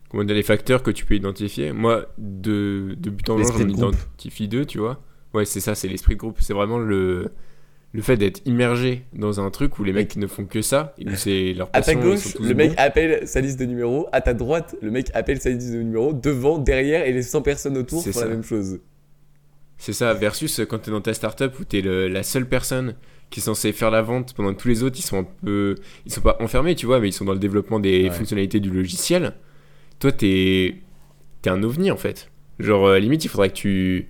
comment 0.08 0.24
dire, 0.24 0.34
les 0.34 0.42
facteurs 0.42 0.82
que 0.82 0.90
tu 0.90 1.04
peux 1.04 1.14
identifier, 1.14 1.72
moi, 1.72 2.06
de, 2.18 2.96
de 2.98 3.10
but 3.10 3.28
en 3.28 3.36
blanc, 3.36 3.48
j'en 3.58 3.68
identifie 3.68 4.48
deux, 4.48 4.64
tu 4.64 4.78
vois. 4.78 5.02
Ouais, 5.34 5.44
c'est 5.44 5.60
ça, 5.60 5.74
c'est 5.74 5.88
l'esprit 5.88 6.14
de 6.14 6.20
groupe. 6.20 6.38
C'est 6.40 6.54
vraiment 6.54 6.78
le, 6.78 7.32
le 7.92 8.02
fait 8.02 8.16
d'être 8.16 8.40
immergé 8.46 9.04
dans 9.12 9.40
un 9.40 9.50
truc 9.50 9.78
où 9.78 9.84
les 9.84 9.92
mecs 9.92 10.16
ne 10.16 10.26
font 10.26 10.46
que 10.46 10.62
ça, 10.62 10.94
et 10.98 11.08
où 11.08 11.14
c'est 11.16 11.52
leur 11.54 11.68
À 11.72 11.80
ta 11.82 11.94
passion, 11.94 12.00
gauche, 12.00 12.36
le 12.40 12.54
mec 12.54 12.70
bons. 12.70 12.74
appelle 12.78 13.26
sa 13.28 13.40
liste 13.40 13.58
de 13.58 13.66
numéros. 13.66 14.06
À 14.12 14.20
ta 14.20 14.32
droite, 14.32 14.76
le 14.80 14.90
mec 14.90 15.10
appelle 15.12 15.40
sa 15.40 15.50
liste 15.50 15.72
de 15.72 15.78
numéros. 15.82 16.12
Devant, 16.12 16.58
derrière, 16.58 17.04
et 17.04 17.12
les 17.12 17.22
100 17.22 17.42
personnes 17.42 17.76
autour 17.76 18.02
font 18.02 18.20
la 18.20 18.26
même 18.28 18.42
chose. 18.44 18.80
C'est 19.84 19.92
ça, 19.92 20.14
versus 20.14 20.60
euh, 20.60 20.64
quand 20.64 20.78
t'es 20.78 20.90
dans 20.90 21.00
ta 21.02 21.12
startup 21.12 21.58
où 21.60 21.64
t'es 21.64 21.82
le- 21.82 22.08
la 22.08 22.22
seule 22.22 22.48
personne 22.48 22.94
qui 23.30 23.40
est 23.40 23.42
censée 23.42 23.72
faire 23.72 23.90
la 23.90 24.00
vente 24.00 24.32
pendant 24.34 24.54
que 24.54 24.60
tous 24.62 24.68
les 24.68 24.82
autres 24.82 24.96
ils 24.98 25.02
sont 25.02 25.18
un 25.18 25.24
peu. 25.44 25.74
Ils 26.06 26.12
sont 26.12 26.20
pas 26.22 26.36
enfermés, 26.40 26.74
tu 26.74 26.86
vois, 26.86 27.00
mais 27.00 27.08
ils 27.08 27.12
sont 27.12 27.24
dans 27.26 27.32
le 27.34 27.38
développement 27.38 27.80
des 27.80 28.04
Ouais. 28.04 28.10
fonctionnalités 28.10 28.60
du 28.60 28.70
logiciel. 28.70 29.34
Toi, 29.98 30.12
t'es. 30.12 30.76
T'es 31.42 31.50
un 31.50 31.62
ovni 31.62 31.90
en 31.90 31.96
fait. 31.98 32.30
Genre, 32.58 32.86
euh, 32.86 32.90
à 32.92 32.94
la 32.94 33.00
limite, 33.00 33.24
il 33.24 33.28
faudrait 33.28 33.50
que 33.50 33.54
tu. 33.56 34.08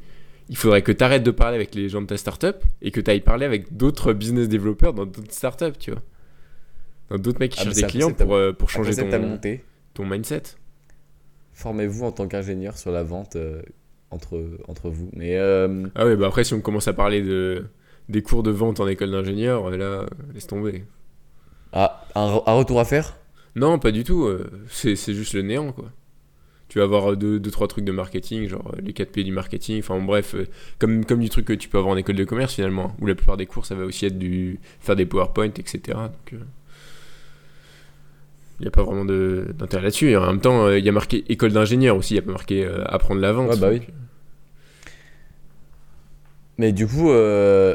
Il 0.48 0.56
faudrait 0.56 0.82
que 0.82 0.92
t'arrêtes 0.92 1.22
de 1.24 1.30
parler 1.32 1.56
avec 1.56 1.74
les 1.74 1.88
gens 1.88 2.02
de 2.02 2.06
ta 2.06 2.16
startup 2.18 2.56
et 2.82 2.90
que 2.92 3.00
t'ailles 3.00 3.22
parler 3.22 3.46
avec 3.46 3.76
d'autres 3.76 4.12
business 4.12 4.48
développeurs 4.48 4.92
dans 4.94 5.06
d'autres 5.06 5.32
startups, 5.32 5.76
tu 5.80 5.90
vois. 5.90 6.02
Dans 7.10 7.18
d'autres 7.18 7.40
mecs 7.40 7.50
qui 7.52 7.58
Ah, 7.60 7.64
cherchent 7.64 7.76
des 7.76 7.82
clients 7.84 8.12
pour, 8.12 8.34
euh, 8.36 8.52
pour 8.52 8.70
changer 8.70 8.94
ton, 8.94 9.38
ton 9.94 10.06
mindset. 10.06 10.42
Formez-vous 11.54 12.04
en 12.04 12.12
tant 12.12 12.28
qu'ingénieur 12.28 12.76
sur 12.78 12.90
la 12.92 13.02
vente 13.02 13.36
euh, 13.36 13.62
entre, 14.14 14.42
entre 14.68 14.88
vous. 14.90 15.10
Mais 15.14 15.36
euh, 15.38 15.86
Ah 15.94 16.06
ouais, 16.06 16.16
bah 16.16 16.26
après, 16.28 16.44
si 16.44 16.54
on 16.54 16.60
commence 16.60 16.88
à 16.88 16.92
parler 16.92 17.22
de, 17.22 17.64
des 18.08 18.22
cours 18.22 18.42
de 18.42 18.50
vente 18.50 18.80
en 18.80 18.86
école 18.88 19.10
d'ingénieur, 19.10 19.70
là, 19.70 20.06
laisse 20.34 20.46
tomber. 20.46 20.84
ah, 21.72 22.04
un, 22.14 22.26
re- 22.36 22.42
un 22.46 22.52
retour 22.54 22.80
à 22.80 22.84
faire? 22.84 23.16
Non, 23.56 23.78
pas 23.78 23.92
du 23.92 24.04
tout. 24.04 24.24
euh, 24.24 24.50
c'est 24.70 24.96
juste 25.14 25.34
le 25.34 25.42
néant, 25.42 25.72
quoi. 25.72 25.90
Tu 26.68 26.78
vas 26.78 26.84
avoir 26.84 27.16
deux, 27.16 27.38
deux, 27.38 27.50
trois 27.50 27.68
trucs 27.68 27.84
de 27.84 27.92
marketing, 27.92 28.48
genre 28.48 28.72
euh, 28.74 28.80
les 28.82 28.92
4 28.92 29.12
P 29.12 29.22
du 29.22 29.30
marketing, 29.32 29.78
enfin 29.80 30.00
bref, 30.00 30.34
comme, 30.78 31.04
comme 31.04 31.20
du 31.20 31.28
truc 31.28 31.44
que 31.46 31.52
tu 31.52 31.68
peux 31.68 31.78
avoir 31.78 31.92
en 31.94 31.96
école 31.96 32.16
de 32.16 32.24
commerce 32.24 32.54
finalement, 32.54 32.86
hein, 32.86 32.96
où 33.00 33.06
la 33.06 33.14
plupart 33.14 33.36
des 33.36 33.46
cours, 33.46 33.66
ça 33.66 33.74
va 33.76 33.84
aussi 33.84 34.06
être 34.06 34.18
du 34.18 34.58
faire 34.80 34.96
des 34.96 35.06
PowerPoint, 35.06 35.44
etc. 35.50 35.80
Donc, 35.88 36.40
il 38.60 38.62
n'y 38.62 38.68
a 38.68 38.70
pas 38.70 38.82
vraiment 38.84 39.04
d'intérêt 39.04 39.82
là-dessus. 39.84 40.16
En 40.16 40.26
même 40.26 40.40
temps, 40.40 40.70
il 40.70 40.84
y 40.84 40.88
a 40.88 40.92
marqué 40.92 41.24
école 41.30 41.52
d'ingénieur 41.52 41.96
aussi, 41.96 42.14
il 42.14 42.18
n'y 42.18 42.22
a 42.22 42.26
pas 42.26 42.32
marqué 42.32 42.64
euh, 42.64 42.84
apprendre 42.86 43.20
la 43.20 43.32
vente. 43.32 43.50
Ouais, 43.50 43.56
bah 43.56 43.68
oui. 43.70 43.80
donc, 43.80 43.88
Mais 46.58 46.72
du 46.72 46.86
coup, 46.86 47.10
euh, 47.10 47.74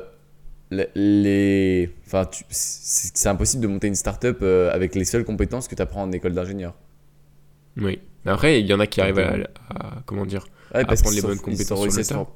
le- 0.72 0.88
les... 0.96 1.90
enfin, 2.06 2.26
tu- 2.26 2.46
c'est 2.50 3.28
impossible 3.30 3.62
de 3.64 3.68
monter 3.68 3.88
une 3.88 3.96
startup 3.96 4.38
euh, 4.42 4.72
avec 4.72 4.96
les 4.96 5.04
seules 5.06 5.26
compétences 5.26 5.68
que 5.68 5.76
tu 5.76 5.82
apprends 5.82 6.04
en 6.04 6.12
école 6.12 6.34
d'ingénieur. 6.34 6.74
Oui. 7.78 8.00
Après, 8.26 8.60
il 8.62 8.68
y 8.68 8.74
en 8.74 8.80
a 8.80 8.88
qui 8.88 9.02
arrivent 9.02 9.20
à, 9.20 9.36
à- 9.70 10.02
comment 10.06 10.26
dire, 10.26 10.46
Ouais, 10.74 10.82
Apprendre 10.82 11.02
qu'ils 11.02 11.16
les 11.16 11.22
bonnes 11.22 11.40
compétences 11.40 11.80
sur 11.80 11.92
le 11.92 12.00
à 12.00 12.04
for- 12.04 12.36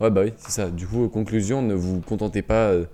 Ouais, 0.00 0.10
bah 0.10 0.22
oui, 0.24 0.32
c'est 0.36 0.50
ça. 0.50 0.68
Du 0.70 0.86
coup, 0.86 1.08
conclusion, 1.08 1.62
ne 1.62 1.74
vous 1.74 2.00
contentez 2.00 2.42
pas 2.42 2.70
euh, 2.70 2.84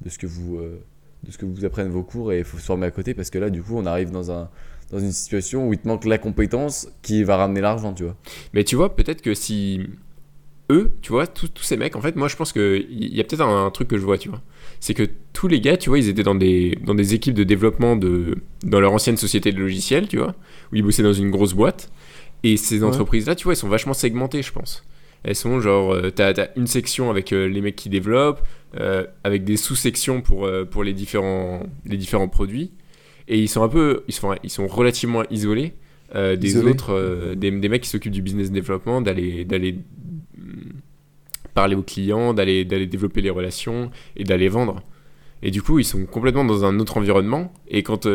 de 0.00 0.08
ce 0.08 0.18
que 0.18 0.26
vous, 0.26 0.56
euh, 0.56 0.80
de 1.24 1.32
ce 1.32 1.38
que 1.38 1.46
vous 1.46 1.64
apprennent 1.64 1.90
vos 1.90 2.02
cours 2.02 2.32
et 2.32 2.38
il 2.38 2.44
faut 2.44 2.58
se 2.58 2.64
former 2.64 2.86
à 2.86 2.90
côté 2.90 3.14
parce 3.14 3.30
que 3.30 3.38
là, 3.38 3.50
du 3.50 3.62
coup, 3.62 3.74
on 3.76 3.86
arrive 3.86 4.10
dans, 4.10 4.30
un, 4.30 4.48
dans 4.92 4.98
une 4.98 5.12
situation 5.12 5.68
où 5.68 5.72
il 5.72 5.78
te 5.78 5.88
manque 5.88 6.04
la 6.04 6.18
compétence 6.18 6.88
qui 7.02 7.24
va 7.24 7.36
ramener 7.36 7.60
l'argent, 7.60 7.92
tu 7.92 8.04
vois. 8.04 8.16
Mais 8.54 8.64
tu 8.64 8.76
vois, 8.76 8.94
peut-être 8.94 9.20
que 9.22 9.34
si 9.34 9.82
eux, 10.70 10.92
tu 11.00 11.12
vois, 11.12 11.26
tous 11.26 11.48
tous 11.48 11.62
ces 11.64 11.76
mecs, 11.76 11.96
en 11.96 12.00
fait, 12.02 12.14
moi 12.14 12.28
je 12.28 12.36
pense 12.36 12.52
qu'il 12.52 12.86
y 13.14 13.20
a 13.20 13.24
peut-être 13.24 13.40
un, 13.40 13.66
un 13.66 13.70
truc 13.70 13.88
que 13.88 13.96
je 13.98 14.04
vois, 14.04 14.18
tu 14.18 14.28
vois. 14.28 14.42
C'est 14.80 14.94
que 14.94 15.08
tous 15.32 15.48
les 15.48 15.60
gars, 15.60 15.76
tu 15.76 15.88
vois, 15.88 15.98
ils 15.98 16.08
étaient 16.08 16.22
dans 16.22 16.34
des, 16.34 16.78
dans 16.84 16.94
des 16.94 17.14
équipes 17.14 17.34
de 17.34 17.42
développement 17.44 17.96
de, 17.96 18.36
dans 18.64 18.78
leur 18.80 18.92
ancienne 18.92 19.16
société 19.16 19.50
de 19.50 19.58
logiciels, 19.58 20.08
tu 20.08 20.18
vois, 20.18 20.34
où 20.72 20.76
ils 20.76 20.82
bossaient 20.82 21.02
dans 21.02 21.12
une 21.12 21.30
grosse 21.30 21.54
boîte. 21.54 21.90
Et 22.44 22.56
ces 22.56 22.80
Ouais. 22.80 22.84
entreprises-là, 22.88 23.34
tu 23.34 23.44
vois, 23.44 23.54
elles 23.54 23.56
sont 23.58 23.68
vachement 23.68 23.94
segmentées, 23.94 24.42
je 24.42 24.52
pense. 24.52 24.84
Elles 25.24 25.34
sont 25.34 25.60
genre, 25.60 25.92
euh, 25.92 26.10
t'as 26.10 26.32
as 26.32 26.48
une 26.56 26.66
section 26.66 27.10
avec 27.10 27.32
euh, 27.32 27.46
les 27.46 27.60
mecs 27.60 27.76
qui 27.76 27.88
développent, 27.88 28.42
euh, 28.78 29.06
avec 29.24 29.44
des 29.44 29.56
sous-sections 29.56 30.20
pour, 30.20 30.46
euh, 30.46 30.64
pour 30.64 30.84
les, 30.84 30.92
différents, 30.92 31.62
les 31.84 31.96
différents 31.96 32.28
produits. 32.28 32.72
Et 33.26 33.38
ils 33.38 33.48
sont 33.48 33.62
un 33.62 33.68
peu, 33.68 34.04
ils 34.08 34.14
sont, 34.14 34.34
ils 34.42 34.50
sont 34.50 34.66
relativement 34.66 35.22
isolés 35.30 35.74
des 36.14 36.56
autres, 36.56 37.34
des, 37.34 37.50
des 37.50 37.68
mecs 37.68 37.82
qui 37.82 37.90
s'occupent 37.90 38.12
du 38.12 38.22
business 38.22 38.50
développement, 38.50 39.02
d'aller 39.02 39.44
d'aller 39.44 39.72
mm, 40.38 40.70
parler 41.52 41.74
aux 41.74 41.82
clients, 41.82 42.32
d'aller 42.32 42.64
d'aller 42.64 42.86
développer 42.86 43.20
les 43.20 43.28
relations 43.28 43.90
et 44.16 44.24
d'aller 44.24 44.48
vendre. 44.48 44.80
Et 45.42 45.50
du 45.50 45.60
coup, 45.60 45.78
ils 45.78 45.84
sont 45.84 46.06
complètement 46.06 46.46
dans 46.46 46.64
un 46.64 46.80
autre 46.80 46.96
environnement. 46.96 47.52
Et 47.68 47.82
quand 47.82 48.06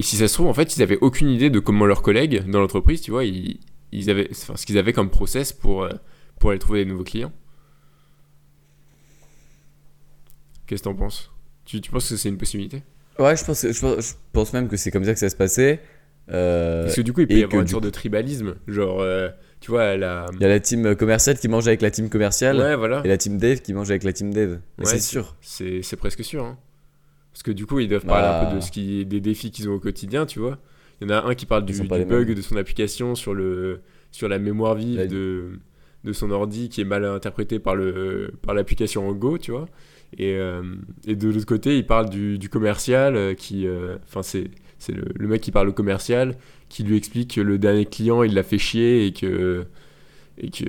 et 0.00 0.02
si 0.02 0.14
ça 0.14 0.28
se 0.28 0.34
trouve, 0.34 0.46
en 0.46 0.54
fait, 0.54 0.76
ils 0.76 0.82
avaient 0.82 0.98
aucune 1.00 1.28
idée 1.28 1.50
de 1.50 1.58
comment 1.58 1.84
leurs 1.84 2.02
collègues 2.02 2.48
dans 2.48 2.60
l'entreprise, 2.60 3.00
tu 3.00 3.10
vois, 3.10 3.24
ils, 3.24 3.58
ils 3.92 4.10
avaient, 4.10 4.28
enfin, 4.30 4.56
ce 4.56 4.66
qu'ils 4.66 4.78
avaient 4.78 4.92
comme 4.92 5.10
process 5.10 5.52
pour 5.52 5.82
euh, 5.84 5.90
pour 6.38 6.50
aller 6.50 6.58
trouver 6.58 6.84
des 6.84 6.90
nouveaux 6.90 7.04
clients. 7.04 7.32
Qu'est-ce 10.66 10.82
que 10.82 10.88
t'en 10.88 10.94
penses? 10.94 11.30
Tu, 11.64 11.80
tu 11.80 11.90
penses 11.90 12.08
que 12.08 12.16
c'est 12.16 12.28
une 12.28 12.38
possibilité? 12.38 12.82
Ouais, 13.18 13.36
je 13.36 13.44
pense, 13.44 13.66
je, 13.70 13.80
pense, 13.80 14.08
je 14.10 14.14
pense 14.32 14.52
même 14.52 14.68
que 14.68 14.76
c'est 14.76 14.90
comme 14.90 15.04
ça 15.04 15.12
que 15.12 15.18
ça 15.18 15.28
se 15.28 15.36
passait. 15.36 15.80
Euh, 16.30 16.84
Parce 16.84 16.94
que 16.96 17.00
du 17.00 17.12
coup, 17.12 17.20
il 17.22 17.26
peut 17.26 17.34
y 17.38 17.42
avoir 17.42 17.60
une 17.60 17.66
sorte 17.68 17.84
de 17.84 17.90
tribalisme. 17.90 18.54
Genre, 18.68 19.00
euh, 19.00 19.28
tu 19.60 19.70
vois, 19.72 19.96
la. 19.96 20.26
Il 20.34 20.40
y 20.40 20.44
a 20.44 20.48
la 20.48 20.60
team 20.60 20.94
commerciale 20.94 21.38
qui 21.38 21.48
mange 21.48 21.66
avec 21.66 21.82
la 21.82 21.90
team 21.90 22.08
commerciale 22.08 22.56
Ouais, 22.56 22.76
voilà. 22.76 23.02
et 23.04 23.08
la 23.08 23.18
team 23.18 23.36
dev 23.36 23.58
qui 23.60 23.72
mange 23.72 23.90
avec 23.90 24.04
la 24.04 24.12
team 24.12 24.32
dev. 24.32 24.58
Ouais, 24.78 24.84
c'est 24.84 25.00
sûr. 25.00 25.36
C'est 25.40 25.96
presque 25.96 26.22
sûr. 26.24 26.44
hein. 26.44 26.56
Parce 27.32 27.42
que 27.42 27.50
du 27.50 27.66
coup, 27.66 27.80
ils 27.80 27.88
doivent 27.88 28.06
parler 28.06 28.26
un 28.28 28.44
peu 28.44 28.50
Bah. 28.52 28.56
de 28.56 28.60
ce 28.60 28.70
qui, 28.70 29.04
des 29.06 29.20
défis 29.20 29.50
qu'ils 29.50 29.68
ont 29.68 29.74
au 29.74 29.80
quotidien, 29.80 30.24
tu 30.26 30.38
vois. 30.38 30.58
Il 31.00 31.08
y 31.08 31.12
en 31.12 31.14
a 31.16 31.24
un 31.26 31.34
qui 31.34 31.46
parle 31.46 31.64
du, 31.64 31.72
bug 31.82 32.26
mêmes. 32.26 32.34
de 32.34 32.42
son 32.42 32.56
application 32.56 33.14
sur, 33.14 33.34
le, 33.34 33.80
sur 34.10 34.28
la 34.28 34.38
mémoire 34.38 34.74
vive 34.74 34.98
La- 34.98 35.06
de, 35.06 35.44
de 36.04 36.12
son 36.12 36.30
ordi 36.30 36.68
qui 36.68 36.80
est 36.80 36.84
mal 36.84 37.04
interprété 37.04 37.58
par 37.58 37.74
le 37.76 38.32
par 38.42 38.54
l'application 38.54 39.08
en 39.08 39.12
Go, 39.12 39.38
tu 39.38 39.50
vois. 39.50 39.66
Et, 40.18 40.34
euh, 40.36 40.62
et 41.06 41.14
de 41.16 41.28
l'autre 41.28 41.46
côté, 41.46 41.76
il 41.78 41.86
parle 41.86 42.10
du, 42.10 42.38
du 42.38 42.48
commercial 42.48 43.16
euh, 43.16 43.34
qui. 43.34 43.66
euh, 43.66 43.96
Enfin, 44.08 44.22
c'est 44.22 44.50
c'est 44.78 44.92
le, 44.92 45.04
le 45.14 45.28
mec 45.28 45.40
qui 45.42 45.50
parle 45.52 45.68
au 45.68 45.72
commercial 45.74 46.36
qui 46.70 46.82
lui 46.84 46.96
explique 46.96 47.34
que 47.34 47.40
le 47.42 47.58
dernier 47.58 47.84
client, 47.84 48.22
il 48.22 48.34
l'a 48.34 48.42
fait 48.42 48.58
chier 48.58 49.06
et 49.06 49.12
que 49.12 49.66
et 50.38 50.50
que 50.50 50.64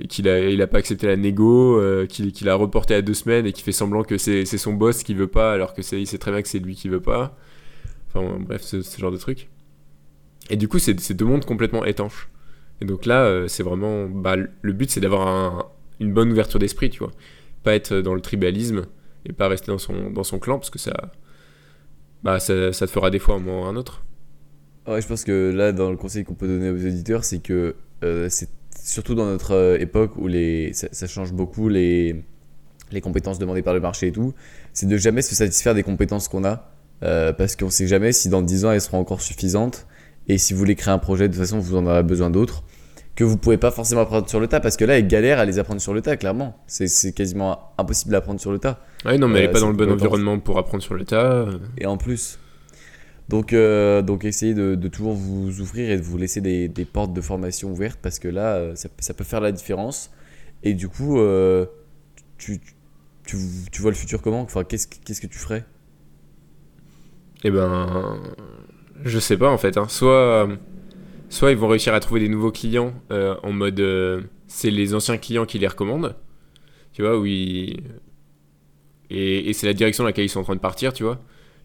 et 0.00 0.06
qu'il 0.06 0.28
a 0.28 0.38
il 0.48 0.60
a 0.62 0.66
pas 0.66 0.78
accepté 0.78 1.06
la 1.06 1.16
négo 1.16 1.80
euh, 1.80 2.06
qu'il 2.06 2.48
a 2.48 2.54
reporté 2.54 2.94
à 2.94 3.02
deux 3.02 3.14
semaines 3.14 3.46
et 3.46 3.52
qui 3.52 3.62
fait 3.62 3.72
semblant 3.72 4.02
que 4.04 4.16
c'est 4.18 4.44
c'est 4.44 4.58
son 4.58 4.72
boss 4.72 5.02
qui 5.02 5.14
veut 5.14 5.26
pas 5.26 5.52
alors 5.52 5.74
que 5.74 5.82
c'est 5.82 6.00
il 6.00 6.06
sait 6.06 6.18
très 6.18 6.30
bien 6.30 6.42
que 6.42 6.48
c'est 6.48 6.58
lui 6.60 6.74
qui 6.74 6.88
veut 6.88 7.00
pas 7.00 7.36
bref 8.22 8.62
ce, 8.62 8.82
ce 8.82 8.98
genre 9.00 9.12
de 9.12 9.16
truc. 9.16 9.48
Et 10.50 10.56
du 10.56 10.68
coup 10.68 10.78
c'est 10.78 11.12
deux 11.14 11.24
mondes 11.24 11.44
complètement 11.44 11.84
étanches. 11.84 12.28
Et 12.80 12.84
donc 12.84 13.06
là 13.06 13.24
euh, 13.24 13.48
c'est 13.48 13.62
vraiment 13.62 14.06
bah, 14.08 14.36
le 14.36 14.72
but 14.72 14.90
c'est 14.90 15.00
d'avoir 15.00 15.26
un- 15.28 15.66
une 16.00 16.12
bonne 16.12 16.30
ouverture 16.32 16.58
d'esprit 16.58 16.90
tu 16.90 16.98
vois. 17.00 17.12
Pas 17.62 17.74
être 17.74 17.96
dans 17.96 18.14
le 18.14 18.20
tribalisme 18.20 18.86
et 19.26 19.32
pas 19.32 19.48
rester 19.48 19.68
dans 19.72 19.78
son 19.78 20.10
dans 20.10 20.24
son 20.24 20.38
clan 20.38 20.58
parce 20.58 20.70
que 20.70 20.78
ça 20.78 21.12
bah 22.22 22.40
ça, 22.40 22.72
te 22.72 22.86
fera 22.86 23.10
des 23.10 23.18
fois 23.18 23.36
un 23.36 23.46
un 23.48 23.76
autre. 23.76 24.02
Ouais, 24.86 25.00
je 25.00 25.06
pense 25.06 25.24
que 25.24 25.50
là, 25.54 25.72
dans 25.72 25.90
le 25.90 25.96
conseil 25.96 26.24
qu'on 26.24 26.34
peut 26.34 26.46
donner 26.46 26.70
aux 26.70 26.76
auditeurs, 26.86 27.24
c'est 27.24 27.38
que 27.40 27.74
euh, 28.02 28.28
c'est 28.28 28.50
surtout 28.82 29.14
dans 29.14 29.24
notre 29.24 29.52
euh, 29.52 29.78
époque 29.78 30.16
où 30.16 30.26
les, 30.28 30.72
ça, 30.74 30.88
ça 30.92 31.06
change 31.06 31.32
beaucoup 31.32 31.68
les, 31.70 32.22
les 32.92 33.00
compétences 33.02 33.38
demandées 33.38 33.62
par 33.62 33.74
le 33.74 33.80
marché 33.80 34.08
et 34.08 34.12
tout, 34.12 34.34
c'est 34.74 34.86
de 34.88 34.96
jamais 34.98 35.22
se 35.22 35.34
satisfaire 35.34 35.74
des 35.74 35.84
compétences 35.84 36.28
qu'on 36.28 36.44
a 36.44 36.73
euh, 37.02 37.32
parce 37.32 37.56
qu'on 37.56 37.70
sait 37.70 37.86
jamais 37.86 38.12
si 38.12 38.28
dans 38.28 38.42
10 38.42 38.64
ans 38.64 38.72
elles 38.72 38.80
seront 38.80 38.98
encore 38.98 39.20
suffisantes 39.20 39.86
et 40.28 40.38
si 40.38 40.52
vous 40.54 40.58
voulez 40.58 40.74
créer 40.74 40.92
un 40.94 40.98
projet, 40.98 41.28
de 41.28 41.34
toute 41.34 41.42
façon, 41.42 41.58
vous 41.58 41.76
en 41.76 41.84
aurez 41.86 42.02
besoin 42.02 42.30
d'autres 42.30 42.62
que 43.14 43.22
vous 43.22 43.36
pouvez 43.36 43.58
pas 43.58 43.70
forcément 43.70 44.00
apprendre 44.00 44.28
sur 44.28 44.40
le 44.40 44.48
tas 44.48 44.58
parce 44.58 44.76
que 44.76 44.84
là, 44.84 44.98
ils 44.98 45.06
galèrent 45.06 45.38
à 45.38 45.44
les 45.44 45.58
apprendre 45.60 45.80
sur 45.80 45.94
le 45.94 46.00
tas, 46.02 46.16
clairement. 46.16 46.56
C'est 46.66 47.12
quasiment 47.14 47.70
impossible 47.78 48.10
d'apprendre 48.10 48.40
sur 48.40 48.50
le 48.50 48.58
tas. 48.58 48.80
ouais 49.04 49.18
non 49.18 49.28
mais 49.28 49.38
elle 49.40 49.44
est 49.44 49.48
Euh, 49.48 49.52
pas 49.52 49.60
dans 49.60 49.68
le 49.68 49.74
bon 49.76 49.90
environnement 49.92 50.38
pour 50.40 50.58
apprendre 50.58 50.82
sur 50.82 50.94
le 50.94 51.04
tas 51.04 51.46
Et 51.78 51.86
en 51.86 51.96
plus. 51.96 52.38
Donc, 53.28 53.52
euh, 53.52 54.02
donc 54.02 54.24
essayez 54.24 54.52
de, 54.54 54.74
de 54.74 54.88
toujours 54.88 55.12
vous 55.14 55.60
ouvrir 55.60 55.90
et 55.90 55.96
de 55.96 56.02
vous 56.02 56.18
laisser 56.18 56.40
des, 56.40 56.68
des 56.68 56.84
portes 56.84 57.12
de 57.12 57.20
formation 57.20 57.70
ouvertes 57.70 57.98
parce 58.02 58.18
que 58.18 58.28
là, 58.28 58.74
ça, 58.74 58.88
ça 58.98 59.14
peut 59.14 59.24
faire 59.24 59.40
la 59.40 59.52
différence. 59.52 60.10
Et 60.64 60.74
du 60.74 60.88
coup, 60.88 61.18
euh, 61.20 61.66
tu, 62.36 62.60
tu, 63.26 63.36
tu 63.70 63.80
vois 63.82 63.90
le 63.92 63.96
futur 63.96 64.22
comment? 64.22 64.40
Enfin, 64.42 64.64
qu'est-ce, 64.64 64.86
que- 64.88 64.96
qu'est-ce 65.04 65.20
que 65.20 65.26
tu 65.26 65.38
ferais? 65.38 65.64
Eh 67.44 67.50
ben, 67.50 68.20
je 69.04 69.18
sais 69.18 69.36
pas 69.36 69.50
en 69.50 69.58
fait. 69.58 69.76
hein. 69.76 69.88
Soit, 69.88 70.48
soit 71.28 71.50
ils 71.50 71.56
vont 71.56 71.68
réussir 71.68 71.94
à 71.94 72.00
trouver 72.00 72.20
des 72.20 72.28
nouveaux 72.28 72.52
clients 72.52 72.94
euh, 73.10 73.36
en 73.42 73.52
mode 73.52 73.80
euh, 73.80 74.22
c'est 74.46 74.70
les 74.70 74.94
anciens 74.94 75.18
clients 75.18 75.46
qui 75.46 75.58
les 75.58 75.66
recommandent, 75.66 76.16
tu 76.92 77.02
vois, 77.02 77.18
où 77.18 77.26
et, 77.26 77.82
c'est 79.52 79.66
la 79.66 79.74
direction 79.74 80.04
dans 80.04 80.08
laquelle 80.08 80.24
ils 80.24 80.30
sont 80.30 80.40
en 80.40 80.44
train 80.44 80.56
de 80.56 80.60
partir, 80.60 80.92
tu 80.92 81.02
vois. 81.02 81.20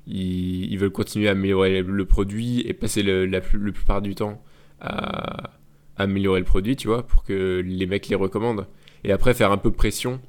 Ils, 0.07 0.77
veulent 0.77 0.91
continuer 0.91 1.27
à 1.27 1.31
améliorer 1.31 1.81
le 1.81 2.05
produit 2.05 2.61
et 2.61 2.73
passer 2.73 3.03
la 3.03 3.41
plupart 3.41 4.01
du 4.01 4.15
temps 4.15 4.41
à, 4.81 5.51
améliorer 5.97 6.39
le 6.39 6.45
produit, 6.45 6.75
tu 6.75 6.87
vois, 6.87 7.05
pour 7.05 7.23
que 7.23 7.61
les 7.65 7.85
mecs 7.85 8.07
les 8.07 8.15
recommandent. 8.15 8.67
Et 9.03 9.11
après 9.11 9.33
faire 9.33 9.51
un 9.51 9.57
peu 9.57 9.71
pression 9.71 10.19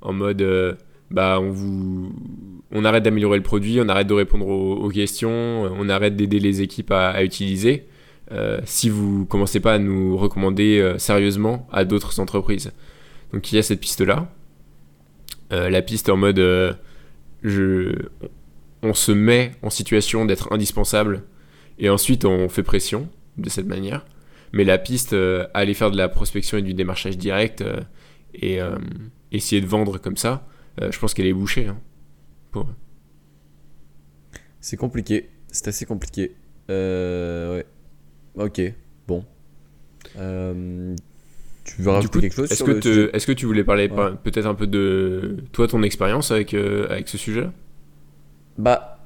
en 0.00 0.12
mode 0.12 0.42
euh, 0.42 0.74
bah 1.10 1.38
on 1.40 1.50
vous 1.50 2.12
on 2.70 2.84
arrête 2.84 3.02
d'améliorer 3.02 3.38
le 3.38 3.42
produit, 3.42 3.80
on 3.80 3.88
arrête 3.88 4.06
de 4.06 4.14
répondre 4.14 4.46
aux, 4.46 4.88
questions, 4.90 5.30
on 5.30 5.88
arrête 5.88 6.16
d'aider 6.16 6.38
les 6.38 6.60
équipes 6.60 6.90
à, 6.90 7.22
utiliser. 7.24 7.86
euh, 8.32 8.60
si 8.64 8.90
vous 8.90 9.24
commencez 9.24 9.60
pas 9.60 9.74
à 9.74 9.78
nous 9.78 10.16
recommander 10.18 10.78
euh, 10.78 10.98
sérieusement 10.98 11.66
à 11.72 11.84
d'autres 11.86 12.20
entreprises. 12.20 12.72
Donc 13.32 13.50
il 13.52 13.56
y 13.56 13.58
a 13.58 13.62
cette 13.62 13.80
piste 13.80 14.02
là. 14.02 14.30
Euh, 15.52 15.70
la 15.70 15.80
piste 15.80 16.10
en 16.10 16.16
mode 16.18 16.38
euh, 16.38 16.74
je, 17.42 17.92
on 18.82 18.94
se 18.94 19.12
met 19.12 19.52
en 19.62 19.70
situation 19.70 20.24
d'être 20.24 20.52
indispensable 20.52 21.24
et 21.78 21.88
ensuite 21.90 22.24
on 22.24 22.48
fait 22.48 22.62
pression 22.62 23.08
de 23.36 23.48
cette 23.48 23.66
manière. 23.66 24.04
Mais 24.52 24.64
la 24.64 24.78
piste, 24.78 25.12
euh, 25.12 25.46
aller 25.54 25.74
faire 25.74 25.90
de 25.90 25.96
la 25.96 26.08
prospection 26.08 26.58
et 26.58 26.62
du 26.62 26.74
démarchage 26.74 27.18
direct 27.18 27.60
euh, 27.60 27.80
et 28.34 28.60
euh, 28.60 28.76
essayer 29.32 29.60
de 29.60 29.66
vendre 29.66 29.98
comme 29.98 30.16
ça, 30.16 30.46
euh, 30.80 30.90
je 30.92 30.98
pense 30.98 31.14
qu'elle 31.14 31.26
est 31.26 31.32
bouchée. 31.32 31.66
hein, 31.66 31.78
pour. 32.50 32.68
C'est 34.60 34.76
compliqué. 34.76 35.30
C'est 35.50 35.68
assez 35.68 35.86
compliqué. 35.86 36.34
Euh, 36.70 37.56
ouais. 37.56 37.66
Ok, 38.44 38.60
bon. 39.06 39.24
Euh, 40.18 40.94
tu 41.64 41.82
veux 41.82 41.90
rajouter 41.90 42.12
coup, 42.12 42.20
quelque 42.20 42.34
chose 42.34 42.50
Est-ce 42.52 42.62
que, 42.64 42.72
te- 42.72 43.10
sujet 43.26 43.32
tu 43.32 43.46
voulais 43.46 43.64
parler 43.64 43.88
Ouais. 43.90 44.10
peut-être 44.22 44.46
un 44.46 44.54
peu 44.54 44.66
de 44.66 45.38
toi, 45.52 45.66
ton 45.68 45.82
expérience 45.82 46.30
avec, 46.30 46.54
euh, 46.54 46.86
avec 46.90 47.08
ce 47.08 47.18
sujet-là 47.18 47.52
Bah, 48.58 48.98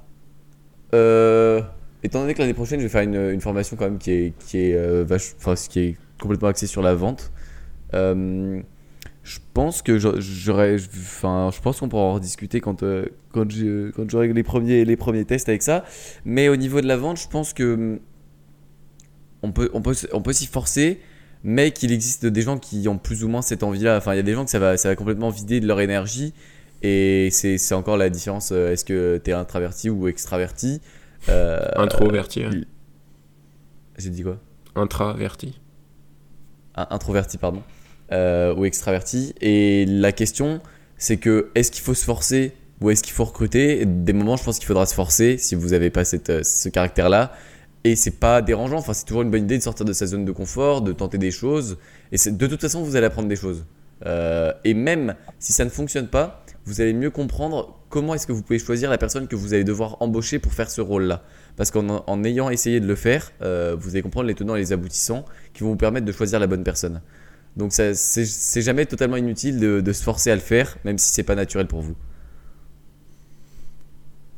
euh, 0.95 1.63
étant 2.03 2.21
donné 2.21 2.35
que 2.35 2.41
l'année 2.41 2.55
prochaine, 2.55 2.81
je 2.81 2.85
vais 2.85 2.91
faire 2.91 3.03
une, 3.03 3.15
une 3.33 3.41
formation 3.41 3.77
quand 3.77 3.85
même 3.85 3.99
qui 3.99 4.11
est, 4.13 4.33
qui 4.47 4.59
est, 4.59 4.75
vache- 5.05 5.35
enfin, 5.39 5.57
qui 5.69 5.81
est 5.81 5.97
complètement 6.21 6.49
axée 6.49 6.67
sur 6.67 6.83
la 6.83 6.95
vente. 6.95 7.33
euh, 7.95 8.61
je 9.23 9.39
pense 9.55 9.83
que 9.83 9.99
j'a- 9.99 10.19
j'aurais, 10.19 10.77
enfin, 10.77 11.51
je 11.55 11.61
pense 11.61 11.81
qu'on 11.81 11.89
pourra 11.89 12.03
en 12.03 12.15
rediscuter 12.15 12.61
quand, 12.61 12.83
euh, 12.83 13.07
quand 13.33 13.49
j'aurai 14.09 14.33
les 14.33 14.43
premiers, 14.43 14.85
les 14.85 14.97
premiers 14.97 15.25
tests 15.25 15.49
avec 15.49 15.63
ça. 15.63 15.85
Mais 16.25 16.49
au 16.49 16.57
niveau 16.57 16.81
de 16.81 16.87
la 16.87 16.97
vente, 16.97 17.19
je 17.19 17.29
pense 17.29 17.53
que 17.53 17.75
hum, 17.75 17.99
on 19.43 19.53
peut, 19.53 19.71
on 19.75 19.83
peut, 19.83 19.95
on 20.13 20.23
peut 20.23 20.33
s'y 20.33 20.47
forcer, 20.47 21.01
mais 21.45 21.71
qu'il 21.73 21.93
existe 21.93 22.27
des 22.27 22.43
gens 22.43 22.59
qui 22.59 22.87
ont 22.89 22.99
plus 22.99 23.25
ou 23.25 23.29
moins 23.29 23.43
cette 23.43 23.63
envie-là. 23.63 23.97
Enfin, 23.97 24.13
il 24.15 24.17
y 24.17 24.21
a 24.21 24.23
des 24.25 24.35
gens 24.35 24.45
que 24.45 24.51
ça 24.51 24.59
va, 24.59 24.77
ça 24.77 24.89
va 24.89 24.97
complètement 24.97 25.31
vider 25.31 25.61
de 25.61 25.67
leur 25.67 25.81
énergie. 25.81 26.33
Et 26.83 27.29
c'est 27.31 27.59
c'est 27.59 27.75
encore 27.75 27.97
la 27.97 28.11
différence. 28.11 28.51
euh, 28.53 28.73
Est-ce 28.73 28.85
que 28.85 29.21
tu 29.25 29.31
es 29.31 29.35
introverti 29.35 29.89
ou 29.91 30.09
extraverti 30.09 30.81
Euh, 31.29 31.61
Introverti. 31.77 32.45
ouais. 32.45 32.65
J'ai 33.99 34.11
dit 34.11 34.23
quoi? 34.25 34.39
Intraverti. 34.75 35.61
Un- 36.75 36.89
Introverti, 36.91 37.39
pardon. 37.39 37.63
Euh, 38.13 38.55
ou 38.55 38.67
extraverti. 38.67 39.35
Et 39.41 39.87
la 39.87 40.13
question, 40.13 40.61
c'est 40.99 41.17
que 41.17 41.51
est-ce 41.55 41.71
qu'il 41.71 41.83
faut 41.83 41.95
se 41.95 42.05
forcer 42.05 42.53
ou 42.83 42.91
est-ce 42.91 43.03
qu'il 43.03 43.15
faut 43.15 43.25
recruter? 43.25 43.87
Des 43.87 44.13
moments, 44.13 44.37
je 44.37 44.45
pense 44.45 44.59
qu'il 44.59 44.67
faudra 44.67 44.85
se 44.85 44.95
forcer 44.95 45.39
si 45.39 45.55
vous 45.55 45.71
n'avez 45.71 45.89
pas 45.89 46.03
euh, 46.03 46.43
ce 46.43 46.69
caractère-là. 46.69 47.33
Et 47.85 47.97
c'est 47.97 48.19
pas 48.21 48.43
dérangeant. 48.43 48.77
Enfin, 48.77 48.93
c'est 48.93 49.07
toujours 49.07 49.23
une 49.23 49.31
bonne 49.31 49.45
idée 49.45 49.57
de 49.57 49.63
sortir 49.63 49.87
de 49.87 49.95
sa 49.95 50.07
zone 50.07 50.27
de 50.27 50.33
confort, 50.33 50.83
de 50.83 50.93
tenter 50.93 51.17
des 51.17 51.31
choses. 51.31 51.79
Et 52.13 52.31
de 52.31 52.47
toute 52.47 52.61
façon, 52.61 52.83
vous 52.83 52.97
allez 52.97 53.07
apprendre 53.07 53.29
des 53.29 53.37
choses. 53.37 53.65
Euh, 54.05 54.53
et 54.65 54.75
même 54.75 55.15
si 55.39 55.55
ça 55.55 55.65
ne 55.65 55.71
fonctionne 55.71 56.09
pas, 56.09 56.45
vous 56.67 56.83
allez 56.83 56.93
mieux 56.93 57.11
comprendre 57.11 57.81
comment 57.89 58.15
est-ce 58.15 58.27
que 58.27 58.33
vous 58.33 58.43
pouvez 58.43 58.59
choisir 58.59 58.91
la 58.91 58.99
personne 58.99 59.27
que 59.27 59.37
vous 59.37 59.55
allez 59.55 59.65
devoir 59.65 59.97
embaucher 60.01 60.39
pour 60.39 60.53
faire 60.53 60.71
ce 60.71 60.81
rôle-là. 60.83 61.23
Parce 61.57 61.71
qu'en 61.71 62.05
en 62.07 62.25
ayant 62.25 62.51
essayé 62.51 62.79
de 62.79 62.87
le 62.87 62.95
faire, 62.95 63.33
euh, 63.41 63.75
vous 63.79 63.91
allez 63.91 64.03
comprendre 64.03 64.27
les 64.27 64.35
tenants 64.35 64.57
et 64.57 64.61
les 64.61 64.73
aboutissants 64.73 65.25
qui 65.55 65.63
vont 65.63 65.71
vous 65.71 65.77
permettre 65.77 66.07
de 66.07 66.13
choisir 66.13 66.41
la 66.41 66.47
bonne 66.47 66.65
personne. 66.65 67.01
Donc 67.57 67.73
c'est 67.73 68.63
jamais 68.63 68.87
totalement 68.87 69.17
inutile 69.17 69.61
de, 69.61 69.93
se 69.93 70.03
forcer 70.03 70.31
à 70.31 70.35
le 70.35 70.41
faire, 70.41 70.79
même 70.85 70.99
si 70.99 71.13
c'est 71.13 71.23
pas 71.23 71.35
naturel 71.35 71.67
pour 71.67 71.83
vous. 71.83 71.97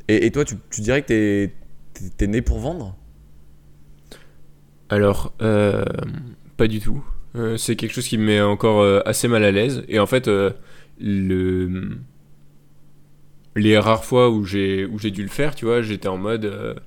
Et, 0.09 0.31
toi, 0.31 0.45
tu, 0.45 0.57
dirais 0.81 1.01
que 1.03 1.07
t'es 1.07 2.25
es, 2.25 2.27
né 2.27 2.43
pour 2.43 2.59
vendre? 2.59 2.97
Alors, 4.91 5.33
euh, 5.41 5.85
pas 6.57 6.67
du 6.67 6.81
tout. 6.81 7.03
Euh, 7.37 7.57
c'est 7.57 7.75
quelque 7.75 7.95
chose 7.95 8.07
qui 8.07 8.19
me 8.19 8.27
met 8.27 8.41
encore 8.41 8.83
euh, 8.83 9.01
assez 9.07 9.29
mal 9.29 9.45
à 9.45 9.51
l'aise. 9.51 9.83
Et 9.89 9.99
en 9.99 10.07
fait, 10.07 10.29
le... 11.01 11.99
les 13.57 13.79
rares 13.79 14.05
fois 14.05 14.29
où 14.29 14.45
j'ai 14.45 14.87
dû 14.87 15.23
le 15.23 15.29
faire, 15.29 15.55
tu 15.55 15.65
vois, 15.65 15.81
j'étais 15.81 16.09
en 16.09 16.19
mode 16.19 16.81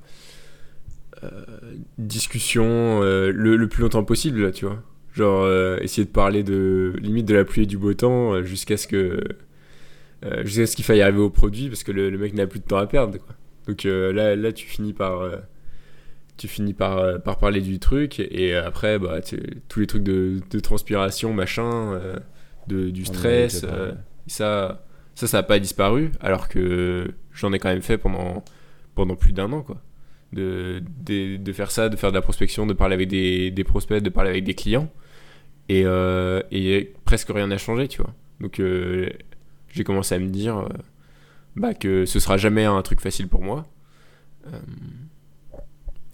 discussion 1.98 3.02
le, 3.02 3.32
le 3.32 3.68
plus 3.68 3.82
longtemps 3.82 4.04
possible, 4.04 4.44
là, 4.44 4.52
tu 4.52 4.66
vois. 4.66 4.84
Genre, 5.18 5.44
euh, 5.46 5.78
essayer 5.82 6.06
de 6.06 6.12
parler 6.12 6.44
de 6.44 6.94
limite 7.02 7.26
de 7.26 7.34
la 7.34 7.44
pluie 7.44 7.64
et 7.64 7.66
du 7.66 7.78
beau 7.78 7.94
temps 7.96 8.34
euh, 8.34 8.44
jusqu'à 8.44 8.78
ce 8.78 8.86
que 8.88 9.20
euh, 10.24 10.44
jusqu'à 10.46 10.68
ce 10.68 10.76
qu'il 10.76 10.86
faille 10.86 11.02
arriver 11.02 11.18
au 11.20 11.32
produit 11.32 11.70
parce 11.70 11.84
que 11.84 11.92
le, 11.92 12.12
le 12.12 12.18
mec 12.20 12.34
n'a 12.36 12.46
plus 12.46 12.60
de 12.60 12.66
temps 12.66 12.78
à 12.78 12.86
perdre, 12.86 13.18
quoi. 13.18 13.36
Donc 13.68 13.86
euh, 13.86 14.14
là, 14.14 14.36
là, 14.36 14.52
tu 14.54 14.68
finis 14.68 14.94
par 14.94 15.28
tu 16.38 16.48
finis 16.48 16.74
par, 16.74 17.20
par 17.24 17.40
parler 17.40 17.62
du 17.62 17.80
truc 17.80 18.20
et 18.20 18.56
après 18.56 19.00
bah, 19.00 19.22
tous 19.70 19.80
les 19.80 19.88
trucs 19.88 20.04
de, 20.04 20.40
de 20.52 20.60
transpiration 20.60 21.34
machin 21.34 22.00
de, 22.68 22.92
du 22.92 23.06
stress 23.06 23.66
ça 24.28 24.86
ça 25.16 25.26
ça 25.26 25.38
n'a 25.38 25.44
pas 25.44 25.58
disparu 25.58 26.12
alors 26.20 26.48
que 26.48 27.08
j'en 27.34 27.54
ai 27.54 27.60
quand 27.60 27.70
même 27.70 27.82
fait 27.82 27.98
pendant 27.98 28.46
pendant 28.94 29.16
plus 29.16 29.34
d'un 29.34 29.52
an 29.52 29.64
quoi. 29.64 29.82
De, 30.32 30.84
de, 31.06 31.38
de 31.38 31.54
faire 31.54 31.72
ça 31.72 31.90
de 31.90 31.96
faire 31.96 32.12
de 32.12 32.16
la 32.18 32.22
prospection 32.22 32.68
de 32.68 32.74
parler 32.74 32.94
avec 32.94 33.08
des, 33.08 33.50
des 33.50 33.64
prospects 33.64 34.04
de 34.04 34.10
parler 34.10 34.30
avec 34.30 34.44
des 34.44 34.54
clients 34.54 34.92
et, 35.70 35.84
euh, 35.86 36.42
et 36.52 36.94
presque 37.06 37.30
rien 37.30 37.48
n'a 37.48 37.58
changé 37.58 37.88
tu 37.88 38.02
vois 38.02 38.14
donc 38.40 38.60
euh, 38.60 39.10
j'ai 39.70 39.84
commencé 39.84 40.16
à 40.16 40.20
me 40.20 40.28
dire 40.30 40.58
euh, 40.60 40.70
bah, 41.56 41.74
que 41.74 42.06
ce 42.06 42.20
sera 42.20 42.38
jamais 42.38 42.66
un 42.66 42.82
truc 42.82 43.02
facile 43.02 43.28
pour 43.28 43.42
moi 43.44 43.66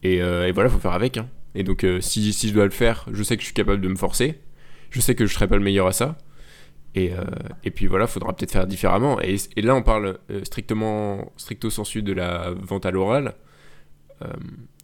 et, 0.03 0.17
et 0.17 0.51
voilà, 0.51 0.69
faut 0.69 0.79
faire 0.79 0.91
avec. 0.93 1.17
hein. 1.17 1.29
Et 1.55 1.63
donc, 1.63 1.85
si, 2.01 2.33
si 2.33 2.49
je 2.49 2.53
dois 2.53 2.65
le 2.65 2.71
faire, 2.71 3.05
je 3.11 3.21
sais 3.23 3.35
que 3.37 3.41
je 3.41 3.45
suis 3.47 3.53
capable 3.53 3.79
de 3.81 3.87
me 3.87 3.95
forcer. 3.95 4.39
Je 4.89 4.99
sais 4.99 5.15
que 5.15 5.25
je 5.25 5.33
serai 5.33 5.47
pas 5.47 5.55
le 5.55 5.63
meilleur 5.63 5.87
à 5.87 5.91
ça. 5.93 6.17
Et, 6.95 7.11
et 7.63 7.71
puis 7.71 7.87
voilà, 7.87 8.07
faudra 8.07 8.35
peut-être 8.35 8.51
faire 8.51 8.67
différemment. 8.67 9.21
Et, 9.21 9.35
et 9.55 9.61
là, 9.61 9.75
on 9.75 9.81
parle 9.83 10.17
strictement, 10.43 11.31
stricto 11.37 11.69
sensu 11.69 12.01
de 12.01 12.11
la 12.13 12.51
vente 12.51 12.85
à 12.85 12.91
l'oral. 12.91 13.35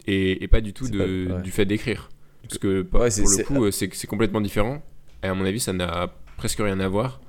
et, 0.08 0.48
pas 0.48 0.62
du 0.62 0.74
tout 0.74 0.86
C'est 0.86 0.92
de, 0.92 1.28
pas- 1.28 1.36
ouais. 1.38 1.42
du 1.42 1.52
fait 1.52 1.66
d'écrire. 1.66 2.10
Parce 2.44 2.58
que 2.58 2.88
Ouais, 2.94 3.10
c'est- 3.12 3.22
pour 3.22 3.32
le 3.32 3.44
coup, 3.44 3.66
euh, 3.66 3.72
c'est 3.72 4.08
complètement 4.08 4.42
différent. 4.42 4.82
Et 5.24 5.28
à 5.28 5.34
mon 5.34 5.46
avis, 5.46 5.60
ça 5.60 5.74
n'a 5.74 6.14
presque 6.38 6.60
rien 6.60 6.80
à 6.80 6.88
voir. 6.88 7.22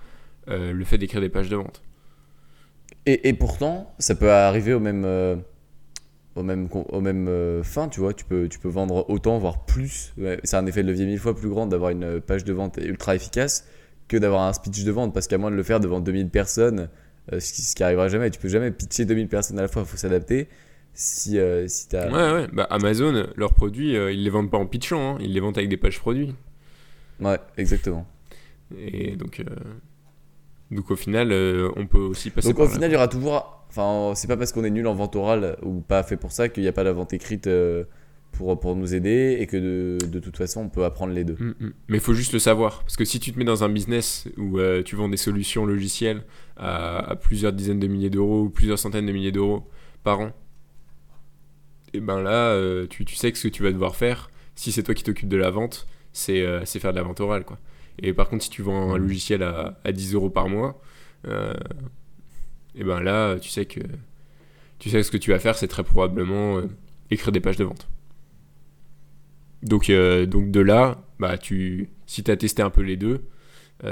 euh, 0.49 0.73
le 0.73 0.85
fait 0.85 0.99
d'écrire 0.99 1.21
des 1.21 1.29
pages 1.29 1.49
de 1.51 1.57
vente. 1.57 1.83
et, 3.07 3.29
et 3.29 3.33
pourtant, 3.35 3.95
ça 3.99 4.15
peut 4.15 4.31
arriver 4.33 4.73
au 4.75 4.81
même, 4.81 5.05
euh, 5.05 5.37
au 6.35 6.43
même, 6.43 6.69
au 6.73 7.01
même 7.01 7.29
euh, 7.29 7.63
fin, 7.63 7.89
tu 7.89 8.01
vois. 8.01 8.15
Tu 8.15 8.25
peux, 8.25 8.49
tu 8.49 8.59
peux 8.59 8.69
vendre 8.69 9.09
autant, 9.11 9.39
voire 9.39 9.65
plus. 9.65 10.13
C'est 10.45 10.57
un 10.57 10.67
effet 10.67 10.83
de 10.83 10.89
levier 10.89 11.07
mille 11.07 11.19
fois 11.19 11.37
plus 11.37 11.49
grand 11.49 11.67
d'avoir 11.67 11.91
une 11.91 12.21
page 12.21 12.45
de 12.45 12.53
vente 12.53 12.79
ultra 12.83 13.15
efficace 13.15 13.67
que 14.09 14.17
d'avoir 14.17 14.43
un 14.43 14.53
speech 14.53 14.83
de 14.85 14.91
vente. 14.91 15.15
Parce 15.15 15.27
qu'à 15.29 15.39
moins 15.39 15.51
de 15.51 15.57
le 15.57 15.63
faire 15.63 15.81
devant 15.81 16.01
2000 16.01 16.29
personnes, 16.31 16.89
ce, 17.33 17.53
qui, 17.53 17.63
ce 17.63 17.75
qui 17.77 17.83
arrivera 17.85 18.09
jamais, 18.09 18.31
tu 18.31 18.41
peux 18.41 18.49
jamais 18.49 18.71
pitcher 18.71 19.05
2000 19.05 19.29
personnes 19.29 19.59
à 19.59 19.63
la 19.63 19.69
fois, 19.69 19.83
il 19.83 19.89
faut 19.89 19.97
s'adapter. 19.97 20.49
Si, 20.93 21.39
euh, 21.39 21.67
si 21.69 21.89
t'as. 21.89 22.09
Ouais, 22.11 22.41
ouais. 22.43 22.49
Bah, 22.53 22.67
Amazon, 22.71 23.27
leurs 23.37 23.55
produits, 23.55 23.97
euh, 23.97 24.13
ils 24.13 24.23
les 24.23 24.31
vendent 24.31 24.51
pas 24.51 24.59
en 24.59 24.67
pitchant. 24.67 25.15
hein. 25.15 25.19
Ils 25.21 25.33
les 25.33 25.41
vendent 25.41 25.57
avec 25.57 25.71
des 25.71 25.77
pages 25.77 25.99
produits. 25.99 26.35
Ouais, 27.21 27.39
exactement. 27.57 28.07
Et 28.79 29.17
donc, 29.17 29.41
euh, 29.41 29.45
donc 30.71 30.91
au 30.91 30.97
final, 30.97 31.33
euh, 31.33 31.71
on 31.77 31.87
peut 31.87 31.99
aussi 31.99 32.31
passer 32.31 32.49
Donc 32.49 32.59
par 32.59 32.67
au 32.67 32.69
final, 32.69 32.91
il 32.91 32.95
y 32.95 32.97
aura 32.97 33.09
toujours. 33.09 33.65
Enfin, 33.69 34.13
c'est 34.15 34.29
pas 34.29 34.37
parce 34.37 34.53
qu'on 34.53 34.65
est 34.65 34.71
nul 34.71 34.87
en 34.87 34.95
vente 34.95 35.17
orale 35.17 35.57
ou 35.63 35.81
pas 35.81 36.03
fait 36.03 36.17
pour 36.17 36.33
ça 36.33 36.49
qu'il 36.49 36.63
n'y 36.63 36.69
a 36.69 36.73
pas 36.73 36.83
la 36.85 36.93
vente 36.93 37.13
écrite 37.13 37.47
euh, 37.47 37.85
pour, 38.33 38.59
pour 38.59 38.75
nous 38.77 38.95
aider 38.95 39.37
et 39.41 39.47
que 39.47 39.57
de, 39.57 40.07
de 40.07 40.19
toute 40.19 40.37
façon, 40.37 40.63
on 40.63 40.69
peut 40.69 40.85
apprendre 40.85 41.13
les 41.13 41.25
deux. 41.25 41.37
Mm, 41.39 41.55
mm. 41.61 41.73
Mais 41.89 41.97
il 41.99 42.01
faut 42.01 42.15
juste 42.15 42.33
le 42.33 42.39
savoir. 42.41 42.81
Parce 42.81 42.97
que 42.97 43.05
si 43.05 43.21
tu 43.21 43.33
te 43.33 43.39
mets 43.39 43.45
dans 43.45 43.65
un 43.65 43.69
business 43.69 44.29
où 44.37 44.59
tu 44.85 44.97
vends 44.97 45.09
des 45.09 45.17
solutions 45.17 45.67
logicielles 45.67 46.23
à, 46.57 47.11
à 47.11 47.17
plusieurs 47.17 47.53
dizaines 47.53 47.81
de 47.81 47.87
milliers 47.87 48.11
d'euros 48.11 48.43
ou 48.43 48.51
plusieurs 48.51 48.79
centaines 48.79 49.07
de 49.07 49.13
milliers 49.13 49.33
d'euros 49.33 49.69
par 50.05 50.21
an, 50.21 50.33
et 51.95 52.01
ben 52.01 52.21
là, 52.21 52.49
euh, 52.51 52.87
tu, 52.89 53.05
tu 53.05 53.15
sais 53.17 53.31
que 53.33 53.39
ce 53.39 53.45
que 53.49 53.53
tu 53.53 53.63
vas 53.63 53.73
devoir 53.73 53.97
faire, 53.97 54.31
si 54.55 54.73
c'est 54.73 54.83
toi 54.83 54.95
qui 54.95 55.03
t'occupes 55.05 55.29
de 55.29 55.37
la 55.37 55.51
vente, 55.51 55.87
c'est 56.13 56.43
euh, 56.43 56.65
faire 56.65 56.93
de 56.93 56.99
la 56.99 57.03
vente 57.05 57.21
orale. 57.21 57.45
Quoi. 57.45 57.59
Et 58.03 58.13
par 58.13 58.29
contre, 58.29 58.45
si 58.45 58.51
tu 58.51 58.63
vends 58.63 58.93
un 58.93 58.99
Mhm. 58.99 59.03
logiciel 59.07 59.43
à, 59.43 59.79
à 59.85 59.93
10 59.93 60.15
euros 60.15 60.31
par 60.31 60.49
mois, 60.49 60.81
euh, 61.27 61.55
et 62.75 62.85
ben 62.85 63.01
là, 63.01 63.39
tu 63.39 63.49
sais 63.51 63.67
que 63.67 63.81
tu 64.79 64.89
sais 64.91 64.99
que 64.99 65.03
ce 65.03 65.11
que 65.11 65.17
tu 65.19 65.31
vas 65.31 65.39
faire, 65.39 65.57
c'est 65.57 65.69
très 65.69 65.85
probablement 65.85 66.61
écrire 67.11 67.33
des 67.33 67.41
pages 67.41 67.57
de 67.57 67.65
vente. 67.65 67.89
Donc, 69.63 69.91
donc 69.91 70.51
de 70.51 70.61
là, 70.61 71.03
bah, 71.19 71.37
tu, 71.37 71.91
si 72.07 72.23
tu 72.25 72.31
as 72.31 72.37
testé 72.37 72.63
un 72.63 72.71
peu 72.71 72.81
les 72.83 72.97
deux, 72.97 73.23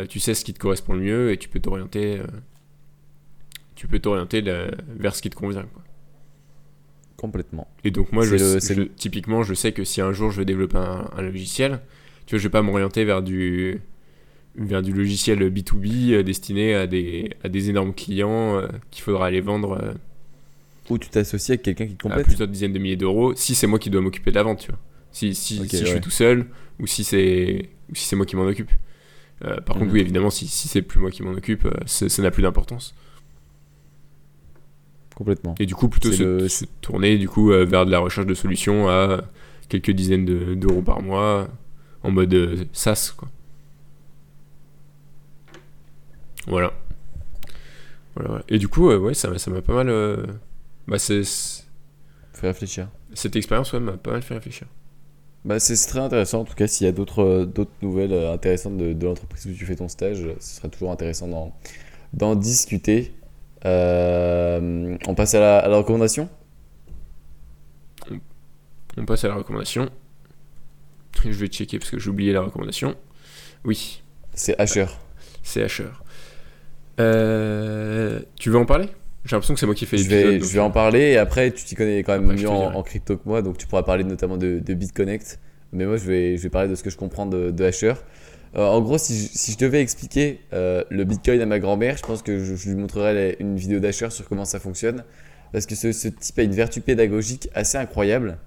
tu 0.08 0.18
sais 0.20 0.32
ce 0.34 0.44
qui 0.44 0.54
te 0.54 0.58
correspond 0.58 0.94
le 0.94 1.00
mieux 1.00 1.30
et 1.32 1.37
tu 1.37 1.48
peux 1.48 1.61
t'orienter 1.61 2.20
tu 3.74 3.87
peux 3.87 3.98
t'orienter 4.00 4.40
la- 4.40 4.70
vers 4.88 5.14
ce 5.14 5.22
qui 5.22 5.30
te 5.30 5.37
convient. 5.37 5.62
quoi. 5.62 5.82
Complètement. 7.18 7.66
Et 7.85 7.90
donc 7.90 8.12
moi, 8.12 8.24
je, 8.24 8.37
le- 8.37 8.61
je- 8.61 8.83
typiquement, 8.96 9.42
je 9.42 9.52
sais 9.52 9.72
que 9.72 9.85
si 9.85 10.00
un 10.00 10.12
jour 10.12 10.31
je 10.31 10.38
veux 10.38 10.44
développer 10.46 10.78
un, 10.78 11.11
un 11.16 11.22
logiciel, 11.22 11.81
tu 12.26 12.35
vois, 12.37 12.38
je 12.38 12.44
vais 12.44 12.50
pas 12.50 12.62
m'orienter 12.62 13.04
vers 13.04 13.22
du 13.22 13.81
vers 14.57 14.83
du 14.83 14.92
logiciel 14.92 15.40
B2B 15.50 16.12
euh, 16.14 16.22
destiné 16.24 16.74
à 16.74 16.87
des, 16.87 17.31
à 17.44 17.48
des 17.48 17.70
énormes 17.70 17.94
clients 17.94 18.57
euh, 18.59 18.68
qu'il 18.90 19.02
faudra 19.04 19.26
aller 19.26 19.40
vendre 19.40 19.72
euh, 19.83 19.92
Ou 20.90 20.98
tu 20.98 21.09
t'associes 21.11 21.52
avec 21.54 21.62
quelqu'un 21.62 21.87
qui 21.87 21.94
te 21.96 22.07
à 22.07 22.11
complète. 22.11 22.26
plusieurs 22.26 22.48
dizaines 22.48 22.72
de 22.72 22.78
milliers 22.78 22.96
d'euros 22.96 23.35
si 23.35 23.54
c'est 23.54 23.66
moi 23.66 23.78
qui 23.78 23.90
dois 23.90 24.00
m'occuper 24.00 24.31
de 24.31 24.37
la 24.37 24.42
vente, 24.44 24.61
tu 24.61 24.68
vois. 24.70 24.81
Si, 25.12 25.35
si, 25.35 25.68
je 25.68 25.85
suis 25.85 26.00
tout 26.00 26.11
seul 26.11 26.46
ou 26.81 26.87
si 26.87 27.02
c'est 27.04 27.68
si 27.94 28.04
c'est 28.07 28.16
moi 28.16 28.26
qui 28.26 28.37
m'en 28.37 28.44
occupe. 28.46 28.70
par 29.40 29.76
contre, 29.76 29.87
Mhm. 29.87 29.92
oui, 29.92 30.00
évidemment, 30.00 30.31
si, 30.31 30.46
si 30.48 30.68
c'est 30.68 30.83
plus 30.83 31.00
moi 31.00 31.11
qui 31.11 31.22
m'en 31.22 31.33
occupe, 31.33 31.66
ça 31.87 32.22
n'a 32.22 32.31
plus 32.31 32.42
d'importance. 32.42 32.94
Complètement. 35.18 35.54
Et 35.59 35.66
du 35.66 35.74
coup, 35.74 35.88
plutôt 35.88 36.12
se, 36.12 36.22
le- 36.22 36.48
se 36.48 36.64
tourner 36.81 37.18
du 37.18 37.28
coup 37.28 37.50
euh, 37.50 37.64
vers 37.64 37.85
de 37.85 37.90
la 37.90 37.98
recherche 37.98 38.26
de 38.26 38.35
solutions 38.35 38.88
à 38.88 39.20
quelques 39.68 39.90
dizaines 39.90 40.24
de- 40.24 40.54
d'euros 40.54 40.81
par 40.81 41.02
mois 41.02 41.48
en 42.04 42.12
mode 42.12 42.33
euh, 42.33 42.64
SaaS 42.72 43.12
quoi. 43.16 43.28
Voilà. 46.46 46.72
Voilà, 48.14 48.28
voilà. 48.31 48.44
Et 48.48 48.59
du 48.59 48.68
coup, 48.68 48.90
euh, 48.90 48.98
ouais, 48.98 49.14
ça 49.14 49.28
m'a 49.28 49.38
ça 49.38 49.50
m'a 49.50 49.61
pas 49.61 49.74
mal. 49.74 49.88
euh, 49.88 50.24
Bah, 50.87 50.98
c'est 50.98 51.22
Faut 52.33 52.46
réfléchir. 52.46 52.88
cette 53.12 53.37
expérience 53.37 53.72
ouais, 53.72 53.81
m'a 53.81 53.92
pas 53.96 54.12
mal 54.12 54.22
fait 54.22 54.35
réfléchir. 54.35 54.66
Bah, 55.44 55.59
c'est 55.61 55.74
très 55.87 55.98
intéressant. 56.00 56.40
En 56.40 56.44
tout 56.44 56.54
cas, 56.54 56.66
s'il 56.66 56.87
y 56.87 56.88
a 56.88 56.92
d'autres 56.92 57.22
euh, 57.22 57.44
d'autres 57.44 57.72
nouvelles 57.83 58.12
intéressantes 58.14 58.76
de, 58.76 58.92
de 58.92 59.07
l'entreprise 59.07 59.46
où 59.46 59.52
tu 59.52 59.66
fais 59.66 59.76
ton 59.76 59.88
stage, 59.88 60.24
ce 60.40 60.57
sera 60.57 60.68
toujours 60.68 60.90
intéressant 60.92 61.28
d'en 61.28 61.54
d'en 62.12 62.35
discuter. 62.37 63.12
Euh, 63.64 64.97
on 65.07 65.14
passe 65.14 65.35
à 65.35 65.40
la, 65.40 65.59
à 65.59 65.68
la 65.68 65.77
recommandation 65.77 66.29
On 68.97 69.05
passe 69.05 69.25
à 69.25 69.29
la 69.29 69.35
recommandation. 69.35 69.88
Je 71.25 71.31
vais 71.31 71.49
checker 71.49 71.79
parce 71.79 71.90
que 71.90 71.99
j'ai 71.99 72.11
oublié 72.11 72.33
la 72.33 72.40
recommandation. 72.42 72.94
Oui, 73.64 74.03
C'est 74.35 74.59
Asher. 74.61 74.87
c'est 75.42 75.62
Asher. 75.62 75.88
Euh, 77.01 78.21
tu 78.38 78.51
veux 78.51 78.59
en 78.59 78.66
parler? 78.66 78.88
J'ai 79.25 79.35
l'impression 79.37 79.55
que 79.55 79.61
c'est 79.61 79.66
moi 79.66 79.75
qui 79.75 79.87
fais 79.87 79.99
Je 79.99 80.09
l'épisode. 80.09 80.33
vais, 80.35 80.40
je 80.40 80.55
vais 80.55 80.61
en 80.61 80.71
parler 80.71 81.01
et 81.01 81.16
après, 81.18 81.51
tu 81.51 81.64
t'y 81.64 81.75
connais 81.75 82.03
quand 82.03 82.12
même 82.12 82.25
Après, 82.25 82.37
je 82.37 82.42
mieux 82.44 82.49
en, 82.51 82.83
crypto 82.83 83.16
que 83.16 83.23
moi, 83.27 83.42
donc 83.42 83.59
tu 83.59 83.66
pourras 83.66 83.83
parler 83.83 84.05
notamment 84.05 84.37
de, 84.37 84.61
de 84.61 84.75
BitConnect. 84.75 85.38
Mais 85.73 85.85
moi, 85.87 85.97
je 85.97 86.05
vais, 86.05 86.37
je 86.37 86.42
vais 86.44 86.49
parler 86.49 86.68
de 86.68 86.75
ce 86.77 86.83
que 86.83 86.90
je 86.90 86.97
comprends 86.97 87.27
de, 87.27 87.51
de 87.51 87.64
Asher. 87.64 87.94
Euh, 88.56 88.64
en 88.66 88.80
gros, 88.80 88.98
si 88.98 89.14
je, 89.18 89.28
si 89.32 89.52
je 89.52 89.58
devais 89.58 89.80
expliquer 89.82 90.40
euh, 90.52 90.82
le 90.90 91.04
Bitcoin 91.04 91.40
à 91.40 91.46
ma 91.46 91.58
grand-mère, 91.58 91.96
je 91.96 92.02
pense 92.02 92.22
que 92.22 92.42
je, 92.42 92.56
je 92.56 92.68
lui 92.70 92.76
montrerais 92.76 93.14
les- 93.14 93.37
une 93.40 93.56
vidéo 93.56 93.78
d'Asher 93.80 94.11
sur 94.11 94.26
comment 94.28 94.44
ça 94.44 94.58
fonctionne. 94.61 95.04
Parce 95.52 95.66
que 95.66 95.74
ce, 95.74 95.92
ce 95.92 96.08
type 96.08 96.38
a 96.38 96.42
une 96.42 96.52
vertu 96.52 96.80
pédagogique 96.80 97.48
assez 97.54 97.78
incroyable. 97.78 98.38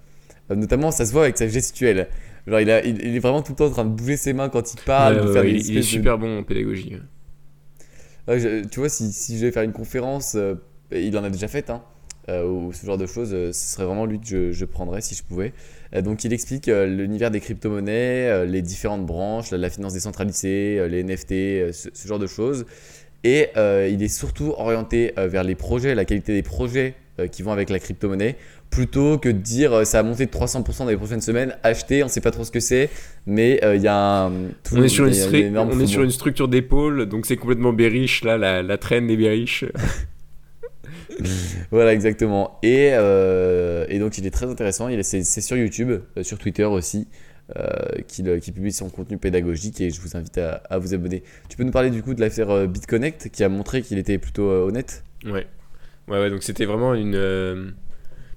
Euh, 0.51 0.55
notamment, 0.55 0.91
ça 0.91 1.05
se 1.05 1.11
voit 1.13 1.23
avec 1.23 1.37
sa 1.37 1.47
gestuelle. 1.47 2.07
Genre, 2.47 2.59
il, 2.61 2.71
a, 2.71 2.83
il, 2.85 2.99
il 3.05 3.15
est 3.15 3.19
vraiment 3.19 3.41
tout 3.43 3.53
le 3.53 3.57
temps 3.57 3.67
en 3.67 3.71
train 3.71 3.85
de 3.85 3.89
bouger 3.91 4.17
ses 4.17 4.33
mains 4.33 4.49
quand 4.49 4.73
il 4.73 4.79
parle, 4.79 5.15
Ouais, 5.15 5.21
de 5.21 5.27
ouais, 5.27 5.33
faire 5.33 5.43
ouais, 5.43 5.51
il- 5.51 5.67
il 5.67 5.77
est 5.77 5.81
de- 5.81 5.81
super 5.81 6.17
bon 6.17 6.39
en 6.39 6.43
pédagogie. 6.43 6.97
Ouais, 8.27 8.39
je- 8.39 8.65
tu 8.65 8.79
vois, 8.79 8.89
si, 8.89 9.11
si 9.11 9.35
je 9.35 9.41
devais 9.41 9.51
faire 9.51 9.63
une 9.63 9.73
conférence, 9.73 10.37
il 10.91 11.17
en 11.17 11.23
a 11.23 11.29
déjà 11.29 11.47
fait, 11.47 11.69
hein, 11.69 11.81
ou 12.29 12.71
ce 12.73 12.85
genre 12.85 12.97
de 12.97 13.05
choses, 13.07 13.31
ce 13.31 13.51
serait 13.51 13.85
vraiment 13.85 14.05
lui 14.05 14.19
que 14.19 14.27
je, 14.27 14.51
je 14.51 14.65
prendrais 14.65 15.01
si 15.01 15.15
je 15.15 15.23
pouvais. 15.23 15.53
Euh, 15.95 16.01
donc, 16.01 16.23
il 16.23 16.33
explique 16.33 16.67
euh, 16.67 16.85
l'univers 16.87 17.31
des 17.31 17.39
crypto-monnaies, 17.39 18.27
euh, 18.29 18.45
les 18.45 18.61
différentes 18.61 19.05
branches, 19.05 19.51
la, 19.51 19.69
finance 19.69 19.93
décentralisée, 19.93 20.87
les 20.89 21.03
NFT, 21.03 21.73
ce, 21.73 21.89
ce 21.93 22.07
genre 22.07 22.19
de 22.19 22.27
choses. 22.27 22.65
Et 23.23 23.49
euh, 23.57 23.87
il 23.91 24.01
est 24.01 24.07
surtout 24.07 24.53
orienté 24.57 25.13
euh, 25.19 25.27
vers 25.27 25.43
les 25.43 25.55
projets, 25.55 25.93
la 25.93 26.05
qualité 26.05 26.33
des 26.33 26.41
projets 26.41 26.95
euh, 27.19 27.27
qui 27.27 27.43
vont 27.43 27.51
avec 27.51 27.69
la 27.69 27.77
crypto-monnaie, 27.77 28.35
plutôt 28.71 29.19
que 29.19 29.29
de 29.29 29.37
dire 29.37 29.85
ça 29.85 29.99
a 29.99 30.03
monté 30.03 30.25
de 30.25 30.31
300% 30.31 30.79
dans 30.79 30.85
les 30.85 30.97
prochaines 30.97 31.21
semaines, 31.21 31.55
acheter, 31.61 32.03
on 32.03 32.07
sait 32.07 32.21
pas 32.21 32.31
trop 32.31 32.43
ce 32.45 32.51
que 32.51 32.59
c'est, 32.61 32.89
mais 33.27 33.59
il 33.75 33.81
y 33.81 33.87
a 33.87 34.23
un. 34.23 34.31
tout- 34.63 34.75
On 34.77 34.81
est 34.83 34.87
sur 34.87 35.03
une, 35.05 35.13
on 35.75 35.79
est 35.79 35.87
sur 35.87 36.01
une 36.03 36.09
structure 36.11 36.47
d'épaule, 36.47 37.05
donc 37.05 37.25
c'est 37.27 37.35
complètement 37.35 37.73
bearish, 37.73 38.23
là, 38.23 38.37
la, 38.37 38.63
la 38.63 38.77
traîne 38.77 39.07
des 39.07 39.17
bearish. 39.17 39.65
Voilà, 41.71 41.93
exactement. 41.93 42.59
Et, 42.63 42.89
euh, 42.93 43.85
et 43.89 43.99
donc, 43.99 44.17
il 44.17 44.25
est 44.25 44.31
très 44.31 44.47
intéressant. 44.47 44.89
C'est, 45.03 45.23
sur 45.23 45.57
YouTube, 45.57 45.91
euh, 45.91 46.23
sur 46.23 46.37
Twitter 46.37 46.65
aussi, 46.65 47.07
euh, 47.57 48.01
qu'il, 48.07 48.53
publie 48.53 48.71
son 48.71 48.89
contenu 48.89 49.17
pédagogique 49.17 49.81
et 49.81 49.89
je 49.89 50.01
vous 50.01 50.15
invite 50.15 50.37
à, 50.37 50.77
vous 50.77 50.93
abonner. 50.93 51.23
Tu 51.49 51.57
peux 51.57 51.63
nous 51.63 51.71
parler 51.71 51.89
du 51.89 52.03
coup 52.03 52.13
de 52.13 52.21
l'affaire 52.21 52.67
BitConnect 52.67 53.29
qui 53.29 53.43
a 53.43 53.49
montré 53.49 53.81
qu'il 53.81 53.97
était 53.97 54.17
plutôt 54.17 54.49
honnête? 54.49 55.03
Ouais. 55.25 55.47
Ouais, 56.07 56.29
donc 56.29 56.43
c'était 56.43 56.65
vraiment 56.65 56.93
une. 56.93 57.73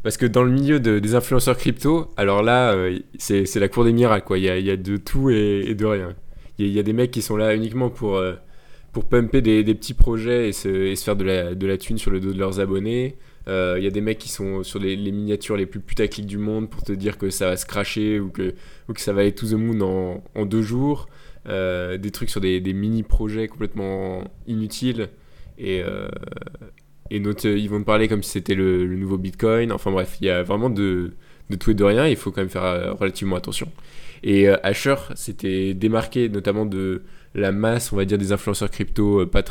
Parce 0.02 0.18
que 0.18 0.26
dans 0.26 0.42
le 0.42 0.50
milieu 0.50 0.80
de- 0.80 0.98
des 0.98 1.14
influenceurs 1.14 1.56
crypto, 1.56 2.12
alors 2.18 2.42
là, 2.42 2.76
c'est 3.18 3.56
la 3.56 3.68
cour 3.68 3.84
des 3.84 3.92
miracles, 3.92 4.26
quoi. 4.26 4.38
Il 4.38 4.44
y 4.44 4.50
a, 4.50 4.58
y 4.58 4.70
a 4.70 4.76
de 4.76 4.96
tout 4.96 5.30
et, 5.30 5.74
de 5.74 5.86
rien. 5.86 6.14
Il 6.58 6.66
y, 6.66 6.68
a, 6.68 6.70
il 6.70 6.74
y 6.74 6.78
a 6.78 6.82
des 6.82 6.92
mecs 6.92 7.10
qui 7.10 7.22
sont 7.22 7.36
là 7.36 7.54
uniquement 7.54 7.88
pour, 7.88 8.22
pour 8.94 9.04
pumper 9.04 9.42
des, 9.42 9.62
petits 9.74 9.92
projets 9.92 10.48
et 10.48 10.52
se, 10.52 10.94
faire 10.96 11.16
de 11.16 11.24
la, 11.24 11.54
de 11.54 11.66
la 11.66 11.76
thune 11.76 11.98
sur 11.98 12.10
le 12.10 12.20
dos 12.20 12.32
de 12.32 12.38
leurs 12.38 12.60
abonnés. 12.60 13.16
Euh, 13.48 13.74
Il 13.76 13.84
y 13.84 13.86
a 13.86 13.90
des 13.90 14.00
mecs 14.00 14.18
qui 14.18 14.30
sont 14.30 14.62
sur 14.62 14.78
les, 14.78 14.96
miniatures 14.96 15.56
les 15.56 15.66
plus 15.66 15.80
putaclic 15.80 16.24
du 16.24 16.38
monde 16.38 16.70
pour 16.70 16.82
te 16.82 16.92
dire 16.92 17.18
que 17.18 17.28
ça 17.28 17.50
va 17.50 17.56
se 17.56 17.66
cracher 17.66 18.20
ou 18.20 18.30
que, 18.30 18.54
ou 18.88 18.94
que 18.94 19.00
ça 19.00 19.12
va 19.12 19.20
aller 19.22 19.32
to 19.32 19.46
the 19.46 19.54
moon 19.54 20.22
en, 20.34 20.46
deux 20.46 20.62
jours. 20.62 21.08
Euh, 21.46 21.98
des 21.98 22.10
trucs 22.10 22.30
sur 22.30 22.40
des, 22.40 22.60
mini-projets 22.72 23.48
complètement 23.48 24.24
inutiles. 24.46 25.08
Et, 25.58 25.82
euh, 25.82 26.08
et 27.10 27.16
ils 27.18 27.68
vont 27.68 27.80
te 27.80 27.84
parler 27.84 28.08
comme 28.08 28.22
si 28.22 28.30
c'était 28.30 28.54
le, 28.54 28.86
nouveau 28.86 29.18
Bitcoin. 29.18 29.72
Enfin 29.72 29.90
bref, 29.90 30.16
il 30.20 30.26
y 30.26 30.30
a 30.30 30.42
vraiment 30.42 30.70
de, 30.70 31.12
de 31.50 31.56
tout 31.56 31.72
et 31.72 31.74
de 31.74 31.84
rien. 31.84 32.06
Il 32.06 32.16
faut 32.16 32.30
quand 32.30 32.40
même 32.40 32.48
faire 32.48 32.64
euh, 32.64 32.92
relativement 32.92 33.36
attention. 33.36 33.70
Et 34.22 34.48
euh, 34.48 34.56
Asher 34.62 34.96
s'était 35.14 35.74
démarqué 35.74 36.28
notamment 36.28 36.64
de 36.64 37.02
la 37.34 37.52
masse, 37.52 37.92
on 37.92 37.96
va 37.96 38.04
dire, 38.04 38.18
des 38.18 38.32
influenceurs 38.32 38.70
crypto 38.70 39.20
euh, 39.20 39.26
pas 39.26 39.42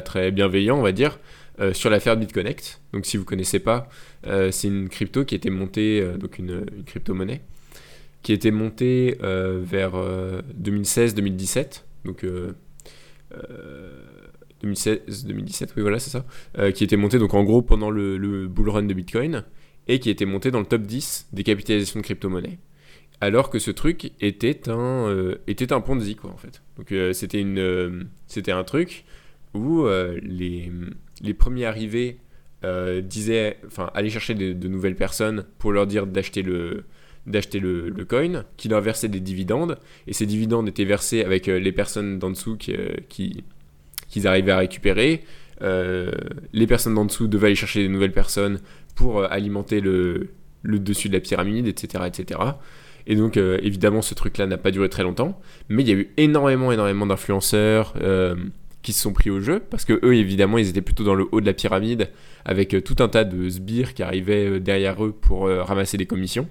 très, 0.00 0.30
bienveillants, 0.30 0.78
on 0.78 0.82
va 0.82 0.92
dire, 0.92 1.18
euh, 1.60 1.72
sur 1.72 1.90
l'affaire 1.90 2.16
BitConnect. 2.16 2.80
Donc 2.92 3.06
si 3.06 3.16
vous 3.16 3.24
connaissez 3.24 3.58
pas, 3.58 3.88
euh, 4.26 4.50
c'est 4.50 4.68
une 4.68 4.88
crypto 4.88 5.24
qui 5.24 5.34
était 5.34 5.50
montée, 5.50 6.06
donc 6.18 6.38
une, 6.38 6.66
crypto-monnaie, 6.86 7.42
qui 8.22 8.32
était 8.32 8.50
montée 8.50 9.18
vers 9.20 9.92
2016-2017. 10.60 11.84
Donc 12.04 12.24
euh, 12.24 12.54
euh, 13.34 14.02
2016-2017, 14.64 15.68
oui 15.76 15.82
voilà 15.82 15.98
c'est 16.00 16.10
ça, 16.10 16.24
qui 16.72 16.82
était 16.82 16.96
monté 16.96 17.18
donc 17.18 17.34
en 17.34 17.44
gros 17.44 17.62
pendant 17.62 17.90
le, 17.90 18.16
le 18.16 18.48
bull 18.48 18.70
run 18.70 18.82
de 18.84 18.94
Bitcoin 18.94 19.44
et 19.86 20.00
qui 20.00 20.10
était 20.10 20.24
monté 20.24 20.50
dans 20.50 20.58
le 20.58 20.66
top 20.66 20.82
10 20.82 21.28
des 21.32 21.44
capitalisations 21.44 22.00
de 22.00 22.04
crypto-monnaie. 22.04 22.58
Alors 23.20 23.50
que 23.50 23.58
ce 23.58 23.70
truc 23.70 24.12
était 24.20 24.68
un, 24.68 25.08
euh, 25.08 25.36
était 25.48 25.72
un 25.72 25.80
Ponzi 25.80 26.14
quoi 26.14 26.30
en 26.30 26.36
fait. 26.36 26.62
Donc 26.76 26.92
euh, 26.92 27.12
euh, 27.34 28.04
c'était 28.28 28.52
un 28.52 28.64
truc 28.64 29.04
où 29.54 29.86
les, 30.22 30.70
les 31.22 31.34
premiers 31.34 31.64
arrivés 31.64 32.18
disaient, 33.02 33.58
allaient 33.94 34.10
chercher 34.10 34.34
de, 34.34 34.68
nouvelles 34.68 34.94
personnes 34.94 35.46
pour 35.58 35.72
leur 35.72 35.86
dire 35.86 36.06
d'acheter 36.06 36.42
le 36.42 36.84
coin, 38.08 38.44
qui 38.56 38.68
leur 38.68 38.82
versait 38.82 39.08
des 39.08 39.20
dividendes, 39.20 39.78
et 40.06 40.12
ces 40.12 40.26
dividendes 40.26 40.68
étaient 40.68 40.84
versés 40.84 41.24
avec 41.24 41.46
les 41.46 41.72
personnes 41.72 42.18
d'en 42.18 42.30
dessous 42.30 42.56
qui, 42.56 42.76
qui, 43.08 43.42
qu'ils 44.08 44.28
arrivaient 44.28 44.52
à 44.52 44.58
récupérer. 44.58 45.24
Les 45.62 46.66
personnes 46.68 46.94
d'en 46.94 47.06
dessous 47.06 47.26
devaient 47.26 47.46
aller 47.46 47.56
chercher 47.56 47.82
des 47.82 47.88
nouvelles 47.88 48.12
personnes 48.12 48.60
pour 48.94 49.24
alimenter 49.24 49.80
le, 49.80 50.28
le 50.62 50.78
dessus 50.78 51.08
de 51.08 51.14
la 51.14 51.20
pyramide, 51.20 51.66
etc. 51.66 52.04
etc. 52.06 52.38
Et 53.08 53.16
donc, 53.16 53.38
euh, 53.38 53.58
évidemment, 53.62 54.02
ce 54.02 54.14
truc-là 54.14 54.46
n'a 54.46 54.58
pas 54.58 54.70
duré 54.70 54.90
très 54.90 55.02
longtemps, 55.02 55.40
mais 55.70 55.82
il 55.82 55.88
y 55.88 55.92
a 55.92 55.94
eu 55.94 56.12
énormément, 56.18 56.70
énormément 56.70 57.06
d'influenceurs 57.06 57.94
euh, 58.02 58.36
qui 58.82 58.92
se 58.92 59.00
sont 59.00 59.14
pris 59.14 59.30
au 59.30 59.40
jeu, 59.40 59.60
parce 59.60 59.86
que 59.86 59.98
eux, 60.04 60.14
évidemment, 60.14 60.58
ils 60.58 60.68
étaient 60.68 60.82
plutôt 60.82 61.04
dans 61.04 61.14
le 61.14 61.26
haut 61.32 61.40
de 61.40 61.46
la 61.46 61.54
pyramide, 61.54 62.10
avec 62.44 62.74
euh, 62.74 62.82
tout 62.82 62.96
un 62.98 63.08
tas 63.08 63.24
de 63.24 63.48
sbires 63.48 63.94
qui 63.94 64.02
arrivaient 64.02 64.60
derrière 64.60 65.02
eux 65.02 65.12
pour 65.12 65.48
ramasser 65.48 65.96
des 65.96 66.04
commissions 66.04 66.48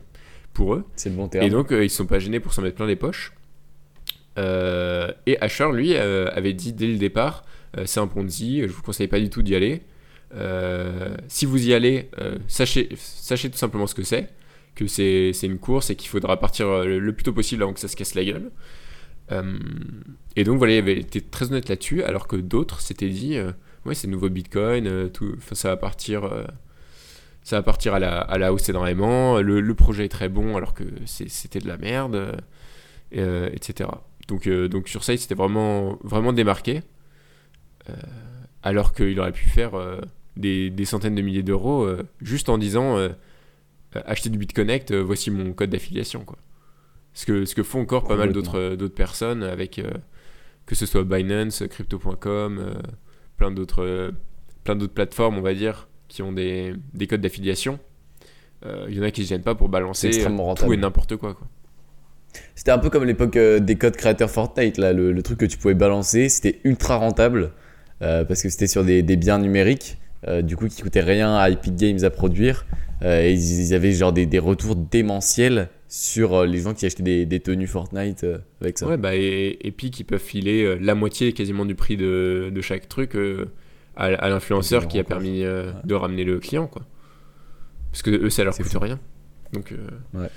pour 0.53 0.73
eux. 0.73 0.83
C'est 0.95 1.09
le 1.09 1.15
bon 1.15 1.27
terme. 1.27 1.45
Et 1.45 1.51
donc, 1.51 1.67
ils 1.69 1.91
se 1.91 1.97
sont 1.97 2.07
pas 2.07 2.17
gênés 2.17 2.39
pour 2.39 2.53
s'en 2.53 2.63
mettre 2.63 2.75
plein 2.75 2.87
les 2.87 2.95
poches. 2.95 3.33
Et 4.37 5.37
Asher, 5.39 5.69
lui, 5.71 5.95
avait 5.95 6.53
dit 6.53 6.73
dès 6.73 6.87
le 6.87 6.97
départ 6.97 7.43
c'est 7.85 7.99
un 7.99 8.07
Ponzi, 8.07 8.61
je 8.61 8.67
vous 8.67 8.81
conseille 8.81 9.07
pas 9.07 9.19
du 9.19 9.29
tout 9.29 9.43
d'y 9.43 9.55
aller. 9.55 9.81
Si 11.27 11.45
vous 11.45 11.67
y 11.67 11.73
allez, 11.73 12.09
sachez, 12.47 12.89
sachez 12.95 13.49
tout 13.49 13.57
simplement 13.57 13.85
ce 13.85 13.93
que 13.93 14.03
c'est, 14.03 14.29
que 14.77 14.87
c'est 14.87 15.33
une 15.43 15.57
course 15.57 15.89
et 15.89 15.95
qu'il 15.95 16.09
faudra 16.09 16.39
partir 16.39 16.67
euh, 16.67 16.99
le, 16.99 17.13
plus 17.13 17.23
tôt 17.23 17.33
possible 17.33 17.63
avant 17.63 17.73
que 17.73 17.79
ça 17.79 17.87
se 17.87 17.95
casse 17.95 18.15
la 18.15 18.23
gueule. 18.23 18.51
Euh, 19.31 19.59
et 20.35 20.43
donc 20.43 20.57
voilà, 20.57 20.75
il 20.75 20.77
avait 20.77 20.99
été 20.99 21.21
très 21.21 21.47
honnête 21.51 21.67
là-dessus, 21.69 22.03
alors 22.03 22.27
que 22.27 22.35
d'autres 22.35 22.79
s'étaient 22.79 23.09
dit 23.09 23.37
euh, 23.37 23.51
ouais, 23.85 23.95
c'est 23.95 24.07
nouveau 24.07 24.29
Bitcoin, 24.29 24.87
euh, 24.87 25.09
tout, 25.09 25.35
ça 25.51 25.69
va 25.69 25.77
partir. 25.77 26.29
ça 27.43 27.57
va 27.57 27.63
partir 27.63 27.93
à 27.93 27.99
la, 27.99 28.19
à 28.19 28.37
la 28.37 28.53
hausse 28.53 28.69
énormément, 28.69 29.39
le, 29.41 29.59
le 29.59 29.73
projet 29.73 30.05
est 30.05 30.09
très 30.09 30.29
bon 30.29 30.55
alors 30.55 30.73
que 30.73 30.83
c'était 31.05 31.59
de 31.59 31.67
la 31.67 31.77
merde, 31.77 32.37
etc. 33.11 33.89
Donc, 34.27 34.47
donc 34.49 34.89
sur 34.89 35.03
ça, 35.03 35.13
il 35.13 35.19
s'était 35.19 35.35
vraiment, 35.35 35.97
vraiment 36.03 36.33
démarqué, 36.33 36.81
alors 38.63 38.93
qu'il 38.93 39.17
aurait 39.19 39.31
pu 39.31 39.47
faire 39.47 39.71
des, 40.35 40.69
des 40.69 40.85
centaines 40.85 41.15
de 41.15 41.21
milliers 41.21 41.43
d'euros 41.43 41.87
juste 42.21 42.49
en 42.49 42.57
disant 42.57 42.97
acheter 43.93 44.29
du 44.29 44.37
BitConnect, 44.37 44.91
euh, 44.91 45.01
voici 45.01 45.31
mon 45.31 45.53
code 45.53 45.69
d'affiliation. 45.69 46.23
quoi. 46.25 46.37
Ce 47.13 47.25
que, 47.25 47.45
ce 47.45 47.55
que 47.55 47.63
font 47.63 47.81
encore 47.81 48.07
pas 48.07 48.15
mal 48.15 48.31
d'autres 48.31 48.59
euh, 48.59 48.75
d'autres 48.75 48.93
personnes, 48.95 49.43
avec 49.43 49.79
euh, 49.79 49.89
que 50.65 50.75
ce 50.75 50.85
soit 50.85 51.03
Binance, 51.03 51.63
Crypto.com, 51.69 52.59
euh, 52.59 52.73
plein 53.37 53.51
d'autres 53.51 53.83
euh, 53.83 54.11
plein 54.63 54.75
d'autres 54.75 54.93
plateformes, 54.93 55.37
on 55.37 55.41
va 55.41 55.53
dire, 55.53 55.87
qui 56.09 56.21
ont 56.21 56.31
des, 56.31 56.73
des 56.93 57.07
codes 57.07 57.21
d'affiliation. 57.21 57.79
Euh, 58.65 58.85
Il 58.89 58.97
y 58.97 58.99
en 58.99 59.03
a 59.03 59.11
qui 59.11 59.23
se 59.23 59.29
gênent 59.29 59.43
pas 59.43 59.55
pour 59.55 59.69
balancer 59.69 60.09
euh, 60.25 60.53
tout 60.55 60.73
et 60.73 60.77
n'importe 60.77 61.15
quoi, 61.15 61.33
quoi. 61.33 61.47
C'était 62.53 62.71
un 62.71 62.77
peu 62.77 62.89
comme 62.89 63.05
l'époque 63.05 63.35
euh, 63.37 63.59
des 63.59 63.77
codes 63.77 63.95
créateurs 63.95 64.29
Fortnite, 64.29 64.77
là, 64.77 64.93
le, 64.93 65.11
le 65.11 65.23
truc 65.23 65.39
que 65.39 65.45
tu 65.45 65.57
pouvais 65.57 65.73
balancer, 65.73 66.27
c'était 66.29 66.59
ultra 66.65 66.97
rentable 66.97 67.51
euh, 68.01 68.25
parce 68.25 68.43
que 68.43 68.49
c'était 68.49 68.67
sur 68.67 68.83
des, 68.83 69.01
des 69.01 69.15
biens 69.15 69.39
numériques, 69.39 69.97
euh, 70.27 70.41
du 70.43 70.55
coup 70.57 70.67
qui 70.67 70.81
coûtaient 70.81 71.01
rien 71.01 71.35
à 71.35 71.49
Epic 71.49 71.75
Games 71.75 72.03
à 72.03 72.09
produire. 72.09 72.65
Euh, 73.03 73.21
et 73.21 73.33
ils, 73.33 73.73
avaient 73.73 73.91
genre 73.91 74.11
des, 74.13 74.25
des 74.25 74.39
retours 74.39 74.75
démentiels 74.75 75.69
sur 75.87 76.33
euh, 76.33 76.45
les 76.47 76.59
gens 76.59 76.73
qui 76.73 76.85
achetaient 76.85 77.03
des, 77.03 77.25
des 77.25 77.39
tenues 77.39 77.67
Fortnite 77.67 78.23
euh, 78.23 78.39
avec 78.61 78.77
ça. 78.77 78.87
Ouais, 78.87 78.97
bah, 78.97 79.15
et 79.15 79.57
Epic, 79.67 79.99
ils 79.99 80.03
peuvent 80.03 80.19
filer 80.19 80.77
la 80.79 80.95
moitié 80.95 81.33
quasiment 81.33 81.65
du 81.65 81.75
prix 81.75 81.95
de, 81.97 82.51
de 82.53 82.61
chaque 82.61 82.89
truc 82.89 83.15
à, 83.95 84.05
à 84.05 84.29
l'influenceur 84.29 84.87
qui 84.87 84.97
a 84.99 85.03
permis 85.03 85.45
Ouais. 85.45 85.65
de 85.83 85.93
ramener 85.95 86.23
le 86.23 86.39
client, 86.39 86.67
quoi. 86.67 86.83
Parce 87.91 88.01
que 88.01 88.09
eux, 88.11 88.29
ça 88.29 88.43
leur 88.43 88.55
coûte 88.55 88.65
fou. 88.67 88.79
rien. 88.79 88.99
Donc, 89.53 89.71
euh, 89.71 90.27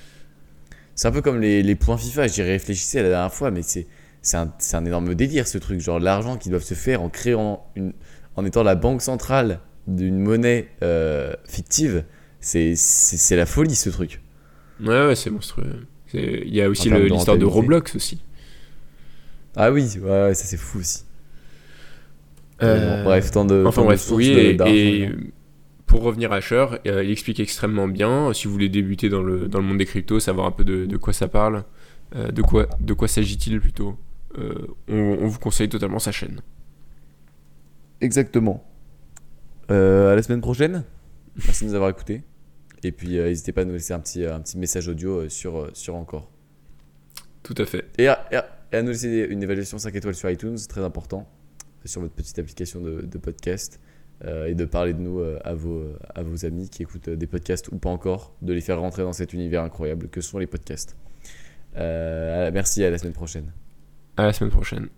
C'est 0.95 1.09
un 1.09 1.13
peu 1.13 1.23
comme 1.23 1.41
les, 1.41 1.63
les 1.63 1.75
points 1.75 1.97
FIFA, 1.97 2.27
j'y 2.27 2.43
réfléchissais 2.43 3.03
la 3.03 3.09
dernière 3.09 3.33
fois, 3.33 3.51
mais 3.51 3.63
c'est 3.63 3.87
un, 4.35 4.53
un 4.75 4.85
énorme 4.85 5.15
délire 5.15 5.49
ce 5.49 5.59
truc. 5.59 5.81
Genre 5.81 5.99
l'argent 5.99 6.37
qu'ils 6.37 6.51
doivent 6.51 6.63
se 6.63 6.75
faire 6.75 7.03
en 7.03 7.09
créant, 7.09 7.67
une, 7.75 7.93
en 8.37 8.45
étant 8.45 8.63
la 8.63 8.75
banque 8.77 9.03
centrale 9.03 9.61
d'une 9.87 10.19
monnaie 10.19 10.69
euh, 10.83 11.33
fictive, 11.45 12.05
c'est 12.41 13.37
la 13.37 13.47
folie 13.47 13.75
ce 13.75 13.91
truc. 13.91 14.21
ouais, 14.81 15.07
ouais, 15.07 15.15
c'est 15.15 15.31
monstrueux. 15.31 15.87
Il 16.13 16.55
y 16.55 16.61
a 16.61 16.69
aussi 16.69 16.91
de 16.91 16.97
l'histoire 16.97 17.39
de. 17.39 17.45
Roblox 17.45 17.95
aussi. 17.95 18.23
Ah 19.57 19.71
oui, 19.73 19.87
ouais, 20.01 20.09
ouais, 20.09 20.35
ça 20.35 20.45
c'est 20.45 20.57
fou 20.57 20.79
aussi. 20.79 21.05
Euh, 22.63 22.99
Bon, 22.99 23.05
bref, 23.05 23.31
tant 23.31 23.45
de. 23.45 23.65
Enfin 23.67 23.83
tant 23.83 23.87
bref, 23.87 24.11
oui, 24.13 24.29
et, 24.29 25.03
et 25.03 25.11
pour 25.87 26.03
revenir 26.03 26.33
à 26.33 26.37
Asher, 26.37 26.67
euh, 26.87 27.03
il 27.05 27.11
explique 27.11 27.41
extrêmement 27.41 27.89
bien. 27.89 28.33
Si 28.33 28.47
vous 28.47 28.53
voulez 28.53 28.69
débuter 28.69 29.09
dans 29.09 29.23
le, 29.23 29.49
dans 29.49 29.59
le 29.59 29.65
monde 29.65 29.79
des 29.79 29.87
cryptos, 29.87 30.21
savoir 30.21 30.47
un 30.47 30.51
peu 30.53 30.63
de, 30.65 30.87
de 30.87 30.97
quoi 30.97 31.13
ça 31.13 31.27
parle, 31.29 31.65
euh, 32.15 32.31
de 32.31 32.43
quoi, 32.43 32.69
de 32.81 32.93
quoi 32.93 33.09
s'agit-il 33.09 33.61
plutôt, 33.61 33.97
euh, 34.39 34.55
on, 34.89 35.19
on 35.21 35.27
vous 35.27 35.39
conseille 35.39 35.69
totalement 35.69 35.99
sa 35.99 36.13
chaîne. 36.13 36.41
Exactement. 38.01 38.65
Euh, 39.71 40.13
à 40.13 40.17
la 40.17 40.23
semaine 40.23 40.41
prochaine. 40.41 40.85
Merci 41.45 41.65
de 41.65 41.71
nous 41.71 41.75
avoir 41.75 41.91
écoutés. 41.91 42.23
Et 42.83 42.93
puis 42.93 43.19
euh, 43.19 43.27
n'hésitez 43.27 43.53
pas 43.53 43.63
à 43.63 43.65
nous 43.65 43.73
laisser 43.75 43.93
un 43.93 44.01
petit, 44.01 44.25
un 44.25 44.41
petit 44.41 44.57
message 44.59 44.89
audio 44.89 45.21
euh, 45.21 45.29
sur, 45.29 45.59
euh, 45.59 45.71
sur 45.75 45.95
encore. 45.97 46.31
Tout 47.43 47.55
à 47.59 47.65
fait. 47.67 47.85
Et 47.99 48.09
à, 48.09 48.27
et 48.33 48.37
à- 48.37 48.49
et 48.73 48.77
à 48.77 48.83
nous 48.83 48.91
laisser 48.91 49.27
une 49.29 49.43
évaluation 49.43 49.79
5 49.79 49.93
étoiles 49.97 50.15
sur 50.15 50.31
iTunes, 50.31 50.57
c'est 50.57 50.69
très 50.69 50.85
important, 50.85 51.29
sur 51.85 52.01
votre 52.03 52.15
petite 52.15 52.39
application 52.39 52.81
de, 52.81 53.01
de 53.03 53.19
podcast. 53.19 53.81
euh, 54.27 54.47
et 54.47 54.55
de 54.55 54.65
parler 54.67 54.93
de 54.93 55.01
nous 55.01 55.19
euh, 55.19 55.39
à, 55.45 55.55
vos, 55.55 55.83
à 56.15 56.23
vos 56.23 56.45
amis 56.45 56.69
qui 56.69 56.83
écoutent 56.83 57.09
euh, 57.09 57.17
des 57.17 57.27
podcasts 57.27 57.69
ou 57.73 57.79
pas 57.79 57.89
encore, 57.91 58.35
de 58.43 58.53
les 58.53 58.61
faire 58.61 58.79
rentrer 58.79 59.03
dans 59.03 59.15
cet 59.15 59.33
univers 59.33 59.63
incroyable 59.65 60.09
que 60.09 60.21
sont 60.21 60.39
les 60.39 60.47
podcasts. 60.47 60.95
Euh, 61.79 62.51
merci, 62.53 62.85
à 62.85 62.91
la 62.91 62.99
semaine 62.99 63.13
prochaine. 63.15 63.51
À 64.19 64.27
la 64.27 64.33
semaine 64.35 64.51
prochaine. 64.51 64.89